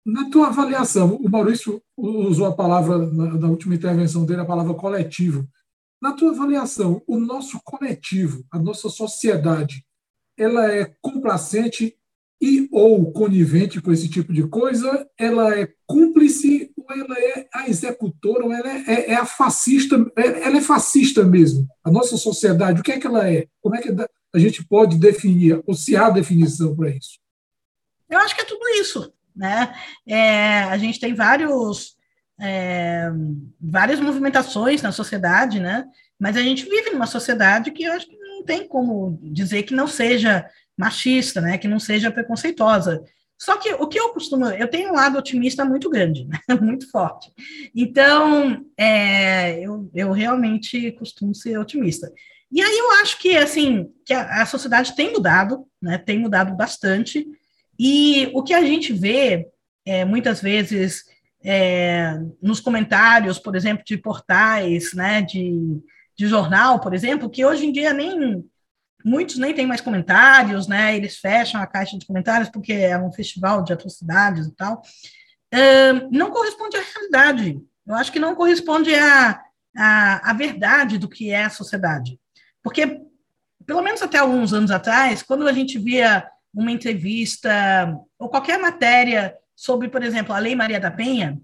Na 0.06 0.30
tua 0.30 0.48
avaliação, 0.48 1.16
o 1.16 1.30
Maurício 1.30 1.82
usou 1.96 2.48
a 2.48 2.56
palavra, 2.56 2.98
na, 2.98 3.36
na, 3.36 3.48
última 3.48 3.76
intervenção 3.76 4.26
dele, 4.26 4.42
a 4.42 4.46
palavra 4.46 4.74
coletivo. 4.74 5.48
Na 6.02 6.14
tua 6.14 6.32
avaliação, 6.32 7.04
o 7.06 7.20
nosso 7.20 7.62
coletivo, 7.64 8.44
a 8.52 8.58
nossa 8.58 8.90
sociedade, 8.90 9.86
ela 10.38 10.72
é 10.72 10.94
complacente 11.02 11.96
e 12.42 12.68
ou 12.72 13.12
conivente 13.12 13.80
com 13.82 13.92
esse 13.92 14.10
tipo 14.10 14.34
de 14.34 14.48
coisa? 14.48 15.08
Ela 15.18 15.60
é 15.60 15.70
cúmplice 15.86 16.72
ou 16.76 16.86
ela 16.90 17.16
é 17.18 17.48
a 17.54 17.70
executora 17.70 18.46
ou 18.46 18.52
ela 18.52 18.70
é, 18.70 19.12
é, 19.12 19.16
a 19.16 19.26
fascista? 19.26 19.96
É, 20.18 20.48
ela 20.48 20.58
é 20.58 20.62
fascista 20.62 21.24
mesmo. 21.24 21.68
A 21.84 21.92
nossa 21.92 22.18
sociedade, 22.18 22.82
o 22.82 22.84
que 22.84 22.92
é 22.92 23.00
que 23.00 23.08
ela 23.08 23.30
é? 23.30 23.48
Como 23.62 23.76
é 23.76 23.82
que 23.82 23.90
a 24.34 24.40
gente 24.40 24.66
pode 24.66 24.98
definir, 24.98 25.62
ou 25.68 25.74
se 25.74 25.96
há 25.96 26.10
definição 26.10 26.76
para 26.76 26.90
isso? 26.90 27.20
Eu 28.10 28.20
acho 28.20 28.36
que 28.36 28.42
é 28.42 28.46
tudo 28.46 28.68
isso 28.80 29.14
né? 29.36 29.74
É, 30.06 30.64
a 30.64 30.78
gente 30.78 31.00
tem 31.00 31.14
vários, 31.14 31.96
é, 32.40 33.10
várias 33.60 34.00
movimentações 34.00 34.82
na 34.82 34.92
sociedade, 34.92 35.60
né? 35.60 35.86
Mas 36.20 36.38
a 36.38 36.42
gente 36.42 36.66
vive 36.66 36.92
numa 36.92 37.08
sociedade 37.08 37.72
que 37.72 37.84
eu 37.84 37.94
acho 37.94 38.08
que 38.08 38.16
não 38.42 38.46
tem 38.46 38.68
como 38.68 39.20
dizer 39.22 39.64
que 39.64 39.74
não 39.74 39.88
seja 39.88 40.50
machista, 40.78 41.40
né? 41.40 41.58
Que 41.58 41.68
não 41.68 41.80
seja 41.80 42.12
preconceituosa. 42.12 43.04
Só 43.40 43.58
que 43.58 43.74
o 43.74 43.88
que 43.88 44.00
eu 44.00 44.10
costumo, 44.10 44.46
eu 44.48 44.68
tenho 44.68 44.90
um 44.90 44.96
lado 44.96 45.18
otimista 45.18 45.64
muito 45.64 45.90
grande, 45.90 46.28
né? 46.28 46.40
muito 46.60 46.90
forte. 46.90 47.32
Então, 47.76 48.66
é, 48.78 49.60
eu, 49.60 49.90
eu 49.94 50.12
realmente 50.12 50.92
costumo 50.94 51.34
ser 51.34 51.58
otimista. 51.58 52.12
E 52.52 52.62
aí 52.62 52.78
eu 52.78 52.92
acho 53.02 53.18
que 53.20 53.38
assim 53.38 53.90
que 54.06 54.14
a, 54.14 54.42
a 54.42 54.46
sociedade 54.46 54.96
tem 54.96 55.12
mudado, 55.12 55.66
né? 55.82 55.98
Tem 56.00 56.18
mudado 56.20 56.56
bastante. 56.56 57.28
E 57.80 58.30
o 58.34 58.44
que 58.44 58.54
a 58.54 58.64
gente 58.64 58.92
vê, 58.92 59.48
é, 59.86 60.04
muitas 60.04 60.42
vezes, 60.42 61.04
é, 61.44 62.20
nos 62.42 62.60
comentários, 62.60 63.40
por 63.40 63.56
exemplo, 63.56 63.84
de 63.86 63.98
portais, 63.98 64.94
né, 64.94 65.22
de, 65.22 65.80
de 66.18 66.28
jornal, 66.28 66.80
por 66.80 66.94
exemplo, 66.94 67.30
que 67.30 67.46
hoje 67.46 67.66
em 67.66 67.72
dia 67.72 67.94
nem 67.94 68.44
muitos 69.04 69.38
nem 69.38 69.54
têm 69.54 69.66
mais 69.66 69.82
comentários, 69.82 70.68
né? 70.68 70.96
Eles 70.96 71.18
fecham 71.18 71.62
a 71.62 71.68
caixa 71.68 71.98
de 71.98 72.06
comentários 72.06 72.50
porque 72.50 72.74
é 72.74 72.98
um 72.98 73.12
festival 73.12 73.64
de 73.64 73.74
atrocidades 73.74 74.48
e 74.48 74.52
tal. 74.52 74.82
Uh, 75.54 76.08
não 76.12 76.32
corresponde 76.32 76.78
à 76.78 76.82
realidade. 76.82 77.60
Eu 77.86 77.96
acho 77.96 78.12
que 78.12 78.20
não 78.20 78.36
corresponde 78.36 78.94
à, 78.94 79.42
à, 79.76 80.30
à 80.30 80.34
verdade 80.34 80.98
do 80.98 81.10
que 81.10 81.32
é 81.32 81.44
a 81.44 81.50
sociedade. 81.50 82.20
Porque, 82.64 83.02
pelo 83.66 83.82
menos 83.82 84.02
até 84.02 84.18
alguns 84.18 84.54
anos 84.54 84.72
atrás, 84.72 85.24
quando 85.24 85.48
a 85.48 85.54
gente 85.54 85.78
via 85.80 86.26
uma 86.54 86.72
entrevista 86.72 87.98
ou 88.20 88.30
qualquer 88.30 88.60
matéria 88.60 89.36
sobre, 89.56 89.90
por 89.90 90.04
exemplo, 90.04 90.34
a 90.34 90.40
Lei 90.40 90.56
Maria 90.56 90.80
da 90.80 90.92
Penha, 90.92 91.40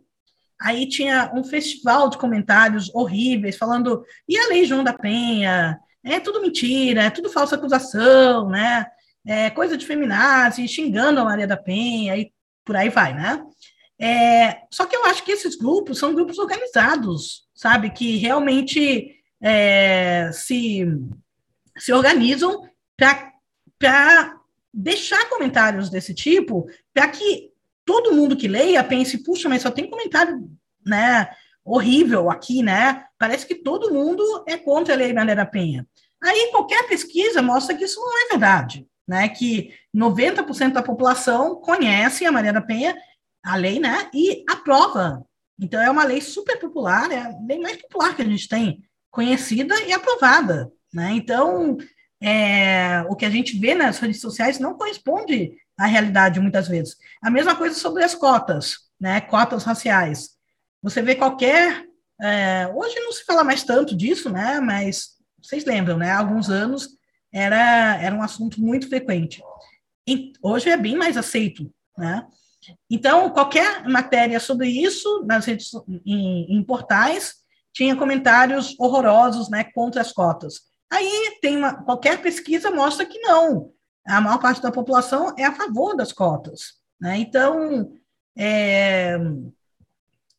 aí 0.59 0.87
tinha 0.87 1.31
um 1.33 1.43
festival 1.43 2.09
de 2.09 2.17
comentários 2.17 2.93
horríveis 2.93 3.57
falando 3.57 4.03
e 4.27 4.37
a 4.37 4.47
Lei 4.47 4.65
João 4.65 4.83
da 4.83 4.93
Penha, 4.93 5.79
é 6.03 6.19
tudo 6.19 6.41
mentira, 6.41 7.03
é 7.03 7.09
tudo 7.09 7.29
falsa 7.29 7.55
acusação, 7.55 8.49
né? 8.49 8.85
É 9.25 9.49
coisa 9.49 9.75
de 9.75 9.85
feminazi, 9.85 10.67
xingando 10.67 11.19
a 11.19 11.25
Maria 11.25 11.45
da 11.45 11.57
Penha 11.57 12.15
e 12.15 12.31
por 12.63 12.75
aí 12.75 12.89
vai, 12.89 13.13
né? 13.13 13.43
É, 13.99 14.61
só 14.71 14.85
que 14.85 14.95
eu 14.95 15.05
acho 15.05 15.23
que 15.23 15.31
esses 15.31 15.55
grupos 15.55 15.97
são 15.97 16.13
grupos 16.13 16.37
organizados, 16.37 17.47
sabe? 17.53 17.89
Que 17.89 18.17
realmente 18.17 19.15
é, 19.41 20.29
se, 20.31 20.85
se 21.77 21.91
organizam 21.91 22.61
para 22.95 24.37
deixar 24.73 25.27
comentários 25.29 25.89
desse 25.89 26.13
tipo 26.13 26.67
para 26.93 27.07
que 27.07 27.51
todo 27.87 28.13
mundo 28.13 28.35
que 28.35 28.49
leia 28.49 28.83
pense, 28.83 29.23
puxa, 29.23 29.47
mas 29.47 29.61
só 29.61 29.71
tem 29.71 29.89
comentário, 29.89 30.45
né, 30.85 31.29
horrível 31.63 32.29
aqui, 32.29 32.61
né? 32.61 33.05
Parece 33.17 33.47
que 33.47 33.55
todo 33.55 33.93
mundo 33.93 34.21
é 34.45 34.57
contra 34.57 34.93
a 34.93 34.97
Lei 34.97 35.13
Maria 35.13 35.35
da 35.35 35.45
Penha. 35.45 35.87
Aí 36.21 36.49
qualquer 36.51 36.85
pesquisa 36.87 37.41
mostra 37.41 37.75
que 37.75 37.85
isso 37.85 37.99
não 37.99 38.25
é 38.25 38.29
verdade, 38.29 38.85
né? 39.07 39.29
Que 39.29 39.73
90% 39.95 40.73
da 40.73 40.83
população 40.83 41.55
conhece 41.55 42.25
a 42.25 42.31
Maria 42.31 42.51
da 42.51 42.61
Penha, 42.61 42.95
a 43.43 43.55
lei, 43.55 43.79
né? 43.79 44.09
E 44.13 44.43
aprova. 44.49 45.25
Então 45.59 45.81
é 45.81 45.89
uma 45.89 46.03
lei 46.03 46.19
super 46.21 46.59
popular, 46.59 47.09
é 47.11 47.19
a 47.19 47.37
lei 47.47 47.59
mais 47.59 47.77
popular 47.77 48.15
que 48.15 48.21
a 48.21 48.25
gente 48.25 48.47
tem, 48.49 48.81
conhecida 49.09 49.79
e 49.81 49.93
aprovada, 49.93 50.71
né? 50.93 51.11
Então 51.13 51.77
é, 52.21 53.05
o 53.09 53.15
que 53.15 53.25
a 53.25 53.29
gente 53.29 53.57
vê 53.57 53.73
nas 53.73 53.99
redes 53.99 54.19
sociais 54.19 54.59
não 54.59 54.77
corresponde 54.77 55.53
à 55.77 55.85
realidade 55.85 56.39
muitas 56.39 56.67
vezes. 56.67 56.97
A 57.21 57.29
mesma 57.29 57.55
coisa 57.55 57.75
sobre 57.75 58.03
as 58.03 58.15
cotas, 58.15 58.77
né? 58.99 59.21
Cotas 59.21 59.63
raciais. 59.63 60.31
Você 60.81 61.01
vê 61.01 61.15
qualquer. 61.15 61.85
É, 62.19 62.67
hoje 62.73 62.99
não 62.99 63.11
se 63.11 63.23
fala 63.23 63.43
mais 63.43 63.63
tanto 63.63 63.95
disso, 63.95 64.29
né? 64.29 64.59
Mas 64.59 65.17
vocês 65.41 65.65
lembram, 65.65 65.97
né? 65.97 66.11
Há 66.11 66.19
alguns 66.19 66.49
anos 66.49 66.89
era, 67.31 68.01
era 68.01 68.15
um 68.15 68.23
assunto 68.23 68.59
muito 68.59 68.89
frequente. 68.89 69.41
E 70.07 70.33
hoje 70.41 70.69
é 70.69 70.77
bem 70.77 70.95
mais 70.95 71.17
aceito, 71.17 71.71
né? 71.97 72.25
Então, 72.89 73.29
qualquer 73.29 73.87
matéria 73.87 74.39
sobre 74.39 74.67
isso 74.67 75.23
nas 75.25 75.45
redes, 75.45 75.71
em, 76.05 76.57
em 76.57 76.63
portais 76.63 77.35
tinha 77.73 77.95
comentários 77.95 78.75
horrorosos, 78.79 79.49
né, 79.49 79.63
contra 79.63 80.01
as 80.01 80.11
cotas. 80.11 80.61
Aí 80.91 81.37
tem 81.41 81.57
uma, 81.57 81.83
qualquer 81.83 82.21
pesquisa 82.21 82.71
mostra 82.71 83.05
que 83.05 83.19
não. 83.19 83.71
A 84.07 84.21
maior 84.21 84.39
parte 84.39 84.61
da 84.61 84.71
população 84.71 85.33
é 85.37 85.43
a 85.43 85.53
favor 85.53 85.95
das 85.95 86.13
cotas. 86.13 86.77
Né? 86.99 87.17
Então, 87.17 87.91
é, 88.37 89.17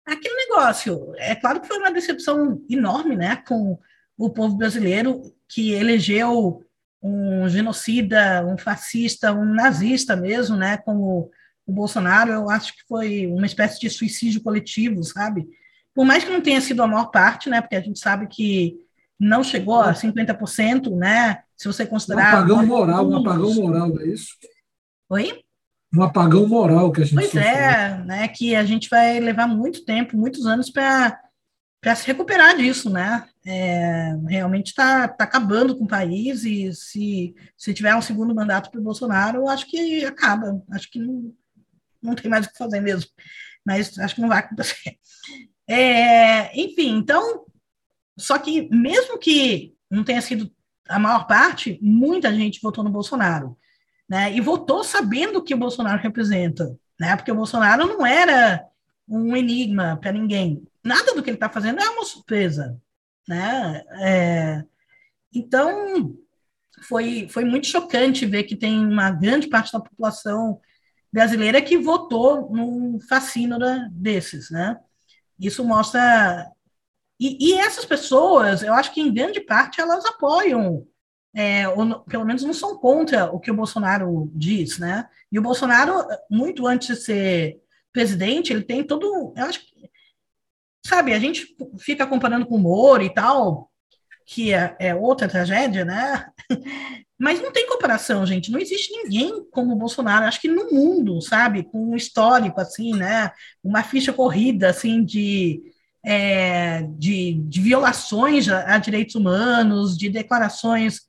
aquele 0.07 0.35
negócio, 0.35 1.13
é 1.17 1.35
claro 1.35 1.61
que 1.61 1.69
foi 1.69 1.79
uma 1.79 1.93
decepção 1.93 2.63
enorme 2.69 3.17
né, 3.17 3.37
com 3.37 3.79
o 4.17 4.31
povo 4.31 4.57
brasileiro 4.57 5.23
que 5.49 5.73
elegeu 5.73 6.65
um 7.03 7.49
genocida, 7.49 8.45
um 8.45 8.59
fascista, 8.59 9.33
um 9.33 9.45
nazista 9.45 10.17
mesmo, 10.17 10.57
né, 10.57 10.77
como 10.79 11.31
o 11.67 11.73
Bolsonaro, 11.73 12.33
eu 12.33 12.51
acho 12.51 12.73
que 12.75 12.83
foi 12.89 13.27
uma 13.27 13.47
espécie 13.47 13.79
de 13.79 13.91
suicídio 13.91 14.43
coletivo, 14.43 15.05
sabe? 15.05 15.47
Por 15.95 16.05
mais 16.05 16.25
que 16.25 16.31
não 16.31 16.41
tenha 16.41 16.61
sido 16.61 16.83
a 16.83 16.87
maior 16.87 17.11
parte, 17.11 17.51
né, 17.51 17.61
porque 17.61 17.77
a 17.77 17.81
gente 17.81 17.99
sabe 17.99 18.27
que 18.27 18.77
não 19.21 19.45
chegou 19.45 19.81
a 19.81 19.93
50%, 19.93 20.97
né, 20.97 21.43
se 21.59 21.67
você 21.67 21.85
considerar... 21.85 22.23
Um 22.23 22.39
apagão 22.39 22.67
moral, 22.67 23.09
um 23.09 23.17
apagão 23.17 23.55
moral, 23.55 24.01
é 24.01 24.07
isso? 24.07 24.29
Oi? 25.11 25.43
Um 25.93 26.03
apagão 26.03 26.47
moral 26.47 26.93
que 26.93 27.03
a 27.03 27.05
gente 27.05 27.15
Pois 27.17 27.35
é, 27.35 27.99
né, 28.05 28.29
que 28.29 28.55
a 28.55 28.65
gente 28.65 28.89
vai 28.89 29.19
levar 29.19 29.49
muito 29.49 29.85
tempo, 29.85 30.17
muitos 30.17 30.47
anos 30.47 30.71
para 30.71 31.21
para 31.81 31.95
se 31.95 32.07
recuperar 32.09 32.57
disso, 32.57 32.91
né? 32.91 33.29
É, 33.47 34.13
realmente 34.29 34.69
está 34.69 35.07
tá 35.07 35.23
acabando 35.23 35.77
com 35.77 35.85
o 35.85 35.89
país 35.89 36.45
e 36.45 36.75
se, 36.75 37.37
se 37.57 37.73
tiver 37.73 37.95
um 37.95 38.03
segundo 38.03 38.35
mandato 38.35 38.69
para 38.69 38.81
o 38.81 38.83
Bolsonaro, 38.83 39.49
acho 39.49 39.65
que 39.67 40.05
acaba. 40.05 40.61
Acho 40.73 40.91
que 40.91 40.99
não, 40.99 41.33
não 42.03 42.15
tem 42.17 42.29
mais 42.29 42.47
o 42.47 42.51
que 42.51 42.59
fazer 42.59 42.81
mesmo. 42.81 43.09
Mas 43.65 43.97
acho 43.97 44.17
que 44.17 44.21
não 44.21 44.29
vai 44.29 44.41
acontecer. 44.41 44.99
É, 45.69 46.59
enfim, 46.59 46.97
então, 46.97 47.45
só 48.19 48.39
que 48.39 48.69
mesmo 48.75 49.19
que 49.19 49.75
não 49.91 50.03
tenha 50.03 50.21
sido 50.21 50.51
a 50.89 50.99
maior 50.99 51.27
parte, 51.27 51.79
muita 51.83 52.35
gente 52.35 52.61
votou 52.63 52.83
no 52.83 52.91
Bolsonaro. 52.91 53.57
Né? 54.09 54.33
E 54.35 54.41
votou 54.41 54.83
sabendo 54.83 55.39
o 55.39 55.43
que 55.43 55.55
o 55.55 55.59
Bolsonaro 55.59 56.01
representa. 56.01 56.77
Né? 56.99 57.15
Porque 57.15 57.31
o 57.31 57.35
Bolsonaro 57.35 57.87
não 57.87 58.07
era 58.07 58.65
um 59.07 59.37
enigma 59.37 59.99
para 60.01 60.13
ninguém 60.13 60.63
nada 60.89 61.15
do 61.15 61.23
que 61.23 61.31
ele 61.31 61.37
está 61.37 61.49
fazendo 61.49 61.81
é 61.81 61.91
uma 61.91 62.05
surpresa, 62.05 62.81
né? 63.29 63.85
É, 64.01 64.65
então 65.33 66.17
foi 66.89 67.29
foi 67.29 67.45
muito 67.45 67.67
chocante 67.67 68.25
ver 68.25 68.45
que 68.45 68.57
tem 68.57 68.85
uma 68.85 69.11
grande 69.11 69.49
parte 69.49 69.73
da 69.73 69.81
população 69.81 70.61
brasileira 71.13 71.61
que 71.61 71.77
votou 71.79 72.51
num 72.51 72.99
fascínora 73.01 73.89
desses, 73.93 74.51
né? 74.51 74.79
Isso 75.39 75.65
mostra 75.65 76.51
e, 77.19 77.51
e, 77.51 77.55
essas 77.55 77.85
pessoas, 77.85 78.63
eu 78.63 78.73
acho 78.75 78.93
que 78.93 79.01
em 79.01 79.13
grande 79.13 79.41
parte 79.41 79.81
elas 79.81 80.05
apoiam, 80.05 80.87
é, 81.35 81.69
ou 81.69 82.01
pelo 82.01 82.25
menos 82.25 82.43
não 82.43 82.53
são 82.53 82.79
contra 82.79 83.27
o 83.27 83.41
que 83.41 83.51
o 83.51 83.55
Bolsonaro 83.55 84.31
diz, 84.35 84.79
né? 84.79 85.09
E 85.31 85.39
o 85.39 85.43
Bolsonaro, 85.43 86.07
muito 86.31 86.67
antes 86.67 86.89
de 86.89 86.97
ser 86.97 87.61
presidente, 87.93 88.53
ele 88.53 88.63
tem 88.63 88.85
todo, 88.85 89.33
eu 89.37 89.45
acho 89.45 89.61
que 89.61 89.91
sabe, 90.89 91.13
a 91.13 91.19
gente 91.19 91.55
fica 91.79 92.07
comparando 92.07 92.47
com 92.47 92.57
humor 92.57 93.03
e 93.03 93.13
tal, 93.13 93.71
que 94.25 94.53
é, 94.53 94.77
é, 94.79 94.95
outra 94.95 95.29
tragédia, 95.29 95.85
né? 95.85 96.31
Mas 97.19 97.43
não 97.43 97.51
tem 97.51 97.67
comparação, 97.67 98.25
gente. 98.25 98.51
Não 98.51 98.61
existe 98.61 98.93
ninguém 98.93 99.45
como 99.51 99.73
o 99.73 99.77
Bolsonaro, 99.77 100.25
acho 100.25 100.41
que 100.41 100.49
no 100.49 100.71
mundo, 100.71 101.21
sabe? 101.21 101.65
Com 101.65 101.91
um 101.91 101.97
histórico, 101.97 102.61
assim, 102.61 102.95
né? 102.95 103.33
Uma 103.63 103.83
ficha 103.83 104.13
corrida, 104.13 104.71
assim, 104.71 105.05
de, 105.05 105.63
é, 106.05 106.83
de, 106.97 107.35
de, 107.35 107.61
violações 107.61 108.49
a, 108.49 108.75
a, 108.75 108.79
direitos 108.79 109.15
humanos, 109.15 109.97
de 109.97 110.09
declarações 110.09 111.01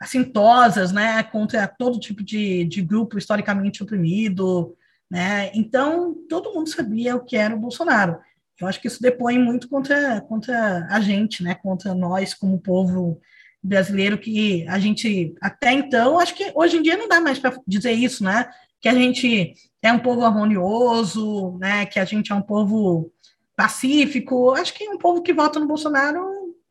assintosas, 0.00 0.92
né? 0.92 1.22
Contra 1.22 1.68
todo 1.68 2.00
tipo 2.00 2.22
de, 2.22 2.64
de 2.64 2.82
grupo 2.82 3.18
historicamente 3.18 3.82
oprimido, 3.82 4.74
né? 5.10 5.50
Então, 5.54 6.14
todo 6.28 6.52
mundo 6.52 6.70
sabia 6.70 7.16
o 7.16 7.24
que 7.24 7.36
era 7.36 7.54
o 7.54 7.60
Bolsonaro. 7.60 8.18
Eu 8.60 8.68
acho 8.68 8.80
que 8.80 8.88
isso 8.88 9.00
depõe 9.00 9.38
muito 9.38 9.68
contra, 9.68 10.20
contra 10.22 10.86
a 10.90 11.00
gente, 11.00 11.42
né? 11.42 11.54
Contra 11.54 11.94
nós 11.94 12.34
como 12.34 12.60
povo 12.60 13.20
brasileiro 13.62 14.18
que 14.18 14.66
a 14.68 14.78
gente 14.78 15.34
até 15.40 15.72
então 15.72 16.18
acho 16.18 16.34
que 16.34 16.50
hoje 16.54 16.78
em 16.78 16.82
dia 16.82 16.96
não 16.96 17.06
dá 17.06 17.20
mais 17.20 17.38
para 17.38 17.58
dizer 17.66 17.92
isso, 17.92 18.24
né? 18.24 18.50
Que 18.80 18.88
a 18.88 18.94
gente 18.94 19.54
é 19.82 19.92
um 19.92 19.98
povo 19.98 20.24
harmonioso, 20.24 21.58
né? 21.58 21.84
Que 21.86 21.98
a 21.98 22.04
gente 22.04 22.32
é 22.32 22.34
um 22.34 22.42
povo 22.42 23.12
pacífico. 23.60 24.52
Acho 24.52 24.72
que 24.72 24.88
um 24.88 24.96
povo 24.96 25.22
que 25.22 25.34
vota 25.34 25.60
no 25.60 25.68
Bolsonaro 25.68 26.24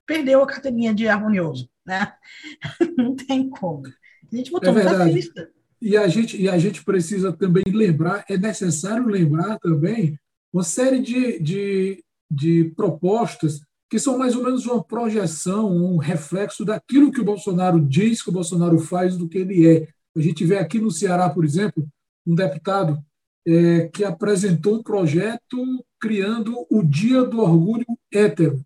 perdeu 0.08 0.42
a 0.42 0.48
carteirinha 0.48 0.92
de 0.92 1.08
harmonioso, 1.08 1.70
né? 1.86 2.14
não 2.98 3.16
tem 3.16 3.48
como. 3.48 3.84
A 3.86 4.36
gente 4.36 4.50
votou 4.50 4.76
é 4.76 4.84
no 4.84 4.90
fascista. 4.90 5.52
E 5.80 5.96
a 5.96 6.08
gente 6.08 6.42
e 6.42 6.50
a 6.50 6.58
gente 6.58 6.84
precisa 6.84 7.32
também 7.32 7.64
lembrar, 7.68 8.26
é 8.28 8.38
necessário 8.38 9.06
lembrar 9.06 9.60
também 9.60 10.18
uma 10.52 10.64
série 10.64 11.00
de, 11.00 11.40
de, 11.40 12.04
de 12.30 12.74
propostas 12.76 13.62
que 13.88 14.00
são 14.00 14.18
mais 14.18 14.36
ou 14.36 14.44
menos 14.44 14.66
uma 14.66 14.84
projeção, 14.84 15.72
um 15.72 15.98
reflexo 15.98 16.66
daquilo 16.66 17.12
que 17.12 17.22
o 17.22 17.26
Bolsonaro 17.26 17.80
diz, 17.80 18.22
que 18.22 18.30
o 18.30 18.34
Bolsonaro 18.34 18.80
faz, 18.80 19.16
do 19.16 19.30
que 19.30 19.38
ele 19.38 19.68
é. 19.68 19.88
A 20.16 20.22
gente 20.22 20.44
vê 20.44 20.58
aqui 20.58 20.80
no 20.80 20.92
Ceará, 20.92 21.30
por 21.30 21.46
exemplo, 21.46 21.88
um 22.26 22.36
deputado 22.36 23.00
é, 23.48 23.88
que 23.88 24.04
apresentou 24.04 24.76
um 24.76 24.84
projeto 24.84 25.86
criando 26.00 26.66
o 26.70 26.84
Dia 26.84 27.24
do 27.24 27.40
Orgulho 27.40 27.86
Hétero, 28.12 28.64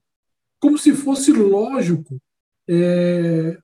como 0.59 0.77
se 0.77 0.93
fosse 0.93 1.31
lógico 1.31 2.17
é, 2.69 3.57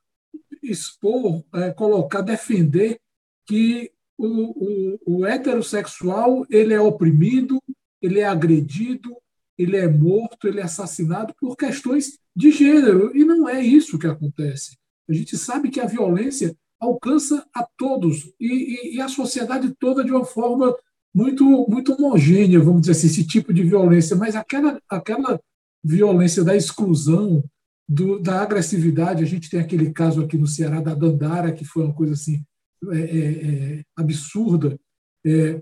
expor, 0.61 1.43
é, 1.53 1.71
colocar, 1.71 2.21
defender 2.21 2.99
que 3.45 3.91
o, 4.17 4.27
o, 4.27 4.99
o 5.05 5.25
heterossexual 5.25 6.45
ele 6.49 6.73
é 6.73 6.81
oprimido, 6.81 7.61
ele 8.01 8.19
é 8.19 8.25
agredido, 8.25 9.15
ele 9.57 9.77
é 9.77 9.87
morto, 9.87 10.47
ele 10.47 10.59
é 10.59 10.63
assassinado 10.63 11.33
por 11.39 11.55
questões 11.55 12.17
de 12.35 12.51
gênero. 12.51 13.15
E 13.15 13.23
não 13.23 13.47
é 13.47 13.61
isso 13.61 13.99
que 13.99 14.07
acontece. 14.07 14.77
A 15.07 15.13
gente 15.13 15.37
sabe 15.37 15.69
que 15.69 15.79
a 15.79 15.85
violência 15.85 16.55
alcança 16.79 17.45
a 17.53 17.67
todos 17.77 18.31
e, 18.39 18.47
e, 18.47 18.95
e 18.95 19.01
a 19.01 19.09
sociedade 19.09 19.73
toda 19.77 20.03
de 20.03 20.11
uma 20.11 20.23
forma 20.23 20.73
muito, 21.13 21.43
muito 21.67 21.93
homogênea, 21.93 22.59
vamos 22.59 22.81
dizer 22.81 22.93
assim, 22.93 23.07
esse 23.07 23.25
tipo 23.25 23.53
de 23.53 23.63
violência. 23.63 24.15
Mas 24.15 24.35
aquela, 24.35 24.79
aquela 24.89 25.39
violência 25.83 26.43
da 26.43 26.55
exclusão, 26.55 27.43
do, 27.87 28.19
da 28.19 28.41
agressividade, 28.41 29.23
a 29.23 29.27
gente 29.27 29.49
tem 29.49 29.59
aquele 29.59 29.91
caso 29.91 30.21
aqui 30.21 30.37
no 30.37 30.45
Ceará 30.45 30.79
da 30.79 30.93
Dandara, 30.93 31.51
que 31.51 31.65
foi 31.65 31.83
uma 31.83 31.93
coisa 31.93 32.13
assim 32.13 32.43
é, 32.91 32.99
é, 32.99 33.79
é 33.79 33.83
absurda. 33.95 34.79
É, 35.25 35.61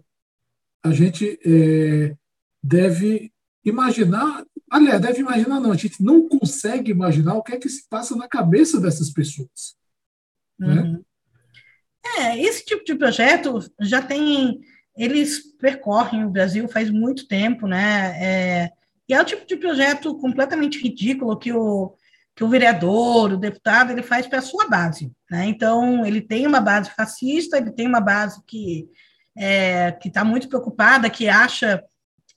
a 0.83 0.91
gente 0.91 1.39
é, 1.45 2.15
deve 2.61 3.31
imaginar, 3.63 4.45
aliás, 4.69 5.01
deve 5.01 5.19
imaginar 5.19 5.59
não, 5.59 5.71
a 5.71 5.77
gente 5.77 6.01
não 6.03 6.27
consegue 6.27 6.91
imaginar 6.91 7.35
o 7.35 7.43
que 7.43 7.53
é 7.53 7.57
que 7.57 7.69
se 7.69 7.87
passa 7.89 8.15
na 8.15 8.27
cabeça 8.27 8.79
dessas 8.79 9.09
pessoas. 9.09 9.75
Né? 10.59 10.67
Uhum. 10.67 10.91
Né? 10.93 10.99
É, 12.19 12.41
esse 12.41 12.65
tipo 12.65 12.85
de 12.85 12.95
projeto 12.95 13.59
já 13.81 14.01
tem, 14.01 14.61
eles 14.97 15.55
percorrem 15.57 16.25
o 16.25 16.29
Brasil 16.29 16.67
faz 16.67 16.89
muito 16.89 17.27
tempo, 17.27 17.67
né? 17.67 18.17
É, 18.19 18.69
e 19.07 19.13
é 19.13 19.21
o 19.21 19.25
tipo 19.25 19.45
de 19.45 19.55
projeto 19.55 20.17
completamente 20.17 20.81
ridículo 20.81 21.37
que 21.37 21.53
o, 21.53 21.93
que 22.35 22.43
o 22.43 22.49
vereador, 22.49 23.33
o 23.33 23.37
deputado, 23.37 23.91
ele 23.91 24.03
faz 24.03 24.27
para 24.27 24.39
a 24.39 24.41
sua 24.41 24.67
base, 24.67 25.11
né? 25.29 25.45
Então, 25.45 26.05
ele 26.05 26.21
tem 26.21 26.45
uma 26.45 26.59
base 26.59 26.89
fascista, 26.91 27.57
ele 27.57 27.71
tem 27.71 27.87
uma 27.87 28.01
base 28.01 28.41
que 28.45 28.87
é, 29.37 29.91
que 29.91 30.07
está 30.07 30.25
muito 30.25 30.49
preocupada, 30.49 31.09
que 31.09 31.29
acha 31.29 31.83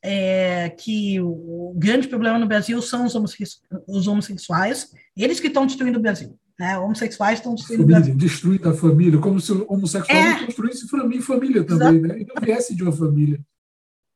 é, 0.02 0.70
que 0.70 1.20
o 1.20 1.72
grande 1.76 2.08
problema 2.08 2.38
no 2.38 2.46
Brasil 2.46 2.80
são 2.82 3.06
os, 3.06 3.14
os 3.88 4.06
homossexuais, 4.06 4.90
eles 5.16 5.40
que 5.40 5.48
estão 5.48 5.66
destruindo 5.66 5.98
o 5.98 6.02
Brasil. 6.02 6.38
Né? 6.60 6.78
Homossexuais 6.78 7.38
estão 7.38 7.54
destruindo 7.54 7.90
família. 7.90 8.14
Destruindo 8.14 8.68
a 8.68 8.74
família, 8.74 9.18
como 9.18 9.40
se 9.40 9.50
o 9.50 9.64
homossexual 9.66 10.18
é, 10.18 10.32
não 10.32 10.44
construísse 10.44 10.86
família, 11.22 11.64
também, 11.64 12.02
né? 12.02 12.20
e 12.20 12.26
não 12.26 12.34
viesse 12.38 12.76
de 12.76 12.82
uma 12.82 12.92
família. 12.92 13.40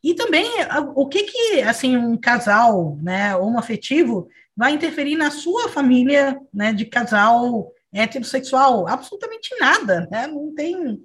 E 0.03 0.12
também, 0.12 0.47
o 0.95 1.09
que 1.09 1.22
que, 1.22 1.62
assim, 1.62 1.97
um 1.97 2.18
casal, 2.18 2.99
né, 3.03 3.34
homoafetivo, 3.34 4.28
vai 4.55 4.74
interferir 4.74 5.16
na 5.16 5.30
sua 5.30 5.70
família, 5.70 6.38
né, 6.53 6.74
de 6.74 6.84
casal 6.84 7.72
heterossexual? 7.90 8.86
Absolutamente 8.88 9.57
nada, 9.59 10.07
né? 10.12 10.26
Não 10.26 10.55
tem 10.55 11.01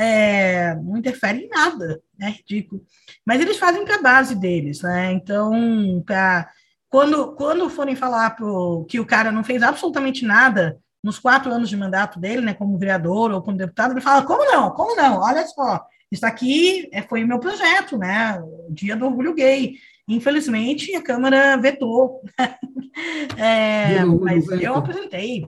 é, 0.00 0.74
não 0.76 0.96
interfere 0.96 1.40
em 1.40 1.48
nada, 1.50 2.00
é 2.18 2.30
ridículo. 2.30 2.82
Mas 3.26 3.42
eles 3.42 3.58
fazem 3.58 3.84
para 3.84 3.96
a 3.96 4.02
base 4.02 4.34
deles, 4.34 4.80
né? 4.80 5.12
Então, 5.12 6.02
pra, 6.06 6.50
quando, 6.92 7.32
quando 7.32 7.70
forem 7.70 7.96
falar 7.96 8.36
pro, 8.36 8.84
que 8.86 9.00
o 9.00 9.06
cara 9.06 9.32
não 9.32 9.42
fez 9.42 9.62
absolutamente 9.62 10.26
nada 10.26 10.78
nos 11.02 11.18
quatro 11.18 11.50
anos 11.50 11.70
de 11.70 11.76
mandato 11.76 12.20
dele, 12.20 12.42
né, 12.42 12.52
como 12.52 12.76
vereador 12.76 13.32
ou 13.32 13.40
como 13.40 13.56
deputado, 13.56 13.92
ele 13.92 14.02
fala: 14.02 14.22
como 14.26 14.44
não? 14.44 14.70
Como 14.72 14.94
não? 14.94 15.20
Olha 15.20 15.46
só, 15.46 15.82
isso 16.10 16.26
aqui 16.26 16.90
é, 16.92 17.00
foi 17.00 17.24
o 17.24 17.26
meu 17.26 17.40
projeto, 17.40 17.96
né? 17.96 18.38
Dia 18.68 18.94
do 18.94 19.06
Orgulho 19.06 19.32
Gay. 19.32 19.76
Infelizmente, 20.06 20.94
a 20.94 21.02
Câmara 21.02 21.56
vetou, 21.56 22.20
é, 23.38 24.04
mas 24.04 24.46
eu 24.60 24.74
apresentei. 24.74 25.46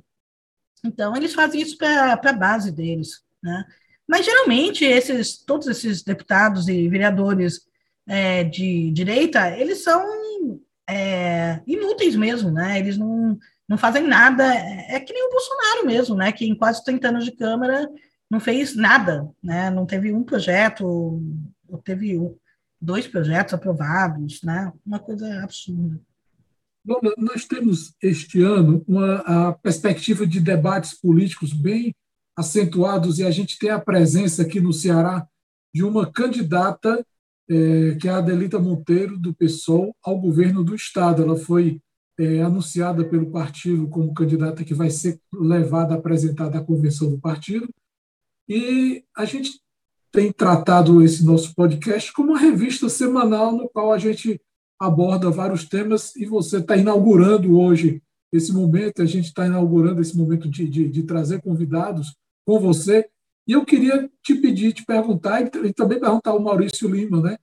Então, 0.83 1.15
eles 1.15 1.35
fazem 1.35 1.61
isso 1.61 1.77
para 1.77 2.15
a 2.15 2.33
base 2.33 2.73
deles, 2.73 3.23
né? 3.43 3.67
Mas 4.09 4.25
geralmente 4.25 4.83
esses, 4.83 5.37
todos 5.45 5.67
esses 5.67 6.03
deputados 6.03 6.69
e 6.69 6.89
vereadores 6.89 7.61
é, 8.07 8.45
de 8.45 8.91
direita, 8.93 9.51
eles 9.59 9.83
são 9.83 10.03
é, 10.89 11.61
inúteis 11.67 12.17
mesmo, 12.17 12.51
né? 12.51 12.79
Eles 12.79 12.97
não, 12.97 13.39
não 13.69 13.79
fazem 13.79 14.07
nada. 14.07 14.45
É, 14.55 14.97
é 14.97 15.01
que 15.01 15.13
nem 15.13 15.27
o 15.27 15.31
Bolsonaro 15.31 15.87
mesmo, 15.87 16.15
né? 16.15 16.33
Que 16.33 16.47
em 16.47 16.55
quase 16.55 16.85
30 16.85 17.09
anos 17.09 17.25
de 17.25 17.33
Câmara 17.33 17.89
não 18.31 18.41
fez 18.41 18.75
nada, 18.77 19.29
né? 19.43 19.71
Não 19.71 19.87
teve 19.87 20.13
um 20.13 20.23
projeto, 20.23 20.85
ou 20.87 21.79
teve 21.79 22.19
dois 22.81 23.07
projetos 23.07 23.55
aprovados, 23.55 24.43
né? 24.43 24.73
Uma 24.85 24.99
coisa 24.99 25.43
absurda. 25.43 26.01
Nós 27.17 27.47
temos 27.47 27.95
este 28.03 28.43
ano 28.43 28.85
uma 28.87 29.17
a 29.21 29.53
perspectiva 29.55 30.27
de 30.27 30.39
debates 30.39 30.93
políticos 30.93 31.53
bem 31.55 31.95
acentuados 32.37 33.19
e 33.19 33.25
a 33.25 33.31
gente 33.31 33.59
tem 33.59 33.71
a 33.71 33.81
presença 33.81 34.43
aqui 34.43 34.61
no 34.61 34.73
Ceará 34.73 35.27
de 35.75 35.83
uma 35.83 36.11
candidata 36.11 37.05
é, 37.49 37.95
que 37.97 38.09
é 38.09 38.11
a 38.11 38.19
Adelita 38.19 38.59
Monteiro 38.59 39.19
do 39.19 39.35
PSOL 39.35 39.95
ao 40.03 40.19
governo 40.19 40.65
do 40.65 40.75
estado. 40.75 41.23
Ela 41.23 41.37
foi 41.37 41.81
é, 42.19 42.43
anunciada 42.43 43.05
pelo 43.05 43.31
partido 43.31 43.89
como 43.89 44.15
candidata 44.15 44.65
que 44.65 44.75
vai 44.75 44.91
ser 44.91 45.21
levada 45.33 45.95
apresentada 45.95 46.59
à 46.59 46.65
convenção 46.65 47.11
do 47.11 47.19
partido 47.19 47.69
e 48.49 49.03
a 49.17 49.25
gente 49.25 49.61
tem 50.13 50.31
tratado 50.31 51.03
esse 51.03 51.25
nosso 51.25 51.55
podcast 51.55 52.13
como 52.13 52.31
uma 52.31 52.39
revista 52.39 52.89
semanal 52.89 53.53
no 53.53 53.69
qual 53.69 53.93
a 53.93 53.99
gente 53.99 54.41
aborda 54.79 55.31
vários 55.31 55.67
temas 55.69 56.15
e 56.15 56.27
você 56.27 56.59
está 56.59 56.77
inaugurando 56.77 57.59
hoje 57.59 58.01
esse 58.33 58.53
momento, 58.53 59.01
a 59.01 59.07
gente 59.07 59.27
está 59.27 59.47
inaugurando 59.47 60.01
esse 60.01 60.17
momento 60.17 60.49
de, 60.49 60.69
de, 60.69 60.89
de, 60.89 61.03
trazer 61.05 61.41
convidados 61.41 62.17
com 62.45 62.59
você. 62.59 63.09
E 63.47 63.53
eu 63.53 63.65
queria 63.65 64.11
te 64.23 64.35
pedir, 64.35 64.73
te 64.73 64.85
perguntar, 64.85 65.43
e 65.43 65.73
também 65.73 66.01
perguntar 66.01 66.31
ao 66.31 66.41
Maurício 66.41 66.89
Lima, 66.89 67.21
né? 67.21 67.37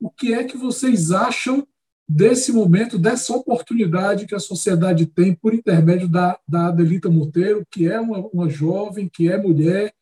O 0.00 0.10
que 0.10 0.34
é 0.34 0.44
que 0.44 0.56
vocês 0.56 1.12
acham 1.12 1.66
desse 2.08 2.52
momento, 2.52 2.98
dessa 2.98 3.34
oportunidade 3.34 4.26
que 4.26 4.34
a 4.34 4.40
sociedade 4.40 5.06
tem 5.06 5.34
por 5.34 5.54
intermédio 5.54 6.08
da, 6.08 6.38
da 6.46 6.66
Adelita 6.66 7.08
Monteiro, 7.08 7.64
que 7.70 7.88
é 7.88 7.98
uma, 8.00 8.18
uma 8.32 8.48
jovem, 8.48 9.08
que 9.08 9.30
é 9.30 9.38
mulher, 9.38 9.94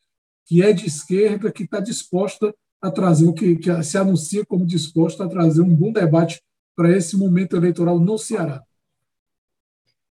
que 0.47 0.63
é 0.63 0.73
de 0.73 0.87
esquerda, 0.87 1.53
que 1.53 1.63
está 1.63 1.81
disposta 1.81 2.53
a 2.81 2.91
trazer, 2.91 3.27
o 3.27 3.33
que, 3.33 3.55
que 3.57 3.83
se 3.85 3.97
anuncia 3.97 4.45
como 4.45 4.67
disposta 4.67 5.25
a 5.25 5.29
trazer 5.29 5.61
um 5.61 5.75
bom 5.75 5.93
debate 5.93 6.43
para 6.77 6.91
esse 6.91 7.17
momento 7.17 7.57
eleitoral 7.57 8.01
no 8.01 8.19
Ceará? 8.19 8.63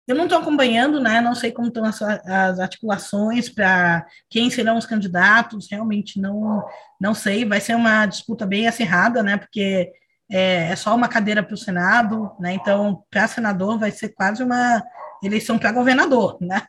Eu 0.10 0.16
não 0.16 0.24
estou 0.24 0.40
acompanhando, 0.40 1.00
né? 1.00 1.22
Não 1.22 1.36
sei 1.36 1.52
como 1.52 1.68
estão 1.68 1.86
as, 1.86 2.02
as 2.02 2.60
articulações 2.60 3.48
para 3.48 4.04
quem 4.28 4.50
serão 4.50 4.76
os 4.76 4.88
candidatos. 4.88 5.68
Realmente 5.70 6.20
não, 6.20 6.66
não 7.00 7.14
sei. 7.14 7.46
Vai 7.46 7.62
ser 7.62 7.76
uma 7.76 8.08
disputa 8.08 8.44
bem 8.44 8.68
acirrada, 8.68 9.22
né? 9.22 9.38
Porque 9.38 9.92
é, 10.28 10.72
é 10.72 10.76
só 10.76 10.96
uma 10.96 11.08
cadeira 11.08 11.44
para 11.44 11.54
o 11.54 11.58
Senado, 11.58 12.32
né? 12.40 12.54
Então, 12.54 13.04
para 13.12 13.28
senador 13.28 13.78
vai 13.78 13.92
ser 13.92 14.10
quase 14.10 14.42
uma 14.42 14.84
eleição 15.24 15.60
para 15.60 15.72
governador, 15.72 16.40
né? 16.42 16.64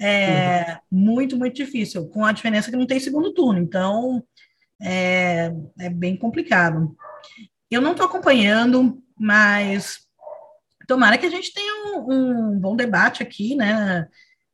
É 0.00 0.78
uhum. 0.90 0.98
muito, 0.98 1.36
muito 1.36 1.56
difícil. 1.56 2.08
Com 2.08 2.24
a 2.24 2.32
diferença 2.32 2.70
que 2.70 2.76
não 2.76 2.86
tem 2.86 2.98
segundo 2.98 3.34
turno. 3.34 3.60
Então, 3.60 4.24
é, 4.80 5.52
é 5.78 5.90
bem 5.90 6.16
complicado. 6.16 6.96
Eu 7.70 7.82
não 7.82 7.90
estou 7.90 8.06
acompanhando 8.06 8.98
mas 9.18 10.07
tomara 10.88 11.18
que 11.18 11.26
a 11.26 11.30
gente 11.30 11.52
tenha 11.52 11.84
um, 11.84 12.54
um 12.54 12.58
bom 12.58 12.74
debate 12.74 13.22
aqui, 13.22 13.54
né? 13.54 14.08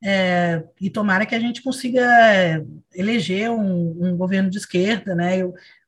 É, 0.05 0.62
e 0.78 0.91
tomara 0.91 1.24
que 1.24 1.35
a 1.35 1.41
gente 1.41 1.62
consiga 1.62 2.05
eleger 2.93 3.51
um, 3.51 4.05
um 4.05 4.16
governo 4.16 4.51
de 4.51 4.59
esquerda, 4.59 5.14
né? 5.14 5.37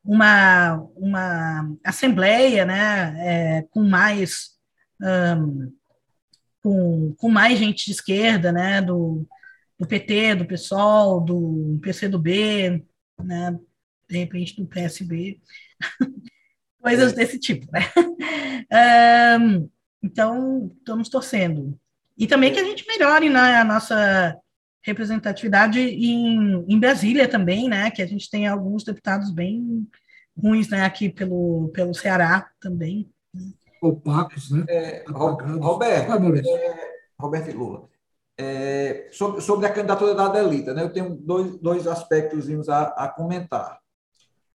Uma, 0.02 0.76
uma 0.96 1.76
assembleia, 1.84 2.64
né? 2.64 3.58
É, 3.58 3.62
com 3.70 3.82
mais 3.82 4.52
um, 5.02 5.72
com, 6.62 7.14
com 7.18 7.28
mais 7.28 7.58
gente 7.58 7.84
de 7.84 7.90
esquerda, 7.90 8.52
né? 8.52 8.80
Do, 8.80 9.26
do 9.78 9.86
PT, 9.86 10.36
do 10.36 10.46
PSOL, 10.46 11.20
do 11.20 11.78
PCdoB, 11.82 12.86
né? 13.18 13.58
De 14.08 14.18
repente 14.18 14.56
do 14.56 14.66
PSB. 14.66 15.40
coisas 16.80 17.12
é. 17.12 17.16
desse 17.16 17.38
tipo, 17.38 17.66
né? 17.72 17.80
Um, 19.38 19.70
então, 20.02 20.70
estamos 20.78 21.08
torcendo. 21.08 21.78
E 22.16 22.26
também 22.26 22.52
que 22.52 22.60
a 22.60 22.64
gente 22.64 22.86
melhore 22.86 23.28
na 23.28 23.50
né, 23.50 23.64
nossa 23.64 24.36
representatividade 24.84 25.80
em, 25.80 26.64
em 26.68 26.78
Brasília 26.78 27.28
também, 27.28 27.68
né? 27.68 27.90
Que 27.90 28.00
a 28.00 28.06
gente 28.06 28.30
tem 28.30 28.46
alguns 28.46 28.84
deputados 28.84 29.30
bem 29.30 29.86
ruins, 30.40 30.68
né? 30.68 30.84
Aqui 30.84 31.08
pelo, 31.08 31.70
pelo 31.74 31.92
Ceará 31.92 32.48
também. 32.60 33.10
Opacos, 33.82 34.50
né? 34.50 34.64
É, 34.68 35.04
Roberto, 35.08 36.12
é, 36.12 36.90
Roberto 37.18 37.50
e 37.50 37.52
Lula. 37.52 37.88
É, 38.38 39.08
sobre, 39.12 39.40
sobre 39.40 39.66
a 39.66 39.72
candidatura 39.72 40.14
da 40.14 40.26
Adelita, 40.26 40.72
né? 40.72 40.84
Eu 40.84 40.92
tenho 40.92 41.16
dois, 41.16 41.58
dois 41.58 41.86
aspectos 41.86 42.68
a, 42.68 42.84
a 42.88 43.08
comentar. 43.08 43.78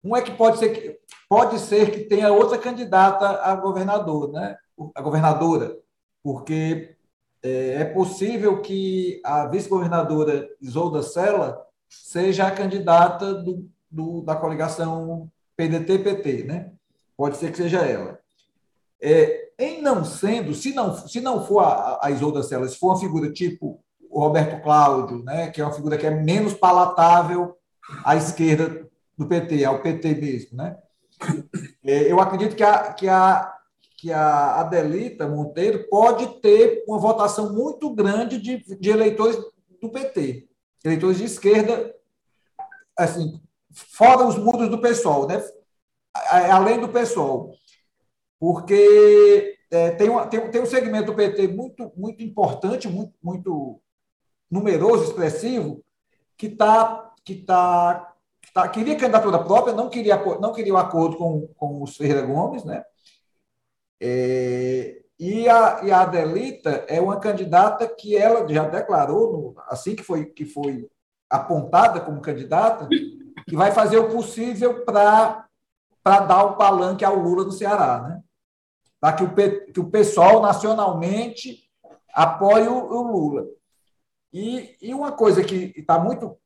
Um 0.04 0.16
é 0.16 0.22
que 0.22 0.32
pode 0.32 0.58
ser 0.58 0.70
que, 0.70 1.00
pode 1.30 1.60
ser 1.60 1.92
que 1.92 2.06
tenha 2.06 2.32
outra 2.32 2.58
candidata 2.58 3.42
a 3.44 3.56
governador, 3.56 4.32
né? 4.32 4.56
A 4.96 5.02
governadora, 5.02 5.78
porque 6.24 6.96
é, 7.44 7.82
é 7.82 7.86
possível 7.86 8.62
que 8.62 9.22
a 9.24 9.48
vice-governadora 9.48 10.50
Isolda 10.62 11.04
Sela 11.04 11.62
seja 11.90 12.48
a 12.48 12.52
candidata 12.52 13.34
do, 13.34 13.70
do, 13.90 14.22
da 14.22 14.36
coligação 14.36 15.30
PDT-PT, 15.58 16.44
né? 16.44 16.72
Pode 17.18 17.38
ser 17.38 17.52
que 17.52 17.58
seja 17.58 17.80
ela. 17.80 18.20
É, 19.02 19.50
em 19.60 19.82
não 19.82 20.06
sendo, 20.06 20.54
se 20.54 20.74
não, 20.74 20.96
se 20.96 21.20
não 21.20 21.46
for 21.46 21.60
a, 21.60 22.00
a 22.02 22.12
Isolda 22.12 22.42
Sela, 22.42 22.68
se 22.68 22.78
for 22.78 22.90
uma 22.90 23.00
figura 23.00 23.32
tipo 23.32 23.84
o 24.10 24.20
Roberto 24.20 24.62
Cláudio, 24.62 25.24
né, 25.24 25.50
que 25.50 25.62
é 25.62 25.64
uma 25.64 25.74
figura 25.74 25.98
que 25.98 26.06
é 26.06 26.10
menos 26.10 26.54
palatável 26.54 27.56
à 28.04 28.16
esquerda 28.16 28.86
do 29.18 29.26
PT, 29.26 29.64
ao 29.64 29.82
PT 29.82 30.16
mesmo, 30.16 30.58
né? 30.58 30.78
É, 31.84 32.12
eu 32.12 32.20
acredito 32.20 32.56
que 32.56 32.64
a, 32.64 32.94
que 32.94 33.08
a, 33.08 33.54
que 34.02 34.12
a 34.12 34.62
Adelita 34.62 35.28
Monteiro 35.28 35.88
pode 35.88 36.26
ter 36.42 36.84
uma 36.88 36.98
votação 36.98 37.54
muito 37.54 37.94
grande 37.94 38.40
de, 38.40 38.58
de 38.80 38.90
eleitores 38.90 39.38
do 39.80 39.92
PT, 39.92 40.48
eleitores 40.84 41.20
de 41.20 41.26
esquerda, 41.26 41.96
assim, 42.98 43.40
fora 43.72 44.26
os 44.26 44.40
muros 44.40 44.70
do 44.70 44.82
PSOL, 44.82 45.28
né? 45.28 45.40
além 46.50 46.80
do 46.80 46.90
PSOL, 46.90 47.54
porque 48.40 49.60
é, 49.70 49.92
tem, 49.92 50.10
uma, 50.10 50.26
tem, 50.26 50.50
tem 50.50 50.62
um 50.64 50.66
segmento 50.66 51.06
do 51.12 51.16
PT 51.16 51.50
muito, 51.50 51.92
muito 51.96 52.24
importante, 52.24 52.88
muito, 52.88 53.14
muito 53.22 53.80
numeroso, 54.50 55.04
expressivo, 55.04 55.80
que 56.36 56.48
está 56.48 57.14
que 57.24 57.36
tá 57.36 58.16
tá, 58.52 58.68
queria 58.68 58.98
candidatura 58.98 59.44
própria, 59.44 59.76
não 59.76 59.90
queria, 59.90 60.18
não 60.40 60.52
queria 60.52 60.74
o 60.74 60.78
acordo 60.78 61.18
com, 61.18 61.48
com 61.56 61.84
os 61.84 61.96
Ferreira 61.96 62.26
Gomes, 62.26 62.64
né? 62.64 62.84
É, 64.02 65.04
e, 65.20 65.48
a, 65.48 65.82
e 65.84 65.92
a 65.92 66.02
Adelita 66.02 66.84
é 66.88 67.00
uma 67.00 67.20
candidata 67.20 67.88
que 67.88 68.18
ela 68.18 68.48
já 68.52 68.68
declarou, 68.68 69.54
assim 69.68 69.96
que 69.96 70.02
foi, 70.02 70.26
que 70.26 70.46
foi 70.46 70.90
apontada 71.30 72.02
como 72.02 72.22
candidata, 72.22 72.90
que 73.48 73.56
vai 73.56 73.72
fazer 73.72 74.00
o 74.00 74.10
possível 74.10 74.84
para 74.84 75.46
dar 76.04 76.44
o 76.46 76.58
palanque 76.58 77.06
ao 77.06 77.16
Lula 77.16 77.44
no 77.44 77.52
Ceará, 77.52 78.02
né? 78.02 78.22
Para 79.00 79.14
que 79.14 79.24
o, 79.24 79.34
que 79.72 79.80
o 79.80 79.90
pessoal 79.92 80.42
nacionalmente 80.42 81.70
apoie 82.14 82.68
o, 82.68 82.78
o 82.78 83.02
Lula. 83.04 83.46
E, 84.34 84.76
e 84.82 84.94
uma 84.94 85.12
coisa 85.12 85.44
que 85.44 85.74
está 85.76 86.00
muito 86.00 86.38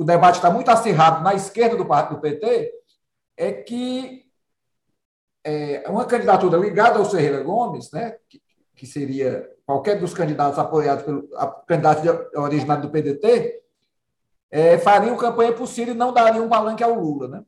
o 0.00 0.04
debate 0.04 0.36
está 0.36 0.50
muito 0.50 0.70
acirrado 0.70 1.22
na 1.22 1.34
esquerda 1.34 1.76
do 1.76 1.84
do 1.84 2.20
PT, 2.20 2.72
é 3.36 3.52
que 3.52 4.29
é, 5.44 5.84
uma 5.88 6.04
candidatura 6.04 6.56
ligada 6.58 6.98
ao 6.98 7.04
Ferreira 7.04 7.42
Gomes, 7.42 7.90
né, 7.92 8.16
que, 8.28 8.42
que 8.76 8.86
seria 8.86 9.48
qualquer 9.66 9.98
dos 9.98 10.14
candidatos 10.14 10.58
apoiados 10.58 11.04
pelo 11.04 11.28
a, 11.36 11.46
candidato 11.46 12.38
originário 12.38 12.82
do 12.82 12.90
PDT, 12.90 13.62
é, 14.50 14.78
fariam 14.78 15.16
campanha 15.16 15.52
possível 15.52 15.94
e 15.94 15.96
não 15.96 16.12
dariam 16.12 16.46
um 16.46 16.48
palanque 16.48 16.82
ao 16.82 16.94
Lula. 16.94 17.28
Né? 17.28 17.44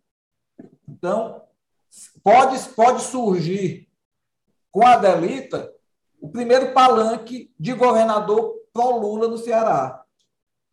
Então, 0.88 1.42
pode, 2.22 2.58
pode 2.70 3.02
surgir 3.02 3.88
com 4.70 4.86
a 4.86 4.96
Delita 4.96 5.72
o 6.20 6.28
primeiro 6.28 6.72
palanque 6.72 7.52
de 7.58 7.72
governador 7.72 8.54
pró-Lula 8.72 9.28
no 9.28 9.36
Ceará 9.36 10.02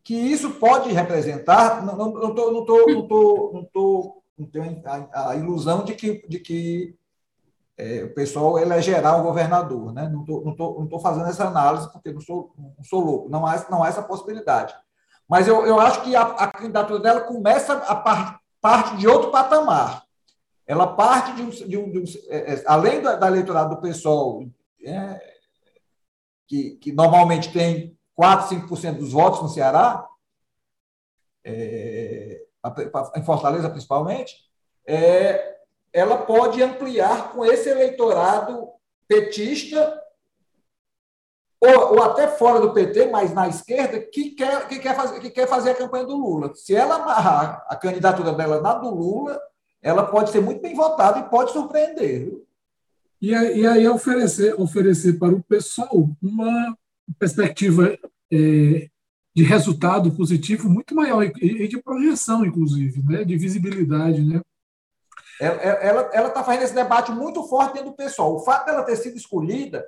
que 0.02 0.14
isso 0.14 0.52
pode 0.52 0.90
representar, 0.92 1.84
não 1.84 1.92
estou 1.94 2.20
não 2.20 2.34
tô, 2.34 2.50
não 2.50 2.64
tô, 2.64 2.86
não 2.86 3.08
tô, 3.08 3.50
não 3.54 3.64
tô, 3.64 4.22
não 4.38 4.46
tenho 4.46 4.82
a, 4.84 5.30
a, 5.30 5.36
ilusão 5.36 5.84
de 5.84 5.94
que, 5.94 6.26
de 6.26 6.40
que 6.40 6.96
é, 7.80 8.04
o 8.04 8.12
pessoal 8.12 8.58
elegerá 8.58 9.16
o 9.16 9.22
governador, 9.22 9.92
né? 9.94 10.06
não 10.08 10.20
estou 10.20 10.44
não 10.44 10.54
tô, 10.54 10.80
não 10.80 10.86
tô 10.86 11.00
fazendo 11.00 11.28
essa 11.28 11.46
análise 11.46 11.90
porque 11.90 12.12
não 12.12 12.20
sou, 12.20 12.52
não 12.58 12.84
sou 12.84 13.00
louco, 13.00 13.28
não 13.30 13.46
há, 13.46 13.66
não 13.70 13.82
há 13.82 13.88
essa 13.88 14.02
possibilidade. 14.02 14.74
Mas 15.26 15.48
eu, 15.48 15.64
eu 15.64 15.80
acho 15.80 16.02
que 16.02 16.14
a, 16.14 16.22
a 16.22 16.52
candidatura 16.52 17.00
dela 17.00 17.20
começa 17.22 17.72
a 17.72 17.94
par, 17.94 18.40
parte 18.60 18.96
de 18.98 19.08
outro 19.08 19.30
patamar. 19.30 20.04
Ela 20.66 20.88
parte 20.88 21.32
de 21.34 21.42
um. 21.42 21.50
De 21.50 21.76
um, 21.76 21.90
de 21.90 21.98
um 22.00 22.04
é, 22.28 22.54
é 22.54 22.64
além 22.66 23.00
da, 23.00 23.16
da 23.16 23.64
do 23.64 23.80
pessoal, 23.80 24.44
é, 24.84 25.20
que, 26.46 26.72
que 26.72 26.92
normalmente 26.92 27.52
tem 27.52 27.96
4, 28.14 28.56
5% 28.56 28.98
dos 28.98 29.12
votos 29.12 29.40
no 29.40 29.48
Ceará, 29.48 30.06
é, 31.44 32.42
em 33.16 33.24
Fortaleza 33.24 33.70
principalmente, 33.70 34.34
é, 34.86 35.59
ela 35.92 36.18
pode 36.18 36.62
ampliar 36.62 37.32
com 37.32 37.44
esse 37.44 37.68
eleitorado 37.68 38.68
petista 39.08 40.00
ou, 41.60 41.94
ou, 41.94 42.02
até 42.02 42.26
fora 42.26 42.58
do 42.58 42.72
PT, 42.72 43.10
mas 43.10 43.34
na 43.34 43.46
esquerda, 43.46 44.00
que 44.00 44.30
quer, 44.30 44.66
que, 44.66 44.78
quer 44.78 44.96
fazer, 44.96 45.20
que 45.20 45.28
quer 45.28 45.46
fazer 45.46 45.70
a 45.70 45.74
campanha 45.74 46.06
do 46.06 46.16
Lula. 46.16 46.54
Se 46.54 46.74
ela 46.74 46.94
amarrar 46.94 47.66
a 47.68 47.76
candidatura 47.76 48.32
dela 48.32 48.62
na 48.62 48.72
do 48.74 48.88
Lula, 48.88 49.38
ela 49.82 50.06
pode 50.06 50.30
ser 50.30 50.40
muito 50.40 50.62
bem 50.62 50.74
votada 50.74 51.18
e 51.18 51.28
pode 51.28 51.52
surpreender. 51.52 52.32
E, 53.20 53.30
e 53.32 53.66
aí 53.66 53.86
oferecer, 53.86 54.58
oferecer 54.58 55.18
para 55.18 55.34
o 55.34 55.42
pessoal 55.42 56.08
uma 56.22 56.76
perspectiva 57.18 57.98
é, 58.32 58.88
de 59.34 59.42
resultado 59.42 60.10
positivo 60.12 60.68
muito 60.70 60.94
maior 60.94 61.22
e, 61.24 61.68
de 61.68 61.82
projeção, 61.82 62.44
inclusive, 62.44 63.02
né? 63.02 63.22
de 63.22 63.36
visibilidade. 63.36 64.22
Né? 64.22 64.40
Ela 65.40 66.28
está 66.28 66.44
fazendo 66.44 66.64
esse 66.64 66.74
debate 66.74 67.10
muito 67.12 67.42
forte 67.44 67.74
dentro 67.74 67.90
do 67.90 67.96
pessoal. 67.96 68.34
O 68.34 68.40
fato 68.40 68.66
dela 68.66 68.82
ter 68.82 68.96
sido 68.96 69.16
escolhida 69.16 69.84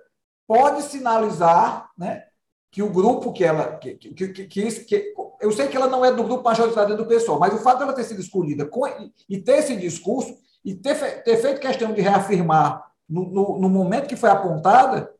pode 0.46 0.82
sinalizar 0.82 1.90
né, 1.96 2.24
que 2.70 2.82
o 2.82 2.90
grupo 2.90 3.32
que 3.32 3.44
ela. 3.44 3.76
Que, 3.76 3.94
que, 3.94 4.28
que, 4.28 4.46
que, 4.46 5.14
eu 5.40 5.52
sei 5.52 5.68
que 5.68 5.76
ela 5.76 5.88
não 5.88 6.04
é 6.04 6.12
do 6.12 6.24
grupo 6.24 6.44
majoritário 6.44 6.96
do 6.96 7.06
pessoal, 7.06 7.38
mas 7.38 7.52
o 7.52 7.58
fato 7.58 7.80
dela 7.80 7.92
ter 7.92 8.04
sido 8.04 8.20
escolhida 8.20 8.64
com, 8.64 8.86
e 9.28 9.38
ter 9.38 9.58
esse 9.58 9.76
discurso 9.76 10.34
e 10.64 10.74
ter, 10.74 11.22
ter 11.22 11.36
feito 11.36 11.60
questão 11.60 11.92
de 11.92 12.00
reafirmar 12.00 12.82
no, 13.08 13.28
no, 13.28 13.58
no 13.58 13.68
momento 13.68 14.08
que 14.08 14.16
foi 14.16 14.30
apontada, 14.30 15.12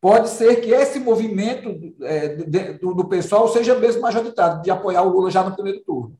pode 0.00 0.28
ser 0.28 0.56
que 0.56 0.70
esse 0.70 0.98
movimento 0.98 1.94
é, 2.02 2.28
do, 2.74 2.94
do, 2.94 3.08
pessoal 3.08 3.48
seja 3.48 3.78
mesmo 3.78 4.02
majoritário, 4.02 4.60
de 4.60 4.70
apoiar 4.70 5.02
o 5.02 5.08
Lula 5.08 5.30
já 5.30 5.42
no 5.42 5.54
primeiro 5.54 5.80
turno. 5.80 6.16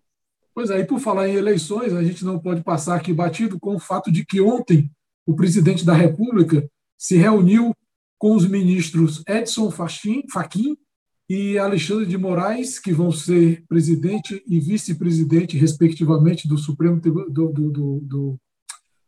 Pois 0.59 0.71
é, 0.71 0.83
por 0.83 0.99
falar 0.99 1.29
em 1.29 1.37
eleições, 1.37 1.93
a 1.93 2.03
gente 2.03 2.25
não 2.25 2.37
pode 2.37 2.65
passar 2.65 2.97
aqui 2.97 3.13
batido 3.13 3.61
com 3.61 3.77
o 3.77 3.79
fato 3.79 4.11
de 4.11 4.27
que 4.27 4.41
ontem 4.41 4.91
o 5.25 5.37
presidente 5.37 5.87
da 5.87 5.95
República 5.95 6.69
se 6.99 7.17
reuniu 7.17 7.73
com 8.19 8.35
os 8.35 8.45
ministros 8.45 9.23
Edson 9.29 9.71
Fachin 9.71 10.25
e 11.31 11.57
Alexandre 11.57 12.07
de 12.07 12.19
Moraes, 12.19 12.81
que 12.81 12.93
vão 12.93 13.13
ser 13.13 13.65
presidente 13.69 14.43
e 14.49 14.59
vice-presidente, 14.59 15.57
respectivamente, 15.57 16.49
do 16.49 16.59
Supremo 16.59 17.01
do, 17.01 17.31
do, 17.31 17.53
do, 17.53 18.01
do, 18.01 18.37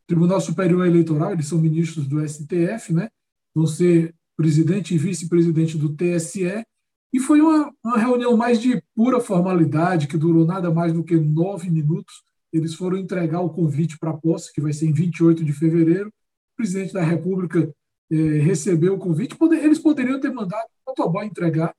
Tribunal 0.06 0.40
Superior 0.40 0.86
Eleitoral, 0.86 1.32
eles 1.32 1.48
são 1.48 1.60
ministros 1.60 2.06
do 2.06 2.24
STF, 2.28 2.92
né? 2.92 3.08
vão 3.52 3.66
ser 3.66 4.14
presidente 4.36 4.94
e 4.94 4.98
vice-presidente 4.98 5.76
do 5.76 5.96
TSE, 5.96 6.64
e 7.12 7.18
foi 7.18 7.40
uma, 7.40 7.72
uma, 7.84 7.98
reunião 7.98 8.36
mais 8.36 8.60
de 8.60 8.82
pura 8.94 9.20
formalidade, 9.20 10.06
que 10.06 10.16
durou 10.16 10.46
nada 10.46 10.70
mais 10.70 10.92
do 10.92 11.02
que 11.02 11.16
nove 11.16 11.68
minutos. 11.68 12.22
Eles 12.52 12.74
foram 12.74 12.96
entregar 12.96 13.40
o 13.40 13.50
convite 13.50 13.98
para 13.98 14.10
a 14.10 14.16
posse, 14.16 14.52
que 14.52 14.60
vai 14.60 14.72
ser 14.72 14.86
em 14.86 14.92
28 14.92 15.44
de 15.44 15.52
fevereiro. 15.52 16.08
O 16.08 16.56
presidente 16.56 16.92
da 16.92 17.02
República 17.02 17.72
eh, 18.10 18.38
recebeu 18.38 18.94
o 18.94 18.98
convite. 18.98 19.36
Eles 19.60 19.78
poderiam 19.78 20.20
ter 20.20 20.32
mandado 20.32 20.66
o 20.86 20.90
motoboy 20.90 21.26
entregar 21.26 21.74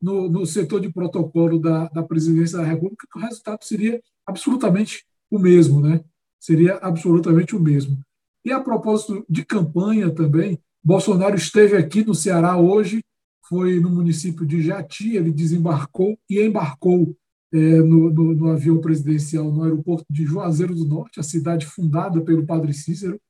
no, 0.00 0.28
no 0.28 0.46
setor 0.46 0.80
de 0.80 0.92
protocolo 0.92 1.58
da, 1.58 1.88
da 1.88 2.02
presidência 2.02 2.58
da 2.58 2.64
República, 2.64 3.06
que 3.10 3.18
o 3.18 3.22
resultado 3.22 3.64
seria 3.64 4.00
absolutamente 4.26 5.04
o 5.30 5.38
mesmo, 5.38 5.80
né? 5.80 6.00
Seria 6.38 6.76
absolutamente 6.76 7.56
o 7.56 7.60
mesmo. 7.60 7.98
E 8.44 8.52
a 8.52 8.60
propósito 8.60 9.24
de 9.28 9.44
campanha 9.44 10.10
também, 10.10 10.60
Bolsonaro 10.82 11.34
esteve 11.34 11.76
aqui 11.76 12.04
no 12.04 12.14
Ceará 12.14 12.56
hoje 12.56 13.02
foi 13.48 13.80
no 13.80 13.90
município 13.90 14.44
de 14.44 14.62
Jati, 14.62 15.16
ele 15.16 15.30
desembarcou 15.30 16.18
e 16.28 16.40
embarcou 16.40 17.16
é, 17.52 17.58
no, 17.58 18.10
no, 18.10 18.34
no, 18.34 18.50
avião 18.50 18.80
presidencial 18.80 19.50
no 19.52 19.62
aeroporto 19.62 20.04
de 20.10 20.24
Juazeiro 20.24 20.74
do 20.74 20.84
Norte, 20.84 21.20
a 21.20 21.22
cidade 21.22 21.64
fundada 21.64 22.20
pelo 22.20 22.44
padre 22.44 22.72
Cícero. 22.72 23.20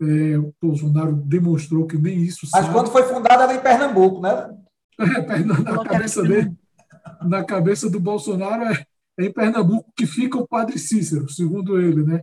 É, 0.00 0.36
o 0.36 0.52
Bolsonaro 0.60 1.14
demonstrou 1.14 1.86
que 1.86 1.96
nem 1.96 2.18
isso 2.22 2.46
Mas 2.52 2.64
sabe. 2.64 2.74
quando 2.74 2.90
foi 2.90 3.04
fundada 3.04 3.44
era 3.44 3.54
em 3.54 3.60
Pernambuco, 3.60 4.20
né? 4.20 4.58
É, 4.98 5.38
na, 5.38 5.84
cabeça 5.84 6.22
dele, 6.22 6.52
na 7.22 7.44
cabeça 7.44 7.88
do 7.88 7.98
Bolsonaro 7.98 8.64
é, 8.64 8.84
é 9.18 9.24
em 9.24 9.32
Pernambuco 9.32 9.90
que 9.96 10.06
fica 10.06 10.38
o 10.38 10.46
padre 10.46 10.78
Cícero, 10.78 11.28
segundo 11.30 11.80
ele, 11.80 12.02
né? 12.04 12.20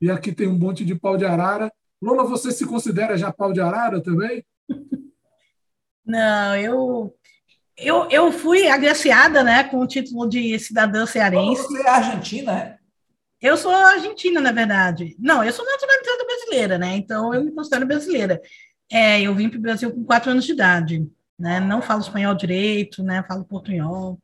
E 0.00 0.10
aqui 0.10 0.32
tem 0.32 0.46
um 0.46 0.58
monte 0.58 0.84
de 0.84 0.94
pau 0.94 1.16
de 1.16 1.24
arara. 1.24 1.72
Lula, 2.00 2.24
você 2.24 2.52
se 2.52 2.64
considera 2.66 3.16
já 3.16 3.32
pau 3.32 3.52
de 3.52 3.60
arara 3.60 4.02
também? 4.02 4.44
Não, 6.04 6.56
eu, 6.56 7.14
eu, 7.76 8.08
eu 8.10 8.32
fui 8.32 8.68
agraciada 8.68 9.42
né, 9.42 9.64
com 9.64 9.78
o 9.78 9.86
título 9.86 10.28
de 10.28 10.58
cidadã 10.58 11.06
cearense. 11.06 11.62
Você 11.62 11.82
é 11.82 11.88
argentina, 11.88 12.52
é? 12.52 12.78
Eu 13.40 13.58
sou 13.58 13.70
argentina, 13.70 14.40
na 14.40 14.52
verdade. 14.52 15.14
Não, 15.18 15.44
eu 15.44 15.52
sou 15.52 15.66
naturalizada 15.66 16.24
brasileira, 16.24 16.78
né? 16.78 16.96
Então 16.96 17.34
eu 17.34 17.44
me 17.44 17.52
considero 17.52 17.84
brasileira. 17.84 18.40
É, 18.90 19.20
eu 19.20 19.34
vim 19.34 19.50
para 19.50 19.58
o 19.58 19.62
Brasil 19.62 19.92
com 19.92 20.02
quatro 20.02 20.30
anos 20.30 20.46
de 20.46 20.52
idade, 20.52 21.06
né? 21.38 21.60
Não 21.60 21.82
falo 21.82 22.00
espanhol 22.00 22.34
direito, 22.34 23.02
né? 23.02 23.22
Falo 23.28 23.44
portunhol. 23.44 24.18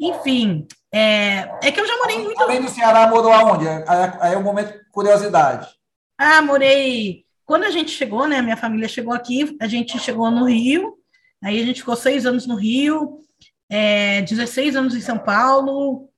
Enfim, 0.00 0.66
é, 0.90 1.50
é 1.62 1.70
que 1.70 1.80
eu 1.80 1.86
já 1.86 1.96
morei 1.98 2.22
muito. 2.22 2.40
Além 2.40 2.62
do 2.62 2.70
Ceará, 2.70 3.08
morou 3.08 3.32
aonde? 3.32 3.66
Aí 4.20 4.32
é 4.32 4.36
o 4.38 4.42
momento 4.42 4.80
curiosidade. 4.90 5.68
Ah, 6.16 6.40
morei 6.40 7.26
quando 7.48 7.64
a 7.64 7.70
gente 7.70 7.90
chegou, 7.92 8.28
né, 8.28 8.42
minha 8.42 8.58
família 8.58 8.86
chegou 8.86 9.14
aqui, 9.14 9.56
a 9.58 9.66
gente 9.66 9.98
chegou 9.98 10.30
no 10.30 10.44
Rio, 10.44 10.98
aí 11.42 11.58
a 11.58 11.64
gente 11.64 11.80
ficou 11.80 11.96
seis 11.96 12.26
anos 12.26 12.46
no 12.46 12.54
Rio, 12.54 13.20
é, 13.70 14.20
16 14.20 14.76
anos 14.76 14.94
em 14.94 15.00
São 15.00 15.18
Paulo, 15.18 16.10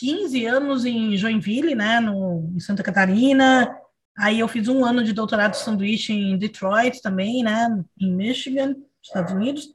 15 0.00 0.46
anos 0.46 0.86
em 0.86 1.14
Joinville, 1.14 1.74
né, 1.74 2.00
no, 2.00 2.50
em 2.56 2.58
Santa 2.58 2.82
Catarina, 2.82 3.70
aí 4.16 4.40
eu 4.40 4.48
fiz 4.48 4.66
um 4.66 4.82
ano 4.82 5.04
de 5.04 5.12
doutorado 5.12 5.50
de 5.50 5.58
sanduíche 5.58 6.14
em 6.14 6.38
Detroit 6.38 7.02
também, 7.02 7.42
né, 7.42 7.68
em 8.00 8.10
Michigan, 8.10 8.74
Estados 9.02 9.34
Unidos. 9.34 9.68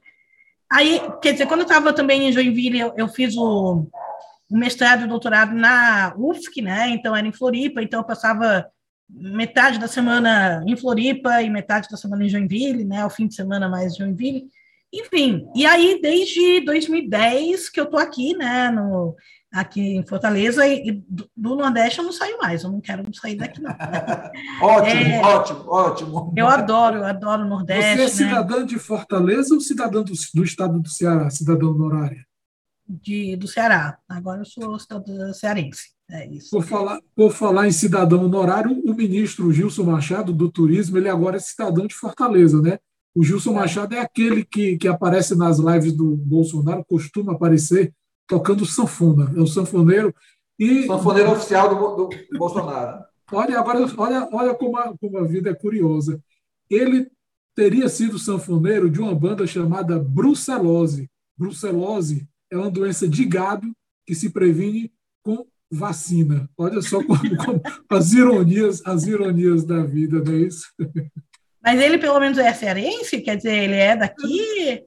Aí, 0.68 1.00
quer 1.22 1.30
dizer, 1.30 1.46
quando 1.46 1.60
eu 1.60 1.66
estava 1.66 1.92
também 1.92 2.28
em 2.28 2.32
Joinville, 2.32 2.80
eu, 2.80 2.92
eu 2.96 3.06
fiz 3.06 3.36
o, 3.36 3.86
o 4.50 4.58
mestrado 4.58 5.04
e 5.04 5.08
doutorado 5.08 5.54
na 5.54 6.12
UFSC, 6.18 6.60
né, 6.60 6.88
então 6.88 7.14
era 7.14 7.24
em 7.24 7.32
Floripa, 7.32 7.80
então 7.80 8.00
eu 8.00 8.04
passava 8.04 8.68
metade 9.08 9.78
da 9.78 9.88
semana 9.88 10.62
em 10.66 10.76
Floripa 10.76 11.42
e 11.42 11.48
metade 11.48 11.88
da 11.90 11.96
semana 11.96 12.24
em 12.24 12.28
Joinville, 12.28 12.84
né? 12.84 13.04
O 13.04 13.10
fim 13.10 13.26
de 13.26 13.34
semana 13.34 13.68
mais 13.68 13.96
Joinville. 13.96 14.48
Enfim, 14.92 15.46
e 15.54 15.66
aí 15.66 16.00
desde 16.00 16.62
2010 16.64 17.68
que 17.68 17.78
eu 17.78 17.86
tô 17.86 17.98
aqui, 17.98 18.34
né, 18.34 18.70
no, 18.70 19.14
aqui 19.52 19.96
em 19.96 20.06
Fortaleza, 20.06 20.66
e 20.66 21.04
do 21.36 21.56
Nordeste 21.56 21.98
eu 21.98 22.04
não 22.04 22.12
saio 22.12 22.38
mais, 22.38 22.64
eu 22.64 22.72
não 22.72 22.80
quero 22.80 23.04
sair 23.14 23.36
daqui, 23.36 23.60
não. 23.60 23.70
ótimo, 24.62 25.00
é, 25.00 25.20
ótimo, 25.20 25.70
ótimo. 25.70 26.34
Eu 26.34 26.48
adoro, 26.48 26.96
eu 26.98 27.04
adoro 27.04 27.42
o 27.42 27.48
Nordeste. 27.48 27.96
Você 27.96 28.00
é 28.00 28.04
né? 28.04 28.08
cidadã 28.08 28.60
né? 28.60 28.64
de 28.64 28.78
Fortaleza 28.78 29.54
ou 29.54 29.60
cidadã 29.60 30.02
do, 30.02 30.12
do 30.34 30.44
estado 30.44 30.80
do 30.80 30.88
Ceará, 30.88 31.28
cidadã 31.28 31.66
honorária? 31.66 32.26
De, 32.88 33.36
do 33.36 33.46
Ceará, 33.46 33.98
agora 34.08 34.40
eu 34.40 34.46
sou 34.46 34.78
cidadã 34.78 35.34
cearense. 35.34 35.97
É 36.10 36.26
isso. 36.26 36.50
Por 36.50 36.64
falar, 36.64 37.00
por 37.14 37.32
falar 37.32 37.68
em 37.68 37.72
cidadão 37.72 38.24
honorário, 38.24 38.82
o 38.84 38.94
ministro 38.94 39.52
Gilson 39.52 39.84
Machado, 39.84 40.32
do 40.32 40.50
Turismo, 40.50 40.96
ele 40.96 41.08
agora 41.08 41.36
é 41.36 41.40
cidadão 41.40 41.86
de 41.86 41.94
Fortaleza, 41.94 42.62
né? 42.62 42.78
O 43.14 43.22
Gilson 43.22 43.50
é. 43.50 43.54
Machado 43.54 43.94
é 43.94 44.00
aquele 44.00 44.44
que, 44.44 44.78
que 44.78 44.88
aparece 44.88 45.36
nas 45.36 45.58
lives 45.58 45.92
do 45.92 46.16
Bolsonaro, 46.16 46.84
costuma 46.86 47.32
aparecer 47.32 47.92
tocando 48.26 48.64
sanfona. 48.64 49.32
É 49.36 49.40
o 49.40 49.46
sanfoneiro. 49.46 50.14
E, 50.58 50.86
sanfoneiro 50.86 51.32
oficial 51.32 51.68
do, 51.68 52.08
do 52.08 52.38
Bolsonaro. 52.38 53.04
Olha, 53.30 53.58
agora, 53.58 53.86
olha, 53.96 54.28
olha 54.32 54.54
como, 54.54 54.76
a, 54.78 54.96
como 54.96 55.18
a 55.18 55.24
vida 55.24 55.50
é 55.50 55.54
curiosa. 55.54 56.20
Ele 56.70 57.10
teria 57.54 57.88
sido 57.88 58.18
sanfoneiro 58.18 58.88
de 58.88 59.00
uma 59.00 59.14
banda 59.14 59.46
chamada 59.46 59.98
brucelose. 59.98 61.10
Brucelose 61.36 62.26
é 62.50 62.56
uma 62.56 62.70
doença 62.70 63.06
de 63.06 63.24
gado 63.24 63.70
que 64.06 64.14
se 64.14 64.30
previne 64.30 64.92
com 65.22 65.44
vacina. 65.70 66.48
Olha 66.56 66.80
só 66.80 67.02
como, 67.02 67.18
como, 67.44 67.62
as 67.90 68.12
ironias, 68.12 68.82
as 68.84 69.06
ironias 69.06 69.64
da 69.64 69.82
vida, 69.82 70.22
não 70.22 70.32
é 70.32 70.38
isso? 70.38 70.66
Mas 71.62 71.80
ele 71.80 71.98
pelo 71.98 72.20
menos 72.20 72.38
é 72.38 72.52
cearense, 72.52 73.20
quer 73.20 73.36
dizer, 73.36 73.64
ele 73.64 73.74
é 73.74 73.96
daqui? 73.96 74.84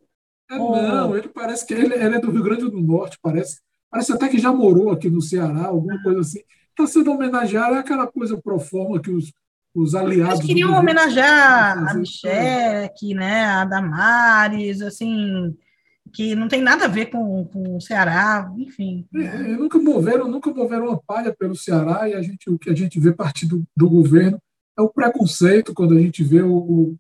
É, 0.49 0.57
ou... 0.57 0.81
Não, 0.81 1.15
ele 1.15 1.29
parece 1.29 1.65
que 1.65 1.73
ele, 1.73 1.93
ele, 1.93 2.15
é 2.15 2.19
do 2.19 2.31
Rio 2.31 2.43
Grande 2.43 2.69
do 2.69 2.81
Norte, 2.81 3.17
parece. 3.21 3.59
Parece 3.89 4.13
até 4.13 4.29
que 4.29 4.39
já 4.39 4.53
morou 4.53 4.89
aqui 4.89 5.09
no 5.09 5.21
Ceará, 5.21 5.65
alguma 5.65 6.01
coisa 6.01 6.21
assim. 6.21 6.39
Está 6.69 6.87
sendo 6.87 7.11
homenageado, 7.11 7.75
é 7.75 7.79
aquela 7.79 8.07
coisa 8.07 8.39
pro 8.41 8.57
forma 8.57 9.01
que 9.01 9.11
os, 9.11 9.33
os 9.75 9.93
aliados. 9.93 10.39
Eles 10.39 10.47
queriam 10.47 10.73
homenagear 10.73 11.89
a 11.89 11.93
Michelle, 11.93 12.89
né, 13.13 13.45
a 13.45 13.65
Damares, 13.65 14.81
assim 14.81 15.53
que 16.13 16.35
não 16.35 16.47
tem 16.47 16.61
nada 16.61 16.85
a 16.85 16.87
ver 16.87 17.07
com, 17.07 17.45
com 17.45 17.77
o 17.77 17.81
Ceará, 17.81 18.51
enfim. 18.57 19.05
É, 19.15 19.37
nunca 19.57 19.77
moveram, 19.79 20.27
nunca 20.29 20.51
moveram 20.53 20.87
uma 20.87 21.01
palha 21.01 21.33
pelo 21.37 21.55
Ceará 21.55 22.07
e 22.09 22.13
a 22.13 22.21
gente, 22.21 22.49
o 22.49 22.57
que 22.59 22.69
a 22.69 22.75
gente 22.75 22.99
vê 22.99 23.11
partir 23.13 23.45
do, 23.45 23.63
do 23.75 23.89
governo 23.89 24.37
é 24.77 24.81
o 24.81 24.89
preconceito 24.89 25.73
quando 25.73 25.95
a 25.97 26.01
gente 26.01 26.23
vê 26.23 26.41
o, 26.41 26.53
o, 26.55 26.97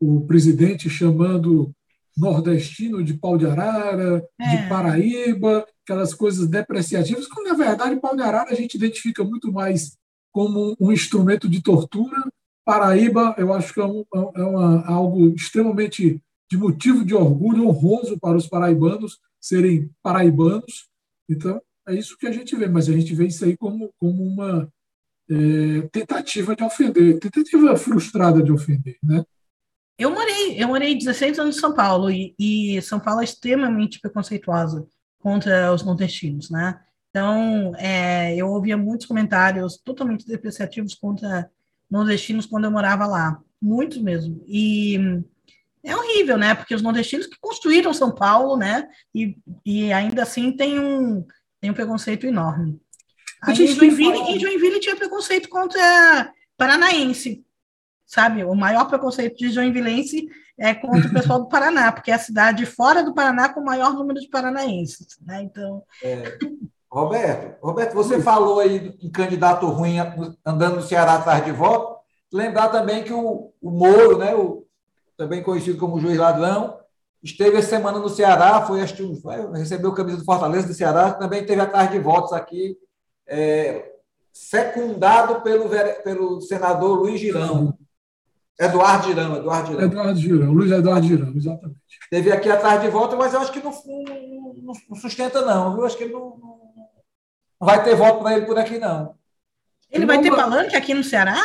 o 0.00 0.20
presidente 0.26 0.88
chamando 0.90 1.72
nordestino 2.16 3.02
de 3.02 3.14
pau 3.14 3.38
de 3.38 3.46
arara, 3.46 4.24
É. 4.40 4.56
de 4.62 4.68
Paraíba, 4.68 5.64
aquelas 5.84 6.12
coisas 6.12 6.46
depreciativas, 6.48 7.26
quando 7.28 7.46
na 7.48 7.54
verdade 7.54 7.96
pau 8.00 8.16
de 8.16 8.22
arara 8.22 8.50
a 8.50 8.54
gente 8.54 8.74
identifica 8.74 9.22
muito 9.24 9.52
mais 9.52 9.96
como 10.32 10.76
um 10.80 10.92
instrumento 10.92 11.48
de 11.48 11.62
tortura. 11.62 12.16
Paraíba, 12.64 13.34
eu 13.38 13.52
acho 13.52 13.72
que 13.72 13.80
é, 13.80 13.84
um- 13.84 14.04
é 14.36 14.42
uma- 14.42 14.84
algo 14.86 15.28
extremamente 15.34 16.20
de 16.50 16.56
motivo 16.56 17.04
de 17.04 17.14
orgulho, 17.14 17.68
honroso 17.68 18.18
para 18.18 18.36
os 18.36 18.46
paraibanos 18.46 19.18
serem 19.40 19.90
paraibanos. 20.02 20.88
Então, 21.28 21.60
é 21.86 21.94
isso 21.94 22.16
que 22.18 22.26
a 22.26 22.32
gente 22.32 22.56
vê, 22.56 22.68
mas 22.68 22.88
a 22.88 22.92
gente 22.92 23.14
vê 23.14 23.26
isso 23.26 23.44
aí 23.44 23.56
como, 23.56 23.92
como 23.98 24.22
uma 24.22 24.70
é, 25.30 25.82
tentativa 25.92 26.56
de 26.56 26.64
ofender, 26.64 27.18
tentativa 27.18 27.76
frustrada 27.76 28.42
de 28.42 28.50
ofender, 28.50 28.96
né? 29.02 29.24
Eu 29.98 30.10
morei, 30.10 30.62
eu 30.62 30.68
morei 30.68 30.96
16 30.96 31.38
anos 31.40 31.56
em 31.56 31.60
São 31.60 31.74
Paulo 31.74 32.08
e, 32.08 32.34
e 32.38 32.80
São 32.82 33.00
Paulo 33.00 33.20
é 33.20 33.24
extremamente 33.24 34.00
preconceituosa 34.00 34.86
contra 35.18 35.72
os 35.72 35.84
nordestinos, 35.84 36.50
né? 36.50 36.80
Então, 37.10 37.74
é, 37.76 38.36
eu 38.36 38.48
ouvia 38.48 38.76
muitos 38.76 39.06
comentários 39.06 39.76
totalmente 39.78 40.26
depreciativos 40.26 40.94
contra 40.94 41.50
nordestinos 41.90 42.46
quando 42.46 42.64
eu 42.64 42.70
morava 42.70 43.06
lá, 43.06 43.42
muitos 43.60 43.98
mesmo. 43.98 44.40
E 44.46 45.24
é 45.88 45.96
horrível, 45.96 46.36
né? 46.36 46.54
Porque 46.54 46.74
os 46.74 46.82
nordestinos 46.82 47.26
que 47.26 47.38
construíram 47.40 47.94
São 47.94 48.14
Paulo, 48.14 48.56
né? 48.56 48.86
E, 49.14 49.36
e 49.64 49.90
ainda 49.90 50.22
assim 50.22 50.52
tem 50.52 50.78
um, 50.78 51.26
tem 51.60 51.70
um 51.70 51.74
preconceito 51.74 52.26
enorme. 52.26 52.78
A 53.42 53.50
Aí, 53.50 53.56
gente 53.56 53.72
em 53.72 53.74
Joinville, 53.74 54.18
em 54.18 54.38
Joinville 54.38 54.80
tinha 54.80 54.96
preconceito 54.96 55.48
contra 55.48 56.30
paranaense, 56.58 57.42
sabe? 58.04 58.44
O 58.44 58.54
maior 58.54 58.86
preconceito 58.86 59.38
de 59.38 59.48
joinvilense 59.50 60.28
é 60.58 60.74
contra 60.74 61.08
o 61.08 61.12
pessoal 61.12 61.38
do 61.38 61.48
Paraná, 61.50 61.90
porque 61.90 62.10
é 62.10 62.14
a 62.14 62.18
cidade 62.18 62.66
fora 62.66 63.02
do 63.02 63.14
Paraná 63.14 63.48
com 63.48 63.60
o 63.60 63.64
maior 63.64 63.94
número 63.94 64.20
de 64.20 64.28
paranaenses, 64.28 65.16
né? 65.24 65.42
Então, 65.42 65.82
Roberto, 66.90 67.56
Roberto, 67.62 67.94
você 67.94 68.20
falou 68.20 68.60
aí 68.60 68.94
em 69.00 69.10
candidato 69.10 69.66
ruim 69.66 69.96
andando 70.44 70.76
no 70.76 70.82
Ceará 70.82 71.14
atrás 71.14 71.44
de 71.44 71.52
voto. 71.52 71.96
Lembrar 72.30 72.68
também 72.68 73.04
que 73.04 73.12
o, 73.12 73.52
o 73.60 73.70
Moro, 73.70 74.18
né, 74.18 74.34
o, 74.34 74.67
também 75.18 75.42
conhecido 75.42 75.76
como 75.78 76.00
juiz 76.00 76.16
ladrão, 76.16 76.78
esteve 77.22 77.56
essa 77.58 77.70
semana 77.70 77.98
no 77.98 78.08
Ceará, 78.08 78.62
foi 78.62 78.80
recebeu 79.52 79.92
camisa 79.92 80.16
do 80.18 80.24
Fortaleza 80.24 80.68
do 80.68 80.72
Ceará, 80.72 81.12
também 81.12 81.44
teve 81.44 81.60
atrás 81.60 81.90
de 81.90 81.98
votos 81.98 82.32
aqui, 82.32 82.78
é, 83.26 83.92
secundado 84.32 85.42
pelo, 85.42 85.68
pelo 86.04 86.40
senador 86.40 87.00
Luiz 87.00 87.20
Girão. 87.20 87.76
Eduardo 88.60 89.08
Girão, 89.08 89.36
Eduardo 89.36 89.68
Girão. 89.68 89.82
Eduardo 89.84 90.18
Girão, 90.20 90.52
Luiz 90.52 90.70
Eduardo 90.70 91.06
Girão, 91.06 91.32
exatamente. 91.36 91.80
Teve 92.10 92.32
aqui 92.32 92.48
atrás 92.48 92.80
de 92.80 92.88
voto, 92.88 93.16
mas 93.16 93.34
eu 93.34 93.40
acho 93.40 93.52
que 93.52 93.62
não, 93.62 93.72
não- 93.72 94.72
não- 94.88 94.96
sustenta, 94.96 95.42
não. 95.42 95.74
Viu? 95.74 95.84
Acho 95.84 95.96
que 95.96 96.04
ele 96.04 96.12
não, 96.12 96.20
não- 96.38 96.58
vai 97.60 97.82
ter 97.82 97.94
voto 97.96 98.22
para 98.22 98.36
ele 98.36 98.46
por 98.46 98.58
aqui, 98.58 98.78
não. 98.78 99.14
ele 99.90 100.06
vai 100.06 100.20
ter 100.20 100.30
palanque 100.30 100.76
aqui 100.76 100.94
no 100.94 101.02
Ceará? 101.04 101.36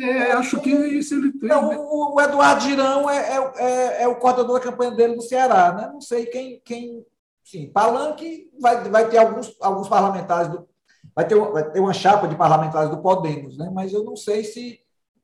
É, 0.00 0.32
acho 0.32 0.60
que 0.60 0.70
isso 0.70 1.14
ele 1.14 1.32
tem. 1.32 1.48
Não, 1.48 1.68
né? 1.68 1.76
o, 1.78 2.20
Eduardo 2.20 2.62
Girão 2.62 3.10
é, 3.10 3.18
é, 3.36 3.52
é- 3.56 4.02
é 4.04 4.08
o 4.08 4.16
coordenador 4.16 4.58
da 4.58 4.64
campanha 4.64 4.90
dele 4.92 5.16
no 5.16 5.22
Ceará, 5.22 5.72
né? 5.72 5.90
Não 5.92 6.00
sei 6.00 6.26
quem. 6.26 6.60
quem 6.64 7.04
sim, 7.44 7.70
Palanque 7.70 8.50
vai, 8.60 8.82
vai 8.88 9.08
ter 9.08 9.18
alguns, 9.18 9.54
alguns 9.60 9.88
parlamentares 9.88 10.48
do. 10.48 10.66
Vai 11.14 11.26
ter, 11.26 11.34
vai 11.36 11.70
ter 11.70 11.80
uma 11.80 11.92
chapa 11.92 12.26
de 12.26 12.36
parlamentares 12.36 12.90
do 12.90 13.02
Podemos, 13.02 13.58
né? 13.58 13.70
Mas 13.74 13.92
eu 13.92 14.02
não 14.04 14.16
sei 14.16 14.44
se 14.44 14.80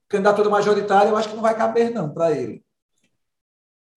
candidatura 0.09 0.51
majoritária, 0.51 1.09
eu 1.09 1.17
acho 1.17 1.29
que 1.29 1.35
não 1.37 1.43
vai 1.43 1.57
caber, 1.57 1.91
não, 1.93 2.13
para 2.13 2.33
ele. 2.33 2.63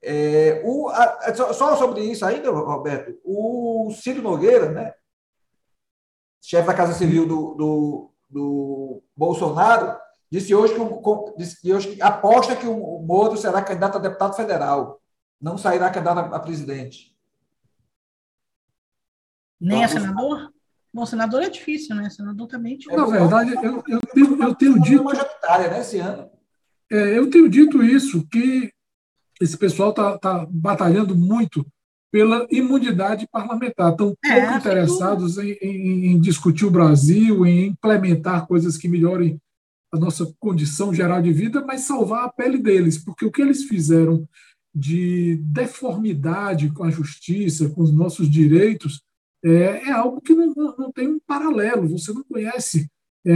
É, 0.03 0.61
o, 0.65 0.89
a- 0.89 1.33
só, 1.35 1.53
só 1.53 1.75
sobre 1.75 2.01
isso 2.03 2.25
ainda, 2.25 2.49
Roberto, 2.49 3.19
o 3.23 3.91
Ciro 3.91 4.21
Nogueira, 4.21 4.71
né? 4.71 4.93
Chefe 6.41 6.65
da 6.67 6.73
Casa 6.73 6.93
Civil 6.93 7.27
do, 7.27 7.53
do, 7.53 8.11
do 8.29 9.03
Bolsonaro, 9.15 9.95
disse 10.31 10.55
hoje 10.55 10.73
que, 10.73 10.79
o- 10.79 11.35
disse 11.37 11.73
hoje 11.73 11.95
que 11.95 12.01
aposta 12.01 12.55
que 12.55 12.65
o 12.65 12.99
Moro 12.99 13.35
será 13.37 13.61
candidato 13.61 13.97
a 13.97 14.01
deputado 14.01 14.35
federal, 14.35 15.01
não 15.41 15.57
sairá 15.57 15.89
candidato 15.89 16.19
a, 16.33 16.37
a 16.37 16.39
presidente. 16.39 17.15
Nem 19.59 19.83
a 19.83 19.87
Vamos- 19.87 20.01
senador? 20.03 20.53
Bom, 20.93 21.05
senador 21.05 21.41
é 21.43 21.49
difícil, 21.49 21.95
né? 21.95 22.09
Senador 22.09 22.47
também 22.47 22.73
é 22.73 22.77
difícil. 22.77 22.99
Na 22.99 23.05
verdade, 23.05 23.53
eu, 23.53 23.83
eu 23.87 24.01
tenho, 24.13 24.43
eu 24.43 24.55
tenho 24.55 24.81
dito 24.81 25.03
majoritária, 25.03 25.69
né, 25.69 25.79
esse 25.79 25.99
ano. 25.99 26.29
É, 26.91 27.17
eu 27.17 27.29
tenho 27.29 27.47
dito 27.49 27.81
isso, 27.81 28.27
que 28.27 28.71
esse 29.39 29.57
pessoal 29.57 29.91
está 29.91 30.45
batalhando 30.49 31.15
muito 31.15 31.65
pela 32.11 32.45
imunidade 32.51 33.25
parlamentar. 33.31 33.91
Estão 33.91 34.13
É, 34.25 34.41
pouco 34.41 34.57
interessados 34.57 35.37
em, 35.37 35.51
em- 35.61 36.05
em 36.07 36.19
discutir 36.19 36.65
o 36.65 36.71
Brasil, 36.71 37.45
em 37.45 37.67
implementar 37.67 38.45
coisas 38.45 38.75
que 38.77 38.89
melhorem 38.89 39.39
a 39.91 39.97
nossa 39.97 40.25
condição 40.39 40.93
geral 40.93 41.21
de 41.21 41.31
vida, 41.33 41.63
mas 41.65 41.81
salvar 41.81 42.25
a 42.25 42.29
pele 42.31 42.57
deles, 42.57 42.97
porque 42.97 43.25
o 43.25 43.31
que 43.31 43.41
eles 43.41 43.63
fizeram 43.65 44.27
de 44.73 45.35
deformidade 45.43 46.71
com 46.71 46.83
a 46.83 46.91
justiça, 46.91 47.69
com 47.69 47.81
os 47.81 47.91
nossos 47.91 48.29
direitos, 48.29 49.01
é, 49.43 49.87
é 49.89 49.91
algo 49.91 50.21
que 50.21 50.33
não, 50.33 50.53
não- 50.77 50.91
tem 50.91 51.07
um 51.09 51.19
paralelo. 51.27 51.89
Você 51.89 52.13
não 52.13 52.23
conhece, 52.23 52.89
é, 53.25 53.31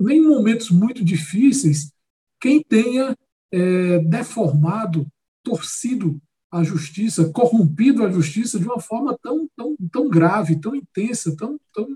nem 0.00 0.18
em 0.18 0.26
momentos 0.28 0.70
muito 0.70 1.04
difíceis, 1.04 1.92
quem 2.40 2.62
tenha 2.62 3.16
é, 3.52 3.98
deformado, 4.00 5.06
torcido 5.44 6.20
a 6.50 6.62
justiça, 6.64 7.30
corrompido 7.30 8.04
a 8.04 8.10
justiça 8.10 8.58
de 8.58 8.64
uma 8.66 8.80
forma 8.80 9.16
tão, 9.22 9.48
tão, 9.56 9.76
tão 9.92 10.08
grave, 10.08 10.60
tão 10.60 10.74
intensa, 10.74 11.34
tão, 11.36 11.58
tão, 11.72 11.86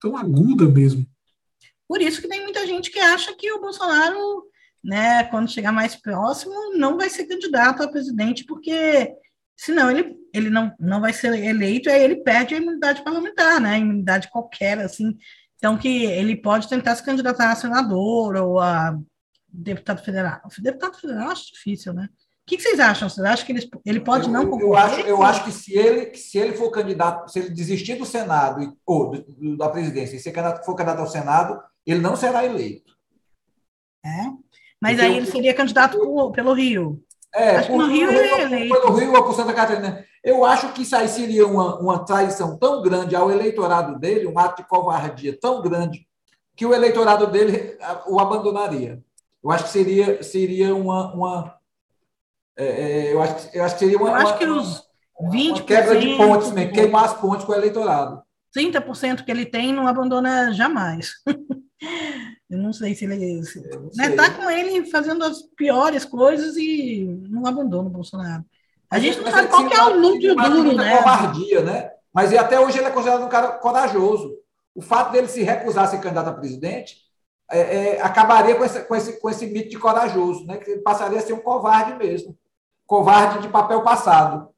tão 0.00 0.16
aguda 0.16 0.68
mesmo. 0.68 1.06
Por 1.90 2.00
isso 2.00 2.22
que 2.22 2.28
tem 2.28 2.40
muita 2.40 2.64
gente 2.68 2.88
que 2.88 3.00
acha 3.00 3.34
que 3.34 3.50
o 3.50 3.60
Bolsonaro, 3.60 4.44
né, 4.82 5.24
quando 5.24 5.50
chegar 5.50 5.72
mais 5.72 5.96
próximo, 5.96 6.54
não 6.76 6.96
vai 6.96 7.10
ser 7.10 7.26
candidato 7.26 7.82
a 7.82 7.90
presidente, 7.90 8.44
porque 8.44 9.12
senão 9.56 9.90
ele, 9.90 10.14
ele 10.32 10.50
não, 10.50 10.72
não 10.78 11.00
vai 11.00 11.12
ser 11.12 11.34
eleito 11.34 11.88
e 11.88 11.92
aí 11.92 12.04
ele 12.04 12.22
perde 12.22 12.54
a 12.54 12.58
imunidade 12.58 13.02
parlamentar, 13.02 13.60
né? 13.60 13.70
A 13.70 13.78
imunidade 13.78 14.30
qualquer, 14.30 14.78
assim. 14.78 15.18
Então, 15.56 15.76
que 15.76 16.04
ele 16.04 16.36
pode 16.36 16.68
tentar 16.68 16.94
se 16.94 17.04
candidatar 17.04 17.50
a 17.50 17.56
senador 17.56 18.36
ou 18.36 18.60
a 18.60 18.96
deputado 19.52 20.00
federal. 20.04 20.42
Deputado 20.60 20.96
federal 20.96 21.24
eu 21.24 21.30
acho 21.32 21.52
difícil, 21.52 21.92
né? 21.92 22.08
O 22.44 22.46
que, 22.46 22.56
que 22.56 22.62
vocês 22.62 22.78
acham? 22.78 23.08
Vocês 23.08 23.26
acham 23.26 23.44
que 23.44 23.50
ele, 23.50 23.68
ele 23.84 24.00
pode 24.00 24.26
eu, 24.26 24.32
não 24.32 24.44
eu, 24.44 24.50
concorrer? 24.50 24.84
acho, 24.84 25.00
eu 25.00 25.22
acho 25.24 25.44
que 25.44 25.50
se 25.50 25.76
ele, 25.76 26.14
se 26.14 26.38
ele 26.38 26.52
for 26.52 26.70
candidato, 26.70 27.28
se 27.32 27.40
ele 27.40 27.50
desistir 27.50 27.96
do 27.96 28.06
Senado 28.06 28.76
ou 28.86 29.10
da 29.58 29.68
presidência 29.68 30.14
e 30.14 30.20
ser 30.20 30.30
candidato, 30.30 30.64
for 30.64 30.76
candidato 30.76 31.00
ao 31.00 31.08
Senado, 31.08 31.60
ele 31.86 32.00
não 32.00 32.16
será 32.16 32.44
eleito. 32.44 32.92
É. 34.04 34.24
Mas 34.80 34.92
Porque 34.96 35.06
aí 35.06 35.16
ele 35.16 35.26
seria 35.26 35.54
candidato 35.54 35.98
por- 35.98 36.32
pelo 36.32 36.52
Rio. 36.52 37.02
É, 37.34 37.56
Acho 37.56 37.66
que 37.68 37.72
por, 37.72 37.78
no 37.82 37.86
Rio 37.92 38.10
ele 38.10 38.18
é 38.18 38.42
eleito. 38.42 38.74
pelo 38.80 38.94
Rio 38.96 39.12
ou 39.14 39.24
por 39.24 39.34
Santa 39.34 39.52
Catarina. 39.52 40.04
Eu 40.24 40.44
acho 40.44 40.72
que 40.72 40.82
isso 40.82 40.96
aí 40.96 41.08
seria 41.08 41.46
uma, 41.46 41.78
uma 41.78 42.04
traição 42.04 42.58
tão 42.58 42.82
grande 42.82 43.14
ao 43.14 43.30
eleitorado 43.30 43.98
dele, 43.98 44.26
um 44.26 44.38
ato 44.38 44.62
de 44.62 44.68
covardia 44.68 45.38
tão 45.40 45.62
grande, 45.62 46.06
que 46.56 46.66
o 46.66 46.74
eleitorado 46.74 47.26
dele 47.26 47.78
o 48.06 48.18
abandonaria. 48.20 49.00
Eu 49.42 49.50
acho 49.50 49.64
que 49.64 49.70
seria, 49.70 50.22
seria 50.22 50.74
uma. 50.74 51.14
uma 51.14 51.56
é, 52.56 52.64
é, 52.66 53.12
eu, 53.14 53.22
acho, 53.22 53.48
que- 53.50 53.58
eu 53.58 53.64
acho 53.64 53.74
que 53.74 53.78
seria 53.84 53.96
uma, 53.98 54.08
Eu 54.10 54.14
acho 54.16 54.26
uma- 54.26 54.38
que 54.38 54.46
os 54.46 54.82
uma 55.18 55.30
20%, 55.32 55.64
quebra 55.64 55.98
de 56.00 56.16
pontes 56.16 56.50
mesmo, 56.52 56.72
queimar 56.72 57.04
as 57.04 57.14
pontes 57.14 57.44
com 57.44 57.52
o 57.52 57.54
eleitorado. 57.54 58.22
30% 58.56 59.24
que 59.24 59.30
ele 59.30 59.46
tem 59.46 59.72
não 59.72 59.86
abandona 59.86 60.52
jamais. 60.52 61.12
Eu 62.48 62.58
não 62.58 62.72
sei 62.72 62.94
se 62.94 63.04
ele. 63.04 63.42
Se, 63.44 63.60
né, 63.96 64.08
sei. 64.08 64.16
tá 64.16 64.30
com 64.30 64.50
ele 64.50 64.84
fazendo 64.90 65.24
as 65.24 65.42
piores 65.56 66.04
coisas 66.04 66.56
e 66.56 67.04
não 67.28 67.46
abandona 67.46 67.88
o 67.88 67.92
Bolsonaro. 67.92 68.44
A 68.90 68.98
gente 68.98 69.18
não 69.18 69.24
Mas 69.24 69.34
sabe 69.34 69.46
ele 69.46 69.50
qual 69.50 69.68
que 69.68 69.74
é 69.74 69.84
o 69.84 70.00
núcleo 70.00 70.34
duro, 70.34 70.76
né? 70.76 70.96
covardia, 70.96 71.62
né? 71.62 71.90
Mas 72.12 72.32
e 72.32 72.38
até 72.38 72.58
hoje 72.58 72.78
ele 72.78 72.88
é 72.88 72.90
considerado 72.90 73.24
um 73.24 73.28
cara 73.28 73.52
corajoso. 73.52 74.36
O 74.74 74.82
fato 74.82 75.12
dele 75.12 75.28
se 75.28 75.42
recusar 75.42 75.84
a 75.84 75.86
ser 75.86 76.00
candidato 76.00 76.28
a 76.28 76.32
presidente 76.32 76.96
é, 77.50 77.58
é, 77.60 78.02
acabaria 78.02 78.54
com 78.54 78.64
esse, 78.64 78.80
com, 78.84 78.94
esse, 78.94 79.20
com 79.20 79.30
esse 79.30 79.46
mito 79.46 79.68
de 79.70 79.78
corajoso, 79.78 80.44
né? 80.46 80.56
Que 80.56 80.70
ele 80.70 80.82
passaria 80.82 81.18
a 81.18 81.22
ser 81.22 81.32
um 81.32 81.40
covarde 81.40 81.96
mesmo. 81.98 82.36
Covarde 82.86 83.42
de 83.42 83.48
papel 83.48 83.82
passado. 83.82 84.48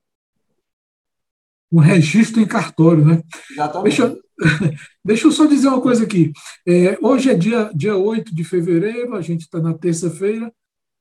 Um 1.71 1.81
registro 1.81 2.41
em 2.41 2.47
cartório, 2.47 3.05
né? 3.05 3.23
Exatamente. 3.51 3.97
Deixa, 3.97 4.03
eu- 4.15 4.23
deixa 5.05 5.27
eu 5.27 5.33
só 5.33 5.47
dizer 5.47 5.69
uma 5.69 5.81
coisa 5.81 6.05
aqui. 6.05 6.33
É, 6.67 6.99
hoje 7.01 7.31
é 7.31 7.35
dia, 7.35 7.71
dia 7.75 7.97
8 7.97 8.35
de 8.35 8.45
fevereiro, 8.45 9.15
a 9.15 9.21
gente 9.21 9.43
está 9.43 9.61
na 9.61 9.75
terça-feira, 9.75 10.53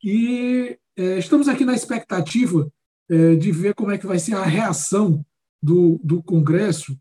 e 0.03 0.77
é, 0.97 1.17
estamos 1.17 1.47
aqui 1.47 1.65
na 1.65 1.73
expectativa 1.73 2.71
é, 3.09 3.35
de 3.35 3.51
ver 3.51 3.73
como 3.73 3.91
é 3.91 3.97
que 3.97 4.07
vai 4.07 4.19
ser 4.19 4.35
a 4.35 4.43
reação 4.43 5.25
do, 5.61 5.99
do 6.03 6.23
Congresso 6.23 6.97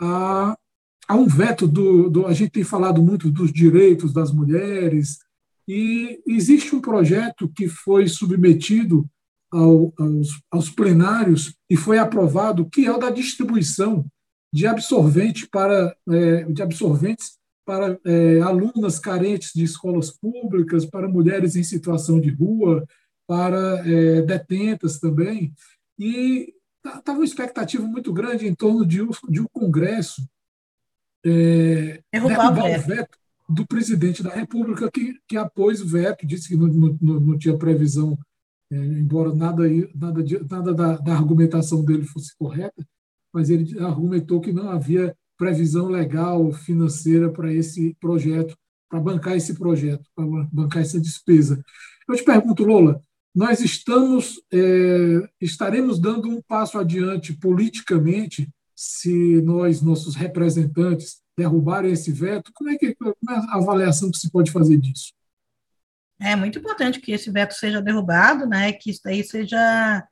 a, 0.00 0.56
a 1.08 1.14
um 1.14 1.26
veto 1.26 1.66
do, 1.66 2.10
do. 2.10 2.26
A 2.26 2.32
gente 2.32 2.50
tem 2.50 2.64
falado 2.64 3.02
muito 3.02 3.30
dos 3.30 3.52
direitos 3.52 4.12
das 4.12 4.32
mulheres, 4.32 5.18
e 5.68 6.22
existe 6.26 6.74
um 6.76 6.80
projeto 6.80 7.48
que 7.48 7.68
foi 7.68 8.06
submetido 8.06 9.04
ao, 9.50 9.92
aos, 9.98 10.40
aos 10.50 10.70
plenários 10.70 11.54
e 11.68 11.76
foi 11.76 11.98
aprovado, 11.98 12.68
que 12.68 12.86
é 12.86 12.92
o 12.92 12.98
da 12.98 13.10
distribuição 13.10 14.06
de 14.56 14.66
absorvente 14.66 15.46
para 15.46 15.94
é, 16.08 16.44
de 16.44 16.62
absorventes 16.62 17.36
para 17.62 17.98
é, 18.06 18.40
alunas 18.40 18.98
carentes 18.98 19.52
de 19.52 19.64
escolas 19.64 20.10
públicas, 20.10 20.86
para 20.86 21.06
mulheres 21.06 21.56
em 21.56 21.62
situação 21.62 22.18
de 22.18 22.30
rua, 22.30 22.86
para 23.26 23.82
é, 23.86 24.22
detentas 24.22 24.98
também. 24.98 25.52
E 25.98 26.54
estava 26.82 27.18
uma 27.18 27.24
expectativa 27.24 27.84
muito 27.86 28.14
grande 28.14 28.46
em 28.46 28.54
torno 28.54 28.86
de, 28.86 28.98
de 29.28 29.40
um 29.42 29.46
Congresso 29.52 30.26
é, 31.22 32.00
derrubar, 32.10 32.54
derrubar 32.54 32.78
o 32.78 32.82
veto 32.82 33.18
do 33.46 33.66
presidente 33.66 34.22
da 34.22 34.30
República, 34.30 34.90
que, 34.90 35.18
que 35.28 35.36
apôs 35.36 35.82
o 35.82 35.86
veto, 35.86 36.26
disse 36.26 36.48
que 36.48 36.56
não, 36.56 36.68
não, 36.68 37.20
não 37.20 37.38
tinha 37.38 37.58
previsão, 37.58 38.16
é, 38.72 38.76
embora 38.76 39.34
nada, 39.34 39.64
nada, 39.94 40.24
nada 40.48 40.72
da, 40.72 40.96
da 40.96 41.12
argumentação 41.12 41.84
dele 41.84 42.04
fosse 42.04 42.34
correta, 42.38 42.86
mas 43.36 43.50
ele 43.50 43.78
argumentou 43.80 44.40
que 44.40 44.50
não 44.50 44.70
havia 44.70 45.14
previsão 45.36 45.88
legal 45.88 46.50
financeira 46.52 47.30
para 47.30 47.52
esse 47.52 47.94
projeto, 48.00 48.56
para 48.88 48.98
bancar 48.98 49.36
esse 49.36 49.52
projeto, 49.52 50.02
para 50.14 50.24
bancar 50.50 50.80
essa 50.80 50.98
despesa. 50.98 51.62
Eu 52.08 52.16
te 52.16 52.24
pergunto, 52.24 52.64
Lola, 52.64 52.98
nós 53.34 53.60
estamos 53.60 54.40
é, 54.50 55.28
estaremos 55.38 55.98
dando 55.98 56.30
um 56.30 56.40
passo 56.40 56.78
adiante 56.78 57.34
politicamente 57.34 58.48
se 58.74 59.42
nós, 59.42 59.82
nossos 59.82 60.14
representantes, 60.14 61.20
derrubarem 61.36 61.92
esse 61.92 62.10
veto? 62.10 62.50
Como 62.54 62.70
é, 62.70 62.78
que, 62.78 62.94
como 62.94 63.14
é 63.28 63.34
a 63.34 63.56
avaliação 63.56 64.10
que 64.10 64.16
se 64.16 64.30
pode 64.30 64.50
fazer 64.50 64.78
disso? 64.78 65.12
É 66.18 66.34
muito 66.34 66.58
importante 66.58 67.00
que 67.00 67.12
esse 67.12 67.30
veto 67.30 67.52
seja 67.52 67.82
derrubado, 67.82 68.46
né, 68.46 68.72
que 68.72 68.88
isso 68.88 69.06
aí 69.06 69.22
seja 69.22 70.02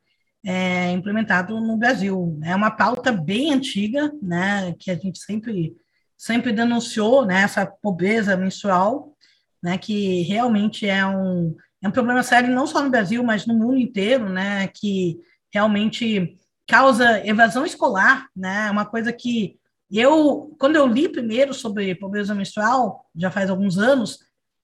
é, 0.45 0.91
implementado 0.91 1.59
no 1.59 1.75
Brasil. 1.75 2.39
É 2.43 2.55
uma 2.55 2.69
pauta 2.69 3.11
bem 3.11 3.51
antiga, 3.51 4.13
né, 4.21 4.75
que 4.79 4.91
a 4.91 4.95
gente 4.95 5.17
sempre, 5.17 5.75
sempre 6.15 6.53
denunciou, 6.53 7.25
né, 7.25 7.41
essa 7.41 7.65
pobreza 7.65 8.37
menstrual, 8.37 9.15
né, 9.61 9.77
que 9.77 10.21
realmente 10.21 10.87
é 10.87 11.03
um, 11.05 11.55
é 11.81 11.87
um 11.87 11.91
problema 11.91 12.21
sério 12.21 12.53
não 12.53 12.67
só 12.67 12.83
no 12.83 12.91
Brasil, 12.91 13.23
mas 13.23 13.47
no 13.47 13.55
mundo 13.55 13.77
inteiro, 13.77 14.29
né, 14.29 14.67
que 14.67 15.17
realmente 15.51 16.37
causa 16.67 17.25
evasão 17.25 17.65
escolar, 17.65 18.27
né, 18.35 18.67
é 18.67 18.71
uma 18.71 18.85
coisa 18.85 19.11
que 19.11 19.57
eu, 19.91 20.55
quando 20.59 20.75
eu 20.75 20.85
li 20.85 21.09
primeiro 21.09 21.53
sobre 21.55 21.95
pobreza 21.95 22.35
menstrual, 22.35 23.05
já 23.15 23.31
faz 23.31 23.49
alguns 23.49 23.79
anos, 23.79 24.19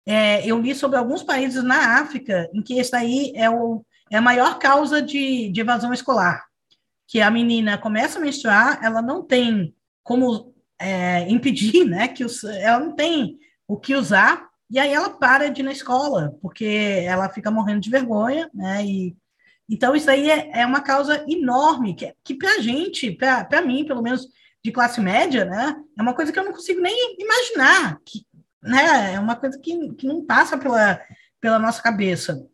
é, 0.04 0.44
eu 0.44 0.60
li 0.60 0.74
sobre 0.74 0.96
alguns 0.96 1.22
países 1.22 1.62
na 1.62 2.00
África 2.00 2.48
em 2.52 2.62
que 2.62 2.78
esse 2.78 2.96
aí 2.96 3.32
é 3.36 3.48
o 3.50 3.84
é 4.10 4.16
a 4.16 4.22
maior 4.22 4.58
causa 4.58 5.00
de, 5.00 5.50
de 5.50 5.60
evasão 5.60 5.92
escolar. 5.92 6.44
Que 7.06 7.20
a 7.20 7.30
menina 7.30 7.78
começa 7.78 8.18
a 8.18 8.22
menstruar, 8.22 8.80
ela 8.82 9.00
não 9.00 9.22
tem 9.22 9.74
como 10.02 10.54
é, 10.78 11.28
impedir, 11.30 11.84
né? 11.84 12.08
Que 12.08 12.24
os, 12.24 12.44
ela 12.44 12.80
não 12.80 12.94
tem 12.94 13.38
o 13.66 13.76
que 13.78 13.94
usar, 13.94 14.48
e 14.70 14.78
aí 14.78 14.92
ela 14.92 15.10
para 15.10 15.48
de 15.48 15.60
ir 15.60 15.64
na 15.64 15.72
escola, 15.72 16.36
porque 16.40 17.02
ela 17.04 17.28
fica 17.28 17.50
morrendo 17.50 17.80
de 17.80 17.90
vergonha, 17.90 18.50
né? 18.52 18.84
E, 18.84 19.16
então, 19.68 19.94
isso 19.94 20.10
aí 20.10 20.30
é, 20.30 20.60
é 20.60 20.66
uma 20.66 20.80
causa 20.80 21.24
enorme, 21.28 21.94
que, 21.94 22.14
que 22.24 22.34
para 22.34 22.54
a 22.54 22.60
gente, 22.60 23.12
para 23.12 23.62
mim, 23.62 23.84
pelo 23.84 24.02
menos 24.02 24.26
de 24.64 24.72
classe 24.72 25.00
média, 25.00 25.44
né? 25.44 25.76
É 25.96 26.02
uma 26.02 26.14
coisa 26.14 26.32
que 26.32 26.38
eu 26.38 26.44
não 26.44 26.52
consigo 26.52 26.80
nem 26.80 27.16
imaginar, 27.18 27.98
que, 28.04 28.26
né? 28.62 29.14
É 29.14 29.20
uma 29.20 29.36
coisa 29.36 29.58
que, 29.58 29.94
que 29.94 30.06
não 30.06 30.24
passa 30.24 30.56
pela, 30.56 31.00
pela 31.40 31.58
nossa 31.58 31.82
cabeça. 31.82 32.46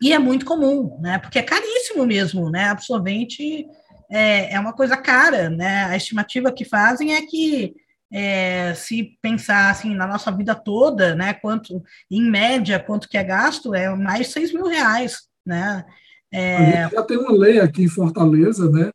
E 0.00 0.12
é 0.12 0.18
muito 0.18 0.46
comum, 0.46 0.98
né? 1.00 1.18
Porque 1.18 1.38
é 1.38 1.42
caríssimo 1.42 2.06
mesmo, 2.06 2.50
né? 2.50 2.70
Absorvente 2.70 3.66
é, 4.10 4.54
é 4.54 4.60
uma 4.60 4.72
coisa 4.72 4.96
cara, 4.96 5.50
né? 5.50 5.84
A 5.84 5.96
estimativa 5.96 6.50
que 6.52 6.64
fazem 6.64 7.14
é 7.14 7.22
que 7.26 7.74
é, 8.12 8.74
se 8.74 9.16
pensar 9.22 9.70
assim 9.70 9.94
na 9.94 10.06
nossa 10.06 10.32
vida 10.32 10.54
toda, 10.54 11.14
né? 11.14 11.34
Quanto, 11.34 11.82
em 12.10 12.28
média, 12.28 12.80
quanto 12.80 13.08
que 13.08 13.16
é 13.16 13.22
gasto, 13.22 13.74
é 13.74 13.94
mais 13.94 14.26
de 14.26 14.32
6 14.32 14.54
mil 14.54 14.66
reais, 14.66 15.28
né? 15.46 15.84
É... 16.32 16.56
A 16.56 16.82
gente 16.82 16.94
já 16.94 17.02
tem 17.02 17.18
uma 17.18 17.32
lei 17.32 17.60
aqui 17.60 17.84
em 17.84 17.88
Fortaleza, 17.88 18.70
né? 18.70 18.90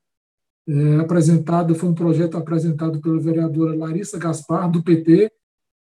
É, 0.68 0.96
apresentado, 1.00 1.76
foi 1.76 1.90
um 1.90 1.94
projeto 1.94 2.38
apresentado 2.38 3.00
pela 3.00 3.20
vereadora 3.20 3.78
Larissa 3.78 4.18
Gaspar, 4.18 4.70
do 4.70 4.84
PT, 4.84 5.32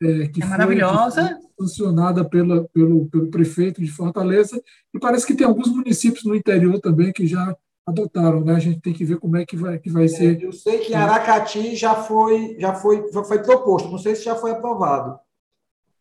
é, 0.02 0.28
que 0.28 0.42
é 0.42 0.46
maravilhosa. 0.46 1.40
Foi 1.58 1.68
sancionada 1.68 2.28
pela, 2.28 2.68
pelo, 2.70 3.08
pelo 3.08 3.30
prefeito 3.30 3.82
de 3.82 3.90
Fortaleza, 3.90 4.62
e 4.94 5.00
parece 5.00 5.26
que 5.26 5.36
tem 5.36 5.48
alguns 5.48 5.70
municípios 5.70 6.24
no 6.24 6.36
interior 6.36 6.80
também 6.80 7.14
que 7.14 7.26
já 7.26 7.56
adotaram, 7.86 8.44
né? 8.44 8.56
A 8.56 8.60
gente 8.60 8.82
tem 8.82 8.94
que 8.94 9.06
ver 9.06 9.20
como 9.20 9.38
é 9.38 9.46
que 9.46 9.56
vai, 9.56 9.78
que 9.78 9.90
vai 9.90 10.06
é, 10.06 10.08
ser. 10.08 10.42
Eu 10.42 10.52
sei 10.52 10.80
que 10.80 10.92
em 10.92 10.96
Aracati 10.96 11.76
já 11.76 11.96
foi, 11.96 12.58
já 12.60 12.74
foi, 12.74 13.12
foi 13.12 13.44
proposto, 13.44 13.90
não 13.90 14.00
sei 14.00 14.16
se 14.16 14.26
já 14.26 14.36
foi 14.36 14.52
aprovado. 14.52 15.20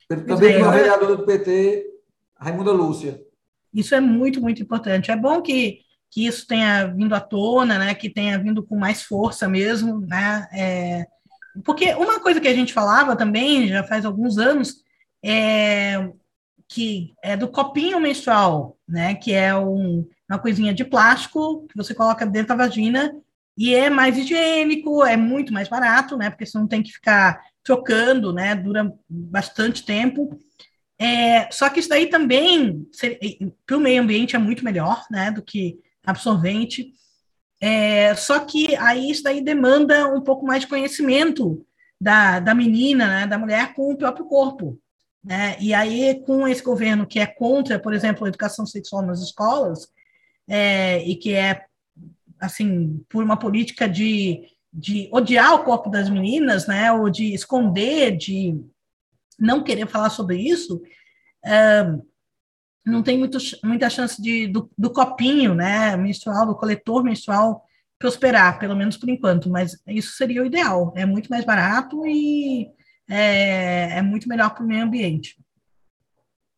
Também 0.09 0.57
pela 0.57 0.71
vereadora 0.71 1.17
do 1.17 1.25
PT, 1.25 1.87
Raimunda 2.37 2.73
Lúcia. 2.73 3.23
Isso 3.73 3.95
é 3.95 4.01
muito, 4.01 4.41
muito 4.41 4.63
importante. 4.63 5.11
É 5.11 5.17
bom 5.17 5.43
que, 5.43 5.81
que 6.11 6.27
isso 6.27 6.47
tenha 6.47 6.87
vindo 6.87 7.15
à 7.15 7.21
tona, 7.21 7.79
né? 7.79 7.95
Que 7.95 8.09
tenha 8.09 8.39
vindo 8.39 8.63
com 8.63 8.77
mais 8.77 9.03
força 9.03 9.49
mesmo, 9.49 10.01
né? 10.01 10.47
É, 10.53 11.07
porque 11.63 11.95
uma 11.95 12.21
coisa 12.21 12.41
que 12.41 12.49
a 12.49 12.55
gente 12.55 12.73
falava 12.73 13.15
também, 13.17 13.69
já 13.69 13.85
faz 13.85 14.05
alguns 14.05 14.39
anos, 14.39 14.83
é 15.23 16.11
que 16.69 17.15
é 17.23 17.37
do 17.37 17.49
copinho 17.49 18.01
menstrual, 18.01 18.77
né? 18.89 19.15
Que 19.15 19.33
é 19.33 19.55
um, 19.57 20.09
uma 20.29 20.39
coisinha 20.39 20.75
de 20.75 20.85
plástico 20.85 21.67
que 21.69 21.77
você 21.77 21.95
coloca 21.95 22.27
dentro 22.27 22.49
da 22.49 22.65
vagina 22.65 23.15
e 23.57 23.75
é 23.75 23.89
mais 23.89 24.19
higiênico, 24.19 25.05
é 25.05 25.17
muito 25.17 25.53
mais 25.53 25.69
barato, 25.69 26.17
né? 26.17 26.31
Porque 26.31 26.45
você 26.45 26.59
não 26.59 26.67
tem 26.67 26.83
que 26.83 26.93
ficar 26.93 27.41
trocando, 27.63 28.33
né? 28.33 28.55
Dura 28.55 28.93
bastante 29.09 29.85
tempo. 29.85 30.37
É, 30.99 31.51
só 31.51 31.69
que 31.69 31.81
isso 31.81 31.89
daí 31.89 32.09
também, 32.09 32.87
para 33.67 33.77
o 33.77 33.81
meio 33.81 34.03
ambiente, 34.03 34.35
é 34.35 34.39
muito 34.39 34.65
melhor, 34.65 35.05
né? 35.11 35.31
Do 35.31 35.43
que 35.43 35.79
absorvente. 36.05 36.93
É, 37.67 38.15
só 38.15 38.41
que 38.41 38.77
aí 38.77 39.11
isso 39.11 39.23
daí 39.23 39.41
demanda 39.41 40.07
um 40.09 40.21
pouco 40.21 40.45
mais 40.45 40.61
de 40.61 40.67
conhecimento 40.67 41.67
da, 41.99 42.39
da 42.39 42.55
menina, 42.55 43.07
né, 43.07 43.27
da 43.27 43.39
mulher 43.39 43.73
com 43.73 43.91
o 43.91 43.97
próprio 43.97 44.27
corpo. 44.27 44.79
Né? 45.25 45.57
E 45.59 45.73
aí, 45.73 46.23
com 46.27 46.47
esse 46.47 46.63
governo 46.63 47.07
que 47.07 47.19
é 47.19 47.25
contra, 47.25 47.79
por 47.79 47.95
exemplo, 47.95 48.27
a 48.27 48.29
educação 48.29 48.67
sexual 48.67 49.01
nas 49.01 49.23
escolas, 49.23 49.89
é, 50.47 51.03
e 51.09 51.17
que 51.17 51.33
é, 51.33 51.65
assim, 52.39 53.03
por 53.09 53.25
uma 53.25 53.39
política 53.39 53.89
de, 53.89 54.43
de 54.71 55.09
odiar 55.11 55.55
o 55.55 55.65
corpo 55.65 55.89
das 55.89 56.11
meninas, 56.11 56.67
né, 56.67 56.93
ou 56.93 57.09
de 57.09 57.33
esconder, 57.33 58.15
de 58.15 58.63
não 59.39 59.65
querer 59.65 59.89
falar 59.89 60.11
sobre 60.11 60.37
isso, 60.37 60.83
é, 61.43 61.99
não 62.85 63.03
tem 63.03 63.19
muito, 63.19 63.39
muita 63.63 63.89
chance 63.89 64.21
de, 64.21 64.47
do, 64.47 64.71
do, 64.77 64.91
copinho 64.91 65.55
né, 65.55 65.97
menstrual, 65.97 66.47
do 66.47 66.55
coletor 66.55 67.03
menstrual 67.03 67.65
prosperar, 67.99 68.59
pelo 68.59 68.77
menos 68.77 68.97
por 68.97 69.09
enquanto, 69.09 69.49
mas 69.49 69.81
isso 69.87 70.13
seria 70.17 70.43
o 70.43 70.47
ideal. 70.47 70.93
É 70.95 71.07
muito 71.07 71.31
mais 71.31 71.45
barato 71.45 72.07
e 72.07 72.69
é, 73.09 73.99
é 73.99 74.03
muito 74.03 74.29
melhor 74.29 74.51
para 74.51 74.63
o 74.63 74.67
meio 74.67 74.85
ambiente. 74.85 75.37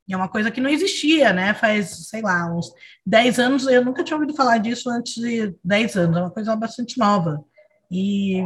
E 0.09 0.15
é 0.15 0.17
uma 0.17 0.29
coisa 0.29 0.51
que 0.51 0.61
não 0.61 0.71
existia, 0.71 1.33
né? 1.33 1.53
Faz, 1.55 2.09
sei 2.09 2.23
lá, 2.23 2.53
uns 2.53 2.73
10 3.05 3.39
anos, 3.39 3.67
eu 3.67 3.85
nunca 3.85 4.05
tinha 4.05 4.17
ouvido 4.17 4.35
falar 4.37 4.59
disso 4.59 4.89
antes 4.89 5.15
de 5.15 5.55
10 5.65 5.97
anos, 5.97 6.17
é 6.17 6.21
uma 6.21 6.31
coisa 6.31 6.55
bastante 6.57 6.99
nova 6.99 7.45
e 7.91 8.41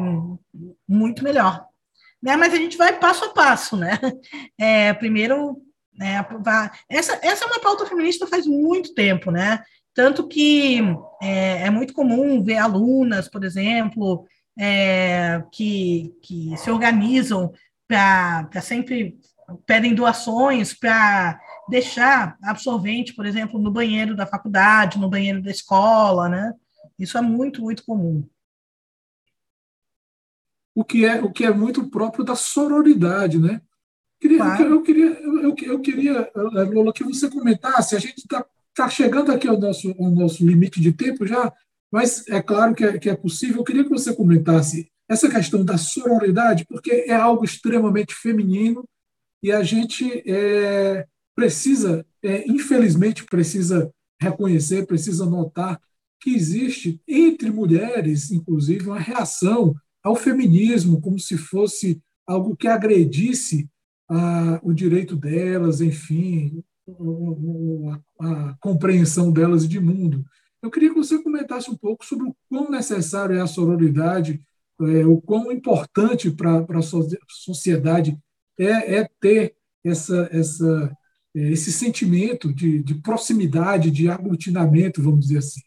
muito 0.88 1.22
melhor. 1.22 1.66
Né? 2.22 2.36
Mas 2.36 2.52
a 2.52 2.56
gente 2.56 2.76
vai 2.76 2.98
passo 2.98 3.24
a 3.26 3.28
passo, 3.30 3.76
né? 3.76 3.98
É, 4.58 4.92
primeiro 4.92 5.62
né. 6.00 6.26
Essa, 6.88 7.20
essa 7.22 7.44
é 7.44 7.46
uma 7.46 7.60
pauta 7.60 7.84
feminista 7.84 8.26
faz 8.26 8.46
muito 8.46 8.94
tempo, 8.94 9.30
né? 9.30 9.62
Tanto 9.94 10.26
que 10.26 10.80
é, 11.20 11.66
é 11.66 11.70
muito 11.70 11.92
comum 11.92 12.42
ver 12.42 12.56
alunas, 12.56 13.28
por 13.28 13.44
exemplo, 13.44 14.26
é, 14.58 15.44
que, 15.52 16.14
que 16.22 16.56
se 16.56 16.70
organizam 16.70 17.52
para 17.86 18.48
sempre 18.62 19.18
pedem 19.66 19.94
doações 19.94 20.72
para 20.72 21.38
deixar 21.68 22.38
absorvente, 22.42 23.14
por 23.14 23.26
exemplo, 23.26 23.60
no 23.60 23.70
banheiro 23.70 24.16
da 24.16 24.26
faculdade, 24.26 24.98
no 24.98 25.10
banheiro 25.10 25.42
da 25.42 25.50
escola, 25.50 26.28
né? 26.28 26.54
Isso 26.98 27.18
é 27.18 27.20
muito, 27.20 27.60
muito 27.60 27.84
comum. 27.84 28.26
O 30.74 30.84
que 30.84 31.04
é, 31.04 31.20
o 31.20 31.30
que 31.30 31.44
é 31.44 31.52
muito 31.52 31.90
próprio 31.90 32.24
da 32.24 32.36
sororidade, 32.36 33.38
né? 33.38 33.60
Queria, 34.20 34.38
claro. 34.38 34.64
eu, 34.64 34.82
queria, 34.82 35.18
eu, 35.22 35.54
eu 35.62 35.80
queria, 35.80 36.30
eh, 36.34 36.62
Lola, 36.64 36.92
que 36.92 37.02
você 37.02 37.30
comentasse. 37.30 37.96
A 37.96 37.98
gente 37.98 38.18
está 38.18 38.44
tá 38.74 38.88
chegando 38.88 39.32
aqui 39.32 39.48
ao 39.48 39.58
nosso, 39.58 39.94
ao 39.98 40.10
nosso 40.10 40.46
limite 40.46 40.80
de 40.80 40.92
tempo 40.92 41.26
já, 41.26 41.50
mas 41.90 42.28
é 42.28 42.42
claro 42.42 42.74
que 42.74 42.84
é, 42.84 42.98
que 42.98 43.08
é 43.08 43.16
possível. 43.16 43.58
Eu 43.58 43.64
queria 43.64 43.82
que 43.82 43.90
você 43.90 44.14
comentasse 44.14 44.90
essa 45.08 45.28
questão 45.28 45.64
da 45.64 45.78
sororidade, 45.78 46.66
porque 46.68 47.06
é 47.08 47.14
algo 47.14 47.44
extremamente 47.44 48.14
feminino 48.14 48.84
e 49.42 49.50
a 49.50 49.62
gente 49.62 50.22
é, 50.30 51.06
precisa, 51.34 52.06
é, 52.22 52.46
infelizmente, 52.46 53.24
precisa 53.24 53.90
reconhecer, 54.20 54.86
precisa 54.86 55.24
notar 55.24 55.80
que 56.20 56.34
existe 56.34 57.00
entre 57.08 57.50
mulheres, 57.50 58.30
inclusive, 58.30 58.86
uma 58.86 59.00
reação 59.00 59.74
ao 60.04 60.14
feminismo, 60.14 61.00
como 61.00 61.18
se 61.18 61.38
fosse 61.38 62.00
algo 62.26 62.54
que 62.54 62.68
agredisse 62.68 63.66
o 64.62 64.72
direito 64.72 65.14
delas, 65.16 65.80
enfim, 65.80 66.64
a, 68.20 68.26
a, 68.26 68.56
compreensão 68.60 69.30
delas 69.32 69.68
de 69.68 69.78
mundo. 69.78 70.24
Eu 70.62 70.70
queria 70.70 70.90
que 70.90 70.96
você 70.96 71.22
comentasse 71.22 71.70
um 71.70 71.76
pouco 71.76 72.04
sobre 72.04 72.28
o 72.28 72.36
quão 72.48 72.70
necessário 72.70 73.36
é 73.36 73.40
a 73.40 73.46
sororidade, 73.46 74.42
é, 74.80 75.06
o 75.06 75.20
quão 75.20 75.52
importante 75.52 76.30
para 76.30 76.64
a 76.68 76.82
sociedade 77.28 78.18
é, 78.58 78.96
é 78.96 79.08
ter 79.20 79.54
essa, 79.84 80.28
essa, 80.32 80.96
é, 81.34 81.40
esse 81.50 81.72
sentimento 81.72 82.52
de, 82.52 82.82
de 82.82 82.94
proximidade, 82.94 83.90
de 83.90 84.08
aglutinamento, 84.08 85.02
vamos 85.02 85.20
dizer 85.20 85.38
assim. 85.38 85.60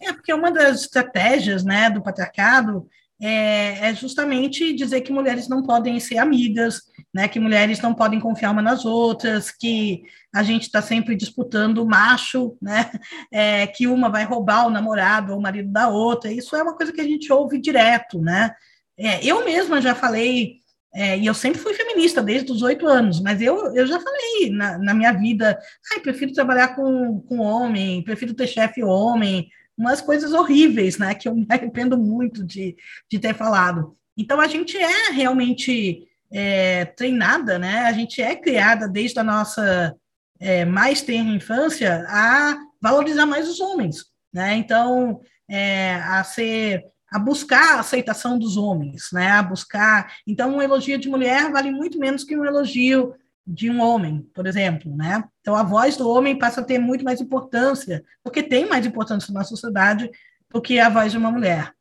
É, 0.00 0.12
porque 0.12 0.32
uma 0.34 0.50
das 0.50 0.82
estratégias 0.82 1.62
né, 1.62 1.88
do 1.88 2.02
patriarcado 2.02 2.88
é, 3.24 3.88
é, 3.88 3.94
justamente 3.94 4.72
dizer 4.72 5.00
que 5.02 5.12
mulheres 5.12 5.46
não 5.46 5.62
podem 5.62 6.00
ser 6.00 6.18
amigas, 6.18 6.82
né, 7.14 7.28
que 7.28 7.38
mulheres 7.38 7.80
não 7.80 7.94
podem 7.94 8.18
confiar 8.18 8.50
uma 8.50 8.60
nas 8.60 8.84
outras, 8.84 9.52
que 9.52 10.02
a 10.34 10.42
gente 10.42 10.62
está 10.62 10.82
sempre 10.82 11.14
disputando 11.14 11.86
macho, 11.86 12.56
né, 12.60 12.90
é, 13.30 13.64
que 13.68 13.86
uma 13.86 14.08
vai 14.08 14.24
roubar 14.24 14.66
o 14.66 14.70
namorado 14.70 15.32
ou 15.32 15.38
o 15.38 15.42
marido 15.42 15.70
da 15.70 15.88
outra. 15.88 16.32
Isso 16.32 16.56
é 16.56 16.62
uma 16.64 16.76
coisa 16.76 16.92
que 16.92 17.00
a 17.00 17.04
gente 17.04 17.32
ouve 17.32 17.60
direto, 17.60 18.20
né? 18.20 18.52
É, 18.98 19.24
eu 19.24 19.44
mesma 19.44 19.80
já 19.80 19.94
falei, 19.94 20.56
é, 20.92 21.16
e 21.16 21.24
eu 21.24 21.32
sempre 21.32 21.60
fui 21.60 21.74
feminista 21.74 22.20
desde 22.20 22.50
os 22.50 22.60
oito 22.60 22.88
anos, 22.88 23.20
mas 23.20 23.40
eu, 23.40 23.72
eu 23.72 23.86
já 23.86 24.00
falei 24.00 24.50
na, 24.50 24.78
na 24.78 24.94
minha 24.94 25.12
vida, 25.12 25.56
ai, 25.92 26.00
prefiro 26.00 26.32
trabalhar 26.32 26.74
com, 26.74 27.20
com 27.20 27.38
homem, 27.38 28.02
prefiro 28.02 28.34
ter 28.34 28.48
chefe 28.48 28.82
homem, 28.82 29.48
umas 29.82 30.00
coisas 30.00 30.32
horríveis, 30.32 30.96
né, 30.98 31.14
que 31.14 31.28
eu 31.28 31.34
me 31.34 31.46
arrependo 31.50 31.98
muito 31.98 32.44
de, 32.44 32.76
de 33.10 33.18
ter 33.18 33.34
falado. 33.34 33.96
Então, 34.16 34.40
a 34.40 34.46
gente 34.46 34.76
é 34.76 35.10
realmente 35.10 36.06
é, 36.32 36.84
treinada, 36.84 37.58
né, 37.58 37.80
a 37.80 37.92
gente 37.92 38.22
é 38.22 38.34
criada 38.34 38.88
desde 38.88 39.18
a 39.18 39.24
nossa 39.24 39.94
é, 40.40 40.64
mais 40.64 41.02
tenra 41.02 41.34
infância 41.34 42.04
a 42.08 42.56
valorizar 42.80 43.26
mais 43.26 43.48
os 43.48 43.60
homens, 43.60 44.06
né, 44.32 44.54
então, 44.56 45.20
é, 45.48 45.94
a 45.96 46.24
ser 46.24 46.84
a 47.12 47.18
buscar 47.18 47.76
a 47.76 47.80
aceitação 47.80 48.38
dos 48.38 48.56
homens, 48.56 49.10
né? 49.12 49.32
A 49.32 49.42
buscar. 49.42 50.14
Então, 50.26 50.56
um 50.56 50.62
elogio 50.62 50.96
de 50.96 51.10
mulher 51.10 51.52
vale 51.52 51.70
muito 51.70 51.98
menos 51.98 52.24
que 52.24 52.34
um 52.34 52.42
elogio 52.42 53.14
de 53.46 53.70
um 53.70 53.80
homem, 53.80 54.28
por 54.34 54.46
exemplo, 54.46 54.94
né? 54.96 55.22
Então 55.40 55.56
a 55.56 55.62
voz 55.62 55.96
do 55.96 56.08
homem 56.08 56.38
passa 56.38 56.60
a 56.60 56.64
ter 56.64 56.78
muito 56.78 57.04
mais 57.04 57.20
importância, 57.20 58.04
porque 58.22 58.42
tem 58.42 58.68
mais 58.68 58.86
importância 58.86 59.32
na 59.32 59.44
sociedade 59.44 60.10
do 60.50 60.60
que 60.60 60.78
a 60.78 60.88
voz 60.88 61.12
de 61.12 61.18
uma 61.18 61.30
mulher. 61.30 61.72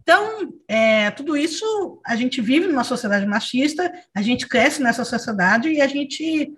Então, 0.00 0.52
é, 0.66 1.10
tudo 1.10 1.36
isso 1.36 2.00
a 2.06 2.16
gente 2.16 2.40
vive 2.40 2.66
numa 2.66 2.84
sociedade 2.84 3.26
machista, 3.26 3.92
a 4.14 4.22
gente 4.22 4.48
cresce 4.48 4.82
nessa 4.82 5.04
sociedade 5.04 5.68
e 5.68 5.80
a 5.80 5.86
gente 5.86 6.52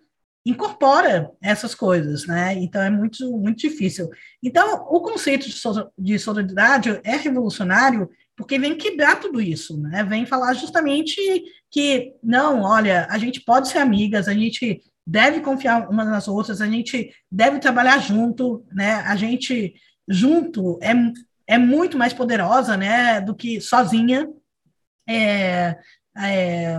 incorpora 0.44 1.30
essas 1.40 1.74
coisas, 1.74 2.26
né? 2.26 2.54
Então 2.54 2.82
é 2.82 2.90
muito 2.90 3.30
muito 3.38 3.58
difícil. 3.58 4.08
Então 4.42 4.86
o 4.90 5.00
conceito 5.00 5.48
de, 5.48 5.54
de 5.98 6.18
solidariedade 6.18 7.00
é 7.04 7.16
revolucionário 7.16 8.10
porque 8.42 8.58
vem 8.58 8.76
quebrar 8.76 9.20
tudo 9.20 9.40
isso, 9.40 9.80
né? 9.80 10.02
Vem 10.02 10.26
falar 10.26 10.52
justamente 10.54 11.16
que 11.70 12.12
não, 12.22 12.62
olha, 12.62 13.06
a 13.08 13.16
gente 13.16 13.40
pode 13.40 13.68
ser 13.68 13.78
amigas, 13.78 14.26
a 14.26 14.34
gente 14.34 14.82
deve 15.06 15.40
confiar 15.40 15.88
umas 15.88 16.08
nas 16.08 16.26
outras, 16.26 16.60
a 16.60 16.66
gente 16.66 17.14
deve 17.30 17.60
trabalhar 17.60 17.98
junto, 17.98 18.64
né? 18.72 18.94
A 18.94 19.14
gente 19.14 19.74
junto 20.08 20.78
é, 20.82 20.92
é 21.46 21.56
muito 21.56 21.96
mais 21.96 22.12
poderosa, 22.12 22.76
né, 22.76 23.20
do 23.20 23.32
que 23.32 23.60
sozinha. 23.60 24.28
É, 25.08 25.78
é, 26.18 26.78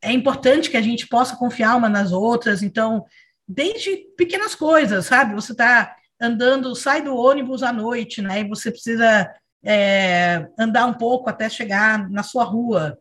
é 0.00 0.12
importante 0.12 0.70
que 0.70 0.78
a 0.78 0.82
gente 0.82 1.06
possa 1.06 1.36
confiar 1.36 1.76
uma 1.76 1.90
nas 1.90 2.10
outras, 2.10 2.62
então, 2.62 3.04
desde 3.46 3.98
pequenas 4.16 4.54
coisas, 4.54 5.06
sabe? 5.06 5.34
Você 5.34 5.52
está 5.52 5.94
andando, 6.18 6.74
sai 6.74 7.02
do 7.02 7.14
ônibus 7.14 7.62
à 7.62 7.70
noite, 7.70 8.22
né? 8.22 8.40
E 8.40 8.48
você 8.48 8.70
precisa 8.70 9.30
é, 9.64 10.48
andar 10.58 10.86
um 10.86 10.94
pouco 10.94 11.28
até 11.30 11.48
chegar 11.48 12.10
na 12.10 12.22
sua 12.22 12.44
rua. 12.44 12.98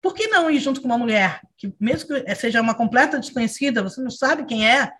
Por 0.00 0.14
que 0.14 0.26
não 0.26 0.50
ir 0.50 0.58
junto 0.58 0.80
com 0.80 0.86
uma 0.86 0.98
mulher 0.98 1.40
que, 1.56 1.72
mesmo 1.78 2.08
que 2.08 2.34
seja 2.34 2.60
uma 2.60 2.74
completa 2.74 3.18
desconhecida, 3.18 3.82
você 3.82 4.00
não 4.00 4.10
sabe 4.10 4.44
quem 4.44 4.68
é, 4.68 4.90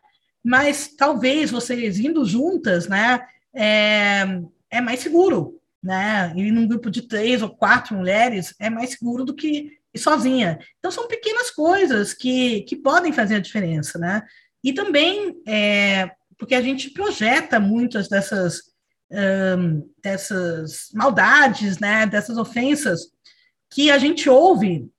mas 0.45 0.95
talvez 0.97 1.51
vocês 1.51 1.99
indo 1.99 2.24
juntas, 2.24 2.86
né, 2.88 3.20
é, 3.55 4.24
é 4.70 4.80
mais 4.80 5.01
seguro, 5.01 5.61
né? 5.82 6.32
Ir 6.36 6.51
num 6.53 6.66
grupo 6.66 6.90
de 6.90 7.03
três 7.03 7.43
ou 7.43 7.51
quatro 7.51 7.97
mulheres 7.97 8.55
é 8.59 8.70
mais 8.70 8.90
seguro 8.90 9.24
do 9.24 9.34
que 9.34 9.78
ir 9.93 9.99
sozinha. 9.99 10.59
Então 10.78 10.90
são 10.90 11.09
pequenas 11.09 11.51
coisas 11.51 12.14
que, 12.14 12.62
que 12.62 12.76
podem 12.76 13.12
fazer 13.12 13.36
a 13.36 13.40
diferença, 13.40 13.99
né? 13.99 14.22
E 14.64 14.72
também 14.72 15.36
é, 15.47 16.11
porque 16.38 16.55
a 16.55 16.62
gente 16.62 16.90
projeta 16.90 17.61
muitas 17.61 18.09
dessas 18.09 18.72
um, 19.13 19.89
dessas 20.03 20.89
maldades, 20.95 21.79
né, 21.79 22.07
dessas 22.07 22.37
ofensas 22.39 23.09
que 23.71 23.91
a 23.91 23.99
gente 23.99 24.29
ouve, 24.29 24.91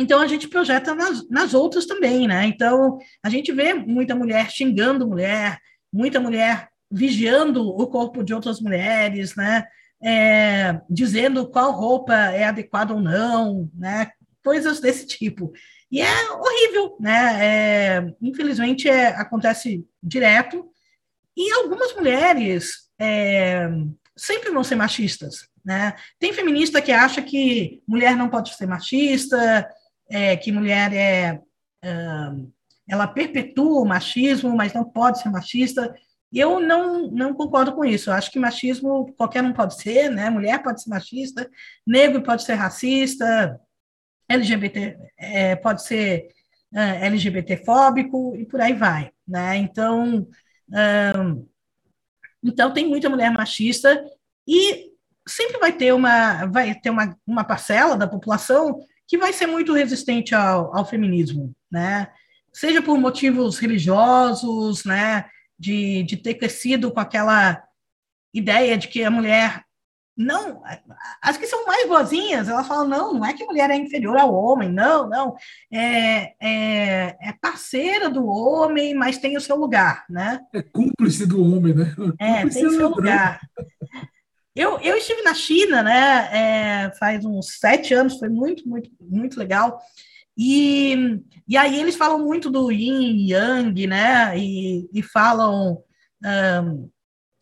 então 0.00 0.20
a 0.20 0.26
gente 0.26 0.48
projeta 0.48 0.94
nas, 0.94 1.28
nas 1.28 1.52
outras 1.52 1.84
também, 1.84 2.26
né? 2.26 2.46
Então 2.46 2.98
a 3.22 3.28
gente 3.28 3.52
vê 3.52 3.74
muita 3.74 4.14
mulher 4.14 4.50
xingando 4.50 5.06
mulher, 5.06 5.58
muita 5.92 6.18
mulher 6.18 6.70
vigiando 6.90 7.68
o 7.68 7.86
corpo 7.86 8.24
de 8.24 8.32
outras 8.32 8.60
mulheres, 8.60 9.36
né? 9.36 9.66
É, 10.02 10.80
dizendo 10.88 11.46
qual 11.48 11.72
roupa 11.72 12.14
é 12.14 12.44
adequada 12.44 12.94
ou 12.94 13.00
não, 13.00 13.70
né? 13.74 14.10
Coisas 14.42 14.80
desse 14.80 15.06
tipo. 15.06 15.52
E 15.92 16.00
é 16.00 16.30
horrível, 16.32 16.96
né? 16.98 17.44
É, 17.44 18.14
infelizmente 18.22 18.88
é, 18.88 19.08
acontece 19.08 19.86
direto. 20.02 20.66
E 21.36 21.52
algumas 21.52 21.94
mulheres 21.94 22.89
é, 23.00 23.68
sempre 24.16 24.50
vão 24.50 24.62
ser 24.62 24.76
machistas. 24.76 25.48
Né? 25.64 25.94
Tem 26.18 26.32
feminista 26.32 26.80
que 26.82 26.92
acha 26.92 27.22
que 27.22 27.82
mulher 27.86 28.16
não 28.16 28.28
pode 28.28 28.54
ser 28.54 28.66
machista, 28.66 29.68
é, 30.10 30.36
que 30.36 30.52
mulher 30.52 30.92
é, 30.92 31.40
é, 31.82 31.92
ela 32.88 33.06
perpetua 33.06 33.80
o 33.80 33.86
machismo, 33.86 34.54
mas 34.54 34.74
não 34.74 34.84
pode 34.84 35.20
ser 35.20 35.30
machista. 35.30 35.94
Eu 36.32 36.60
não, 36.60 37.10
não 37.10 37.34
concordo 37.34 37.72
com 37.74 37.84
isso. 37.84 38.10
Eu 38.10 38.14
acho 38.14 38.30
que 38.30 38.38
machismo 38.38 39.12
qualquer 39.14 39.42
um 39.42 39.52
pode 39.52 39.80
ser, 39.80 40.10
né? 40.10 40.30
Mulher 40.30 40.62
pode 40.62 40.82
ser 40.82 40.90
machista, 40.90 41.48
negro 41.86 42.22
pode 42.22 42.44
ser 42.44 42.54
racista, 42.54 43.58
LGBT 44.28 44.96
é, 45.18 45.56
pode 45.56 45.84
ser 45.84 46.28
é, 46.72 47.06
LGBTfóbico 47.06 48.36
e 48.36 48.46
por 48.46 48.60
aí 48.60 48.72
vai, 48.74 49.10
né? 49.26 49.56
Então, 49.56 50.28
então, 52.42 52.72
tem 52.72 52.88
muita 52.88 53.08
mulher 53.08 53.30
machista 53.30 54.02
e 54.48 54.90
sempre 55.28 55.58
vai 55.58 55.72
ter 55.72 55.92
uma, 55.92 56.46
vai 56.46 56.74
ter 56.74 56.90
uma, 56.90 57.16
uma 57.26 57.44
parcela 57.44 57.96
da 57.96 58.08
população 58.08 58.80
que 59.06 59.18
vai 59.18 59.32
ser 59.32 59.46
muito 59.46 59.72
resistente 59.72 60.34
ao, 60.34 60.76
ao 60.76 60.84
feminismo, 60.84 61.52
né? 61.70 62.08
Seja 62.52 62.82
por 62.82 62.98
motivos 62.98 63.58
religiosos, 63.58 64.84
né? 64.84 65.26
De, 65.58 66.02
de 66.04 66.16
ter 66.16 66.34
crescido 66.34 66.90
com 66.90 67.00
aquela 67.00 67.62
ideia 68.32 68.78
de 68.78 68.88
que 68.88 69.04
a 69.04 69.10
mulher 69.10 69.62
não, 70.20 70.62
as 71.22 71.38
que 71.38 71.46
são 71.46 71.64
mais 71.64 71.88
boazinhas, 71.88 72.46
elas 72.46 72.68
falam, 72.68 72.86
não, 72.86 73.14
não 73.14 73.24
é 73.24 73.32
que 73.32 73.42
a 73.42 73.46
mulher 73.46 73.70
é 73.70 73.76
inferior 73.76 74.18
ao 74.18 74.34
homem, 74.34 74.70
não, 74.70 75.08
não, 75.08 75.34
é, 75.72 76.34
é, 76.38 77.16
é 77.20 77.32
parceira 77.40 78.10
do 78.10 78.26
homem, 78.26 78.94
mas 78.94 79.16
tem 79.16 79.36
o 79.36 79.40
seu 79.40 79.56
lugar, 79.56 80.04
né? 80.10 80.40
É 80.52 80.60
cúmplice 80.60 81.24
do 81.24 81.42
homem, 81.42 81.74
né? 81.74 81.94
É, 82.20 82.46
tem 82.46 82.66
o 82.66 82.70
seu 82.70 82.90
lugar. 82.90 83.40
Eu, 84.54 84.78
eu 84.80 84.96
estive 84.98 85.22
na 85.22 85.32
China, 85.32 85.82
né, 85.82 86.28
é, 86.32 86.92
faz 86.98 87.24
uns 87.24 87.58
sete 87.58 87.94
anos, 87.94 88.18
foi 88.18 88.28
muito, 88.28 88.68
muito, 88.68 88.90
muito 89.00 89.38
legal, 89.38 89.80
e, 90.36 91.18
e 91.48 91.56
aí 91.56 91.80
eles 91.80 91.96
falam 91.96 92.18
muito 92.18 92.50
do 92.50 92.70
yin 92.70 93.00
e 93.02 93.32
yang, 93.32 93.86
né, 93.86 94.38
e, 94.38 94.86
e 94.92 95.02
falam... 95.02 95.82
Um, 96.22 96.90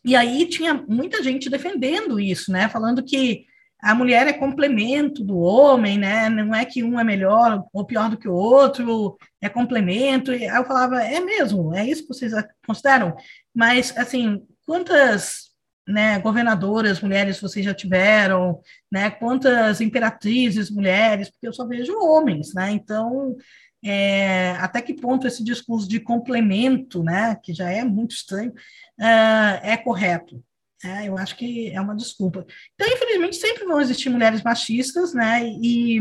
e 0.09 0.15
aí 0.15 0.47
tinha 0.47 0.73
muita 0.73 1.21
gente 1.21 1.51
defendendo 1.51 2.19
isso, 2.19 2.51
né? 2.51 2.67
Falando 2.67 3.03
que 3.03 3.45
a 3.79 3.93
mulher 3.93 4.27
é 4.27 4.33
complemento 4.33 5.23
do 5.23 5.37
homem, 5.37 5.99
né? 5.99 6.27
Não 6.29 6.53
é 6.53 6.65
que 6.65 6.83
um 6.83 6.99
é 6.99 7.03
melhor 7.03 7.63
ou 7.71 7.85
pior 7.85 8.09
do 8.09 8.17
que 8.17 8.27
o 8.27 8.33
outro, 8.33 9.17
é 9.39 9.47
complemento. 9.47 10.33
E 10.33 10.47
aí 10.47 10.57
eu 10.57 10.65
falava, 10.65 11.03
é 11.03 11.19
mesmo, 11.19 11.75
é 11.75 11.85
isso 11.85 12.01
que 12.01 12.07
vocês 12.07 12.33
consideram? 12.65 13.15
Mas, 13.53 13.95
assim, 13.95 14.41
quantas 14.65 15.49
né, 15.87 16.17
governadoras 16.17 17.01
mulheres 17.01 17.39
vocês 17.39 17.63
já 17.63 17.73
tiveram, 17.73 18.59
né? 18.91 19.11
Quantas 19.11 19.79
imperatrizes 19.79 20.71
mulheres? 20.71 21.29
Porque 21.29 21.47
eu 21.47 21.53
só 21.53 21.67
vejo 21.67 21.93
homens, 21.99 22.51
né? 22.55 22.71
Então, 22.71 23.37
é, 23.83 24.51
até 24.59 24.81
que 24.81 24.93
ponto 24.93 25.25
esse 25.25 25.43
discurso 25.43 25.87
de 25.87 25.99
complemento, 25.99 27.01
né, 27.03 27.37
que 27.41 27.53
já 27.53 27.69
é 27.69 27.83
muito 27.83 28.11
estranho, 28.11 28.53
uh, 28.99 29.59
é 29.63 29.77
correto. 29.77 30.43
É, 30.83 31.07
eu 31.07 31.17
acho 31.17 31.35
que 31.35 31.69
é 31.71 31.81
uma 31.81 31.95
desculpa. 31.95 32.45
Então, 32.73 32.87
infelizmente, 32.87 33.35
sempre 33.35 33.65
vão 33.65 33.81
existir 33.81 34.09
mulheres 34.09 34.41
machistas, 34.41 35.13
né, 35.13 35.45
e 35.45 35.99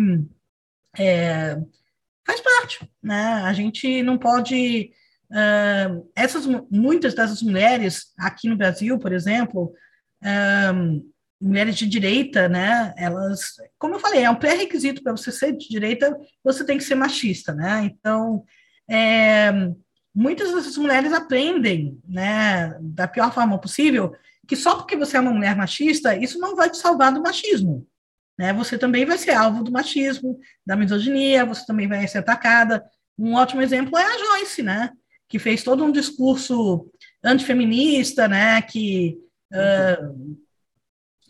é, 0.96 1.56
faz 2.26 2.40
parte, 2.40 2.88
né, 3.02 3.42
a 3.44 3.52
gente 3.52 4.02
não 4.02 4.16
pode... 4.16 4.92
Uh, 5.30 6.10
essas, 6.16 6.46
muitas 6.70 7.12
dessas 7.14 7.42
mulheres 7.42 8.14
aqui 8.18 8.48
no 8.48 8.56
Brasil, 8.56 8.98
por 8.98 9.12
exemplo, 9.12 9.74
um, 10.74 11.12
mulheres 11.38 11.76
de 11.76 11.86
direita, 11.86 12.48
né, 12.48 12.94
elas, 12.96 13.56
como 13.78 13.96
eu 13.96 14.00
falei, 14.00 14.22
é 14.22 14.30
um 14.30 14.36
pré-requisito 14.36 15.02
para 15.02 15.12
você 15.12 15.30
ser 15.30 15.54
de 15.54 15.68
direita, 15.68 16.16
você 16.42 16.64
tem 16.64 16.78
que 16.78 16.84
ser 16.84 16.94
machista, 16.94 17.52
né, 17.54 17.84
então, 17.84 18.42
é, 18.88 19.52
muitas 20.14 20.52
dessas 20.52 20.76
mulheres 20.76 21.12
aprendem, 21.12 22.00
né, 22.06 22.76
da 22.80 23.06
pior 23.06 23.32
forma 23.32 23.58
possível, 23.58 24.14
que 24.46 24.56
só 24.56 24.76
porque 24.76 24.96
você 24.96 25.16
é 25.16 25.20
uma 25.20 25.32
mulher 25.32 25.56
machista, 25.56 26.16
isso 26.16 26.38
não 26.38 26.56
vai 26.56 26.70
te 26.70 26.78
salvar 26.78 27.12
do 27.12 27.22
machismo, 27.22 27.86
né, 28.38 28.52
você 28.52 28.78
também 28.78 29.04
vai 29.04 29.18
ser 29.18 29.32
alvo 29.32 29.62
do 29.62 29.70
machismo, 29.70 30.38
da 30.64 30.76
misoginia, 30.76 31.44
você 31.44 31.64
também 31.66 31.86
vai 31.86 32.06
ser 32.08 32.18
atacada, 32.18 32.84
um 33.18 33.34
ótimo 33.34 33.60
exemplo 33.60 33.98
é 33.98 34.04
a 34.04 34.18
Joyce, 34.18 34.62
né, 34.62 34.90
que 35.28 35.38
fez 35.38 35.62
todo 35.62 35.84
um 35.84 35.92
discurso 35.92 36.90
antifeminista, 37.22 38.26
né, 38.26 38.62
que 38.62 39.18
uh, 39.52 40.38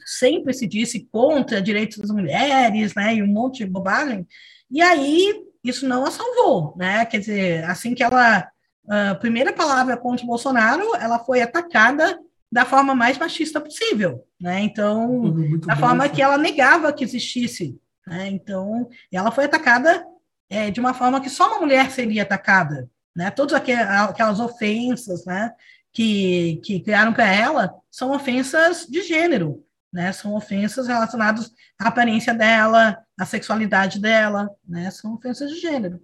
sempre 0.07 0.55
se 0.55 0.67
disse 0.67 1.07
contra 1.11 1.61
direitos 1.61 1.99
das 1.99 2.11
mulheres, 2.11 2.95
né, 2.95 3.17
e 3.17 3.23
um 3.23 3.27
monte 3.27 3.65
de 3.65 3.71
bobagem, 3.71 4.27
e 4.71 4.81
aí 4.81 5.45
isso 5.65 5.89
não 5.89 6.05
a 6.05 6.11
salvou, 6.11 6.75
né, 6.77 7.05
quer 7.07 7.19
dizer, 7.19 7.65
assim 7.65 7.95
que 7.95 8.03
ela, 8.03 8.49
a 8.89 9.15
primeira 9.15 9.53
palavra 9.53 9.97
contra 9.97 10.25
o 10.25 10.29
Bolsonaro, 10.29 10.95
ela 10.97 11.19
foi 11.19 11.43
atacada 11.43 12.19
da 12.51 12.65
forma 12.65 12.95
mais 12.95 13.19
machista 13.19 13.61
possível, 13.61 14.25
né, 14.41 14.61
então, 14.61 15.07
Muito 15.09 15.67
da 15.67 15.75
bom, 15.75 15.81
forma 15.81 16.07
sim. 16.07 16.15
que 16.15 16.23
ela 16.23 16.39
negava 16.39 16.93
que 16.93 17.05
existisse, 17.05 17.79
né, 18.07 18.29
então, 18.29 18.89
ela 19.13 19.31
foi 19.31 19.45
atacada 19.45 20.03
é, 20.49 20.71
de 20.71 20.81
uma 20.81 20.95
forma 20.95 21.21
que 21.21 21.29
só 21.29 21.47
uma 21.49 21.61
mulher 21.61 21.91
seria 21.91 22.23
atacada, 22.23 22.89
né, 23.15 23.31
todas 23.31 23.55
aquelas 23.55 24.41
ofensas, 24.41 25.27
né, 25.27 25.53
que, 25.93 26.61
que 26.65 26.81
criaram 26.81 27.13
para 27.13 27.27
ela 27.27 27.75
são 27.91 28.13
ofensas 28.13 28.87
de 28.87 29.03
gênero, 29.03 29.65
né? 29.93 30.13
São 30.13 30.35
ofensas 30.35 30.87
relacionadas 30.87 31.51
à 31.79 31.89
aparência 31.89 32.35
dela, 32.35 32.99
à 33.19 33.25
sexualidade 33.25 34.01
dela, 34.01 34.49
né? 34.67 34.91
São 34.91 35.15
ofensas 35.15 35.51
de 35.51 35.59
gênero. 35.59 36.01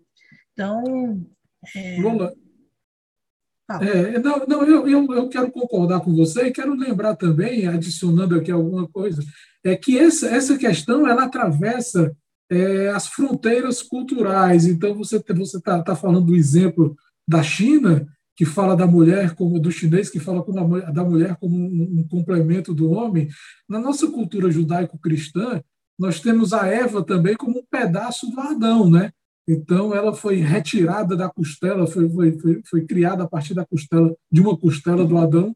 Então. 0.53 1.24
É... 1.74 2.01
Lula. 2.01 2.35
É, 3.81 4.19
não, 4.19 4.45
não 4.47 4.62
eu, 4.65 4.87
eu, 4.87 5.07
eu 5.15 5.29
quero 5.29 5.51
concordar 5.51 6.01
com 6.01 6.15
você 6.15 6.47
e 6.47 6.53
quero 6.53 6.75
lembrar 6.75 7.17
também, 7.17 7.67
adicionando 7.67 8.37
aqui 8.37 8.51
alguma 8.51 8.87
coisa, 8.87 9.23
é 9.65 9.75
que 9.75 9.99
essa, 9.99 10.29
essa 10.29 10.59
questão 10.59 11.09
ela 11.09 11.25
atravessa 11.25 12.15
é, 12.51 12.91
as 12.91 13.07
fronteiras 13.07 13.83
culturais. 13.83 14.67
Então, 14.67 14.95
você 14.95 15.17
está 15.17 15.35
você 15.35 15.61
tá, 15.61 15.83
tá 15.83 15.97
falando 15.97 16.27
do 16.27 16.37
exemplo 16.37 16.95
da 17.27 17.43
China, 17.43 18.07
que 18.37 18.45
fala 18.45 18.77
da 18.77 18.87
mulher 18.87 19.35
como 19.35 19.61
do 19.61 19.71
chinês 19.71 20.11
que 20.11 20.19
fala 20.21 20.43
como 20.43 20.77
a, 20.77 20.81
da 20.91 21.05
mulher 21.05 21.37
como 21.37 21.57
um, 21.57 22.01
um 22.01 22.09
complemento 22.09 22.75
do 22.75 22.91
homem. 22.91 23.29
Na 23.69 23.79
nossa 23.79 24.11
cultura 24.11 24.51
judaico-cristã, 24.51 25.62
nós 25.99 26.21
temos 26.21 26.53
a 26.53 26.67
Eva 26.67 27.05
também 27.05 27.37
como 27.37 27.61
um 27.61 27.65
pedaço 27.71 28.29
do 28.31 28.41
Adão, 28.41 28.91
né? 28.91 29.12
Então 29.47 29.95
ela 29.95 30.14
foi 30.14 30.36
retirada 30.36 31.16
da 31.16 31.28
costela, 31.28 31.86
foi, 31.86 32.09
foi, 32.09 32.38
foi, 32.38 32.62
foi 32.64 32.86
criada 32.86 33.24
a 33.24 33.28
partir 33.28 33.55
da 33.55 33.66
costela 33.66 34.14
de 34.30 34.40
uma 34.40 34.57
costela 34.57 35.05
do 35.05 35.18
Adão, 35.18 35.55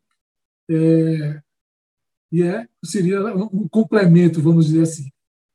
é, 0.70 1.41
e 2.30 2.43
é 2.43 2.66
seria 2.84 3.34
um 3.34 3.66
complemento, 3.68 4.43
vamos 4.43 4.66
dizer 4.66 4.82
assim. 4.82 5.09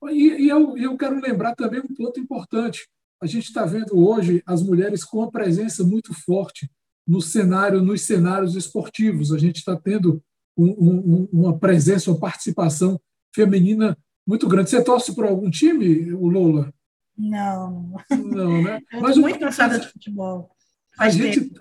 E, 0.10 0.46
e 0.46 0.50
eu, 0.50 0.76
eu 0.78 0.98
quero 0.98 1.22
lembrar 1.22 1.56
também 1.56 1.80
um 1.80 1.94
ponto 1.94 2.20
importante. 2.20 2.88
A 3.22 3.26
gente 3.26 3.46
está 3.46 3.66
vendo 3.66 3.98
hoje 3.98 4.42
as 4.46 4.62
mulheres 4.62 5.04
com 5.04 5.20
uma 5.20 5.32
presença 5.32 5.84
muito 5.84 6.14
forte 6.14 6.70
no 7.08 7.22
cenário, 7.22 7.82
nos 7.82 8.02
cenários 8.02 8.56
esportivos. 8.56 9.32
A 9.32 9.38
gente 9.38 9.58
está 9.58 9.76
tendo 9.76 10.22
um, 10.58 10.68
um, 10.68 11.30
uma 11.32 11.58
presença, 11.58 12.12
uma 12.12 12.20
participação 12.20 13.00
feminina 13.34 13.98
muito 14.28 14.48
grande. 14.48 14.70
Você 14.70 14.84
torce 14.84 15.14
por 15.16 15.26
algum 15.26 15.50
time, 15.50 16.12
o 16.14 16.28
Lola? 16.28 16.74
Não. 17.18 17.96
Não, 18.10 18.62
né? 18.62 18.80
Eu 18.92 19.02
Mas 19.02 19.18
muito 19.18 19.40
cansada 19.40 19.80
de 19.80 19.88
futebol. 19.88 20.56
a 20.98 21.10
gente, 21.10 21.52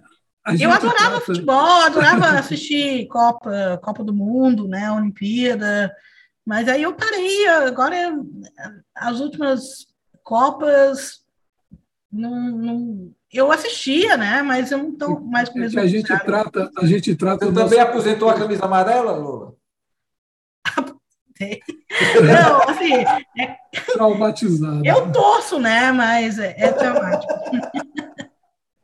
a 0.45 0.55
eu 0.55 0.71
adorava 0.71 1.11
trata... 1.11 1.27
futebol, 1.27 1.83
adorava 1.83 2.39
assistir 2.39 3.07
Copa, 3.07 3.79
Copa 3.83 4.03
do 4.03 4.15
Mundo, 4.15 4.67
né, 4.67 4.91
Olimpíada. 4.91 5.95
Mas 6.45 6.69
aí 6.69 6.83
eu 6.83 6.95
parei. 6.95 7.47
Agora, 7.49 7.97
as 8.95 9.21
últimas 9.21 9.87
Copas 10.23 11.23
não, 12.11 12.51
não 12.51 13.15
eu 13.33 13.51
assistia, 13.51 14.17
né? 14.17 14.43
Mas 14.43 14.71
eu 14.71 14.79
não 14.79 14.91
estou 14.91 15.21
mais 15.21 15.49
com 15.49 15.57
o 15.57 15.61
mesmo. 15.61 15.81
A 15.81 15.87
gente 15.87 16.07
trata, 16.07 16.71
a 16.77 16.87
gente 16.87 17.15
trata. 17.17 17.47
Você 17.47 17.53
também 17.53 17.81
aposentou 17.81 18.29
a 18.29 18.35
camisa 18.35 18.65
amarela, 18.65 19.13
Lula? 19.13 19.55
não, 22.25 22.63
assim. 22.69 22.95
É... 23.39 23.57
Traumatizado. 23.93 24.85
Eu 24.85 25.11
torço, 25.13 25.59
né? 25.59 25.93
Mas 25.93 26.39
é, 26.39 26.55
é 26.57 26.73
traumático. 26.73 27.33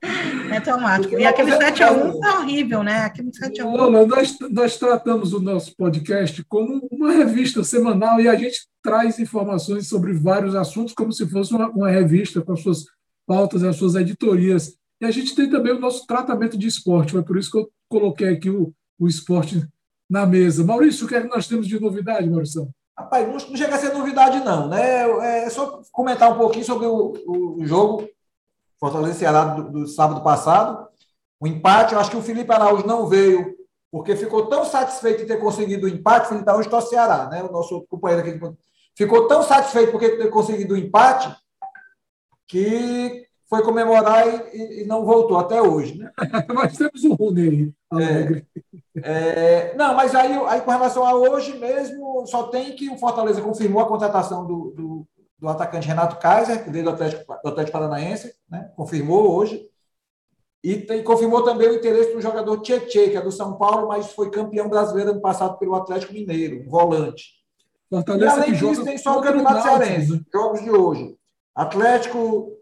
é 0.53 0.61
traumático. 0.61 1.19
E 1.19 1.27
aquele 1.27 1.53
7x1 1.53 2.25
é 2.25 2.39
horrível, 2.39 2.83
né? 2.83 3.05
Aquele 3.05 3.31
7x1. 3.31 3.65
Lula, 3.65 4.07
nós, 4.07 4.37
nós 4.51 4.77
tratamos 4.77 5.33
o 5.33 5.41
nosso 5.41 5.75
podcast 5.77 6.43
como 6.45 6.89
uma 6.91 7.13
revista 7.13 7.63
semanal 7.65 8.21
e 8.21 8.29
a 8.29 8.35
gente 8.35 8.67
traz 8.83 9.19
informações 9.19 9.89
sobre 9.89 10.13
vários 10.13 10.55
assuntos 10.55 10.95
como 10.95 11.13
se 11.13 11.29
fosse 11.29 11.53
uma, 11.53 11.69
uma 11.71 11.91
revista 11.91 12.41
com 12.41 12.53
as 12.53 12.63
suas 12.63 12.85
pautas, 13.27 13.63
as 13.63 13.77
suas 13.77 13.95
editorias. 13.95 14.75
E 15.01 15.05
a 15.05 15.11
gente 15.11 15.35
tem 15.35 15.49
também 15.49 15.73
o 15.73 15.81
nosso 15.81 16.07
tratamento 16.07 16.59
de 16.59 16.67
esporte, 16.67 17.13
foi 17.13 17.23
por 17.23 17.37
isso 17.37 17.51
que 17.51 17.59
eu 17.59 17.71
coloquei 17.89 18.31
aqui 18.31 18.51
o, 18.51 18.73
o 18.99 19.07
esporte 19.07 19.63
na 20.09 20.25
mesa. 20.27 20.65
Maurício, 20.65 21.07
o 21.07 21.09
que 21.09 21.15
é 21.15 21.21
que 21.21 21.29
nós 21.29 21.47
temos 21.47 21.67
de 21.67 21.79
novidade, 21.81 22.29
Maurício? 22.29 22.69
Rapaz, 22.97 23.29
não, 23.29 23.57
chega 23.57 23.75
a 23.75 23.79
ser 23.79 23.93
novidade, 23.93 24.41
não. 24.41 24.69
Né? 24.69 25.45
É 25.45 25.51
só 25.51 25.83
comentar 25.93 26.33
um 26.33 26.39
pouquinho 26.39 26.65
sobre 26.65 26.87
o, 26.87 27.13
o 27.27 27.65
jogo 27.65 28.09
Fortaleza 28.81 29.19
Ceará 29.19 29.45
do, 29.45 29.71
do, 29.71 29.87
sábado 29.87 30.23
passado. 30.23 30.89
O 31.41 31.47
empate, 31.47 31.95
eu 31.95 32.01
acho 32.01 32.11
que 32.11 32.17
o 32.17 32.23
Felipe 32.23 32.53
Araújo 32.53 32.87
não 32.87 33.07
veio 33.07 33.57
porque 33.91 34.17
ficou 34.17 34.47
tão 34.47 34.65
satisfeito 34.65 35.21
de 35.21 35.27
ter 35.27 35.39
conseguido 35.39 35.87
o 35.87 35.89
empate. 35.89 36.27
O 36.27 36.29
Felipe 36.31 36.49
Araújo 36.49 36.69
está 36.69 36.81
Ceará, 36.81 37.29
né? 37.29 37.43
o 37.43 37.53
nosso 37.53 37.87
companheiro 37.89 38.29
aqui. 38.29 38.57
Ficou 38.97 39.29
tão 39.29 39.43
satisfeito 39.43 39.93
porque 39.93 40.17
ter 40.17 40.29
conseguido 40.29 40.75
o 40.75 40.76
empate 40.76 41.35
que 42.47 43.26
foi 43.49 43.63
comemorar 43.63 44.26
e, 44.53 44.83
e, 44.83 44.85
não 44.87 45.05
voltou 45.05 45.39
até 45.39 45.63
hoje. 45.63 45.97
Né? 45.97 46.11
mas 46.55 46.76
temos 46.76 47.05
um 47.05 47.14
Rune 47.14 47.43
aí. 47.43 47.72
É, 47.95 48.43
é, 49.03 49.77
não, 49.77 49.95
mas 49.95 50.15
aí, 50.15 50.33
aí 50.47 50.61
com 50.61 50.71
relação 50.71 51.05
a 51.07 51.15
hoje 51.15 51.59
mesmo, 51.59 52.27
só 52.27 52.49
tem 52.49 52.77
que 52.77 52.91
o 52.91 52.99
Fortaleza 52.99 53.41
confirmou 53.41 53.81
a 53.81 53.89
contratação 53.89 54.47
do, 54.47 54.71
do, 54.77 55.07
do 55.39 55.49
atacante 55.49 55.89
Renato 55.89 56.19
Kaiser, 56.19 56.63
que 56.63 56.71
veio 56.71 56.85
do 56.85 56.91
Atlético, 56.91 57.25
do 57.43 57.49
Atlético 57.49 57.79
Paranaense, 57.79 58.35
né? 58.51 58.71
confirmou 58.77 59.35
hoje. 59.35 59.67
E 60.63 60.77
tem, 60.77 61.03
confirmou 61.03 61.43
também 61.45 61.69
o 61.69 61.77
interesse 61.77 62.13
do 62.13 62.21
jogador 62.21 62.61
Tietê, 62.61 63.11
que 63.11 63.17
é 63.17 63.23
do 63.23 63.31
São 63.31 63.57
Paulo, 63.57 63.89
mas 63.89 64.13
foi 64.13 64.31
campeão 64.31 64.69
brasileiro 64.69 65.13
ano 65.13 65.21
passado 65.21 65.57
pelo 65.57 65.75
Atlético 65.75 66.13
Mineiro, 66.13 66.63
um 66.67 66.69
volante. 66.69 67.39
Fortaleza 67.89 68.25
e 68.25 68.29
além 68.29 68.53
disso, 68.53 68.85
tem 68.85 68.99
só 68.99 69.19
o 69.19 69.23
Campeonato 69.23 69.63
Cearense, 69.63 70.13
né? 70.13 70.21
jogos 70.33 70.63
de 70.63 70.71
hoje. 70.71 71.17
Atlético 71.55 72.53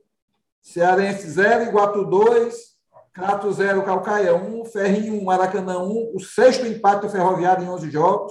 Cearense 0.63 1.29
0, 1.29 1.65
Iguatu 1.65 2.05
2, 2.05 2.76
Crato 3.17 3.51
0, 3.51 3.83
Calcaia 3.83 4.35
1, 4.35 4.67
Ferrinho 4.67 5.15
1, 5.23 5.25
Maracanã 5.25 5.79
1, 5.79 6.13
o 6.15 6.21
sexto 6.21 6.67
empate 6.67 7.07
do 7.07 7.09
Ferroviário 7.09 7.65
em 7.65 7.69
11 7.71 7.91
jogos. 7.91 8.31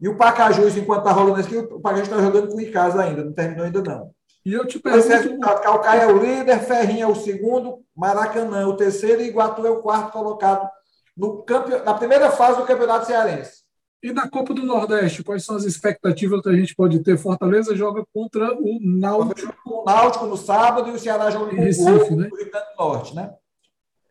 E 0.00 0.08
o 0.08 0.16
Pacajus, 0.16 0.76
enquanto 0.76 1.06
está 1.06 1.12
rolando 1.12 1.38
aqui, 1.38 1.56
o 1.56 1.78
Pacajus 1.78 2.08
está 2.08 2.20
jogando 2.20 2.48
com 2.48 2.56
o 2.56 2.60
Icasa 2.60 3.00
ainda, 3.00 3.22
não 3.24 3.32
terminou 3.32 3.64
ainda 3.64 3.80
não. 3.80 4.10
E 4.44 4.52
eu 4.52 4.66
te 4.66 4.80
pergunto... 4.80 5.38
Calcaia 5.38 6.02
é 6.02 6.06
o 6.08 6.18
líder, 6.18 6.58
Ferrinho 6.58 7.04
é 7.04 7.06
o 7.06 7.14
segundo, 7.14 7.78
Maracanã 7.96 8.62
é 8.62 8.66
o 8.66 8.74
terceiro 8.74 9.22
e 9.22 9.28
Iguatu 9.28 9.64
é 9.64 9.70
o 9.70 9.80
quarto 9.80 10.10
colocado 10.10 10.68
no 11.16 11.44
campe... 11.44 11.70
na 11.84 11.94
primeira 11.94 12.28
fase 12.32 12.58
do 12.58 12.66
Campeonato 12.66 13.06
Cearense. 13.06 13.62
E 14.02 14.12
na 14.12 14.28
Copa 14.28 14.52
do 14.52 14.64
Nordeste, 14.64 15.22
quais 15.22 15.44
são 15.44 15.54
as 15.54 15.62
expectativas 15.62 16.42
que 16.42 16.48
a 16.48 16.56
gente 16.56 16.74
pode 16.74 16.98
ter? 17.04 17.16
Fortaleza 17.16 17.76
joga 17.76 18.02
contra 18.12 18.52
o 18.52 18.80
Náutico. 18.82 19.54
O 19.64 19.84
Náutico 19.84 20.26
no 20.26 20.36
sábado 20.36 20.90
e 20.90 20.92
o 20.92 20.98
Ceará 20.98 21.30
joga 21.30 21.50
com 21.50 21.54
o 21.54 21.60
Recife, 21.60 22.16
né? 22.16 22.24
Rio 22.24 22.50
Grande 22.50 22.66
do 22.66 22.84
Norte, 22.84 23.14
né? 23.14 23.32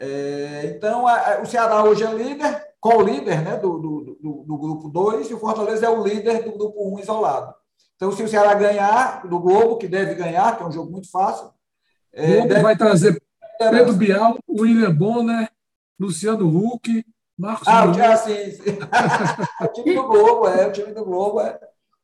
É, 0.03 0.73
então, 0.75 1.05
a, 1.05 1.13
a, 1.13 1.41
o 1.41 1.45
Ceará 1.45 1.83
hoje 1.83 2.03
é 2.03 2.11
líder, 2.11 2.59
co-líder 2.79 3.43
né, 3.43 3.55
do, 3.55 3.77
do, 3.77 4.17
do, 4.19 4.43
do 4.47 4.57
grupo 4.57 4.89
2, 4.89 5.29
e 5.29 5.33
o 5.35 5.39
Fortaleza 5.39 5.85
é 5.85 5.89
o 5.89 6.03
líder 6.03 6.43
do 6.43 6.53
grupo 6.53 6.89
1 6.89 6.95
um 6.95 6.99
isolado. 6.99 7.53
Então, 7.95 8.11
se 8.11 8.23
o 8.23 8.27
Ceará 8.27 8.55
ganhar 8.55 9.27
do 9.27 9.39
Globo, 9.39 9.77
que 9.77 9.87
deve 9.87 10.15
ganhar, 10.15 10.57
que 10.57 10.63
é 10.63 10.65
um 10.65 10.71
jogo 10.71 10.91
muito 10.91 11.09
fácil, 11.11 11.51
É, 12.11 12.33
Globo 12.33 12.47
deve... 12.47 12.61
vai 12.63 12.75
trazer 12.75 13.21
Pedro 13.59 13.93
Bial, 13.93 14.39
William 14.49 14.91
Bonner, 14.91 15.47
Luciano 15.99 16.47
Huck, 16.47 17.05
Marcos. 17.37 17.67
Ah, 17.67 17.85
o, 17.85 18.11
assim, 18.11 18.33
o 19.61 19.67
time 19.67 19.93
do 19.93 20.07
Globo, 20.07 20.47
é, 20.47 20.65
o 20.65 20.71
time 20.71 20.93
do 20.93 21.05
Globo 21.05 21.41
é 21.41 21.59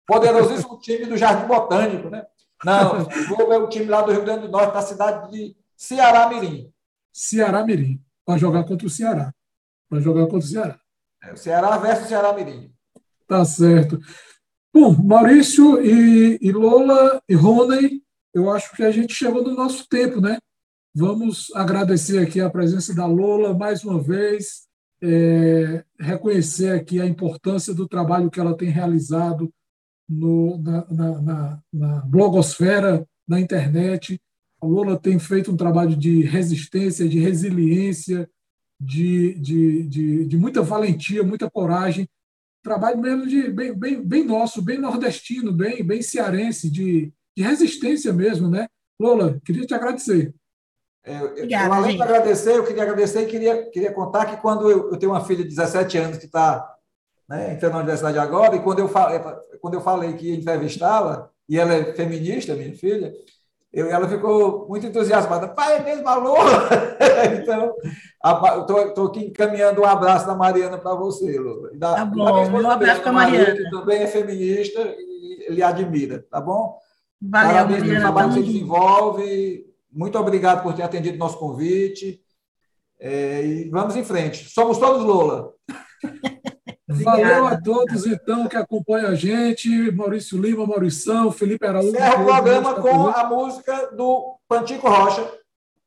poderosíssimo 0.06 0.80
time 0.80 1.08
do 1.08 1.18
Jardim 1.18 1.48
Botânico, 1.48 2.12
né? 2.12 2.28
Não, 2.64 3.02
o 3.02 3.36
Globo 3.36 3.54
é 3.54 3.58
o 3.58 3.68
time 3.68 3.86
lá 3.86 4.04
do 4.04 4.12
Rio 4.12 4.24
Grande 4.24 4.42
do 4.42 4.52
Norte, 4.52 4.74
da 4.74 4.82
cidade 4.84 5.32
de 5.32 5.58
Ceará 5.76 6.30
Mirim. 6.30 6.72
Ceará 7.18 7.66
Mirim, 7.66 8.00
para 8.24 8.38
jogar 8.38 8.64
contra 8.64 8.86
o 8.86 8.92
Ceará. 8.92 9.34
Para 9.90 10.00
jogar 10.00 10.28
contra 10.28 10.38
o 10.38 10.42
Ceará. 10.44 10.80
É, 11.24 11.34
o 11.34 11.38
Ceará 11.38 11.76
versus 11.80 12.08
Ceará 12.08 12.32
Mirim. 12.32 12.72
Tá 13.28 13.44
certo. 13.44 14.00
Bom, 14.72 14.94
Maurício 15.04 15.82
e, 15.84 16.38
e 16.40 16.52
Lola 16.52 17.20
e 17.28 17.34
Rony, 17.34 18.04
eu 18.36 18.52
acho 18.52 18.72
que 18.76 18.84
a 18.84 18.92
gente 18.92 19.16
chegou 19.16 19.44
no 19.44 19.56
nosso 19.56 19.90
tempo, 19.90 20.22
né? 20.22 20.38
Vamos 20.94 21.48
agradecer 21.56 22.20
aqui 22.20 22.40
a 22.40 22.52
presença 22.52 22.94
da 22.94 23.08
Lola 23.08 23.58
mais 23.58 23.84
uma 23.84 24.00
vez, 24.00 24.68
é, 25.02 25.84
reconhecer 26.00 26.80
aqui 26.80 27.02
a 27.02 27.06
importância 27.08 27.74
do 27.74 27.88
trabalho 27.88 28.30
que 28.30 28.40
ela 28.40 28.56
tem 28.56 28.70
realizado 28.70 29.52
no, 30.08 30.60
na, 30.60 30.86
na, 30.92 31.22
na, 31.22 31.60
na 31.74 32.02
blogosfera, 32.02 33.04
na 33.28 33.40
internet. 33.40 34.22
A 34.62 34.66
Lola 34.66 34.98
tem 34.98 35.20
feito 35.20 35.52
um 35.52 35.58
trabalho 35.58 35.96
de 35.96 36.24
resistência, 36.24 37.08
de 37.08 37.20
resiliência, 37.20 38.30
de, 38.80 39.34
de, 39.36 39.84
de, 39.84 40.26
de 40.26 40.38
muita 40.38 40.62
valentia, 40.62 41.24
muita 41.24 41.50
coragem. 41.50 42.10
Trabalho 42.64 43.00
mesmo 43.00 43.28
de 43.28 43.50
bem, 43.50 43.74
bem, 43.74 44.02
bem 44.02 44.24
nosso, 44.24 44.62
bem 44.62 44.78
nordestino, 44.78 45.54
bem, 45.54 45.84
bem 45.84 46.02
cearense, 46.02 46.70
de, 46.70 47.14
de 47.36 47.44
resistência 47.44 48.12
mesmo, 48.12 48.50
né? 48.50 48.68
Lola, 49.00 49.40
queria 49.46 49.66
te 49.66 49.74
agradecer. 49.74 50.34
É, 51.04 51.24
Obrigada, 51.24 51.68
eu, 51.68 51.74
além 51.74 51.92
gente. 51.92 51.98
de 51.98 52.04
agradecer, 52.04 52.58
eu 52.58 52.66
queria 52.66 52.84
agradecer 52.84 53.22
e 53.22 53.28
queria, 53.28 53.70
queria 53.70 53.94
contar 53.94 54.26
que 54.26 54.42
quando 54.42 54.70
eu, 54.70 54.92
eu 54.92 54.98
tenho 54.98 55.14
uma 55.14 55.24
filha 55.24 55.44
de 55.44 55.50
17 55.50 55.98
anos 56.00 56.18
que 56.18 56.26
está 56.26 56.76
né, 57.30 57.54
entrando 57.54 57.74
na 57.74 57.80
universidade 57.80 58.18
agora, 58.18 58.56
e 58.56 58.62
quando 58.62 58.80
eu, 58.80 58.90
falei, 58.90 59.20
quando 59.62 59.76
eu 59.76 59.82
falei 59.82 60.14
que 60.14 60.28
ia 60.28 60.36
entrevistá-la, 60.36 61.30
e 61.48 61.58
ela 61.58 61.74
é 61.74 61.94
feminista, 61.94 62.56
minha 62.56 62.76
filha, 62.76 63.14
eu, 63.72 63.88
ela 63.88 64.08
ficou 64.08 64.68
muito 64.68 64.88
entusiasmada. 64.88 65.50
Pai, 65.50 65.78
é 65.78 65.84
mesmo 65.84 66.08
a 66.08 66.16
Lula? 66.16 66.70
então, 67.40 67.76
estou 68.88 69.08
aqui 69.08 69.26
encaminhando 69.26 69.82
um 69.82 69.86
abraço 69.86 70.26
da 70.26 70.36
Mariana 70.36 70.78
para 70.78 70.96
você, 70.96 71.38
Lula. 71.38 71.72
Da, 71.76 71.96
tá 71.96 72.06
bom, 72.06 72.50
um 72.50 72.70
abraço 72.70 73.02
para 73.02 73.10
a 73.10 73.14
Mariana. 73.14 73.56
Que 73.56 73.70
também 73.70 74.02
é 74.02 74.08
feminista 74.08 74.82
e 74.98 75.48
lhe 75.50 75.62
admira, 75.62 76.26
tá 76.30 76.40
bom? 76.40 76.78
Valeu, 77.22 77.54
Parabéns 77.54 77.84
pelo 77.84 78.00
trabalho 78.00 78.30
que 78.30 78.36
você 78.36 78.44
desenvolve. 78.44 79.66
Muito 79.92 80.18
obrigado 80.18 80.64
por 80.64 80.74
ter 80.74 80.84
atendido 80.84 81.18
nosso 81.18 81.38
convite. 81.38 82.22
É, 83.00 83.46
e 83.46 83.70
vamos 83.70 83.96
em 83.96 84.04
frente. 84.04 84.50
Somos 84.50 84.78
todos 84.78 85.04
Lula. 85.04 85.54
Valeu 86.88 87.48
a 87.48 87.60
todos, 87.60 88.06
então, 88.06 88.48
que 88.48 88.56
acompanham 88.56 89.10
a 89.10 89.16
gente. 89.16 89.92
Maurício 89.92 90.42
Lima, 90.42 90.66
Maurição, 90.66 91.30
Felipe 91.32 91.66
Araújo. 91.66 91.90
Encerra 91.90 92.22
o 92.22 92.26
programa 92.26 92.76
com 92.76 93.08
a 93.08 93.26
música 93.26 93.92
do 93.94 94.38
Pantico 94.48 94.88
Rocha. 94.88 95.30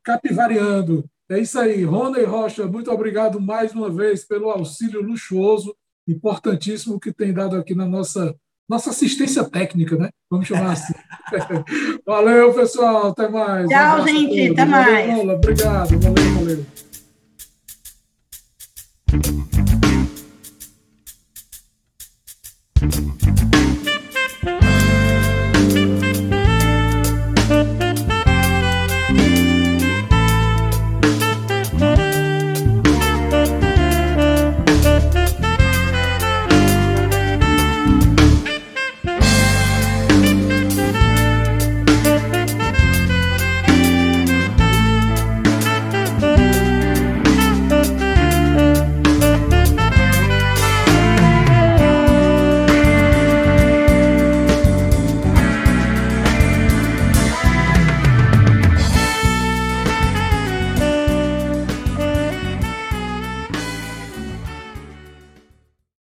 Capivariando. 0.04 1.04
É 1.30 1.38
isso 1.38 1.58
aí. 1.58 1.84
Rony 1.84 2.24
Rocha, 2.24 2.66
muito 2.66 2.90
obrigado 2.90 3.40
mais 3.40 3.72
uma 3.72 3.88
vez 3.88 4.26
pelo 4.26 4.50
auxílio 4.50 5.00
luxuoso, 5.00 5.74
importantíssimo 6.06 7.00
que 7.00 7.12
tem 7.12 7.32
dado 7.32 7.56
aqui 7.56 7.74
na 7.74 7.86
nossa, 7.86 8.34
nossa 8.68 8.90
assistência 8.90 9.42
técnica, 9.48 9.96
né? 9.96 10.10
Vamos 10.28 10.48
chamar 10.48 10.72
assim. 10.72 10.92
valeu, 12.04 12.52
pessoal. 12.52 13.06
Até 13.08 13.26
mais. 13.28 13.68
Tchau, 13.68 14.02
um 14.02 14.06
gente. 14.06 14.50
Até 14.50 14.64
mais. 14.66 15.16
Valeu, 15.16 15.34
obrigado. 15.34 15.98
Valeu, 15.98 16.34
valeu. 16.34 16.66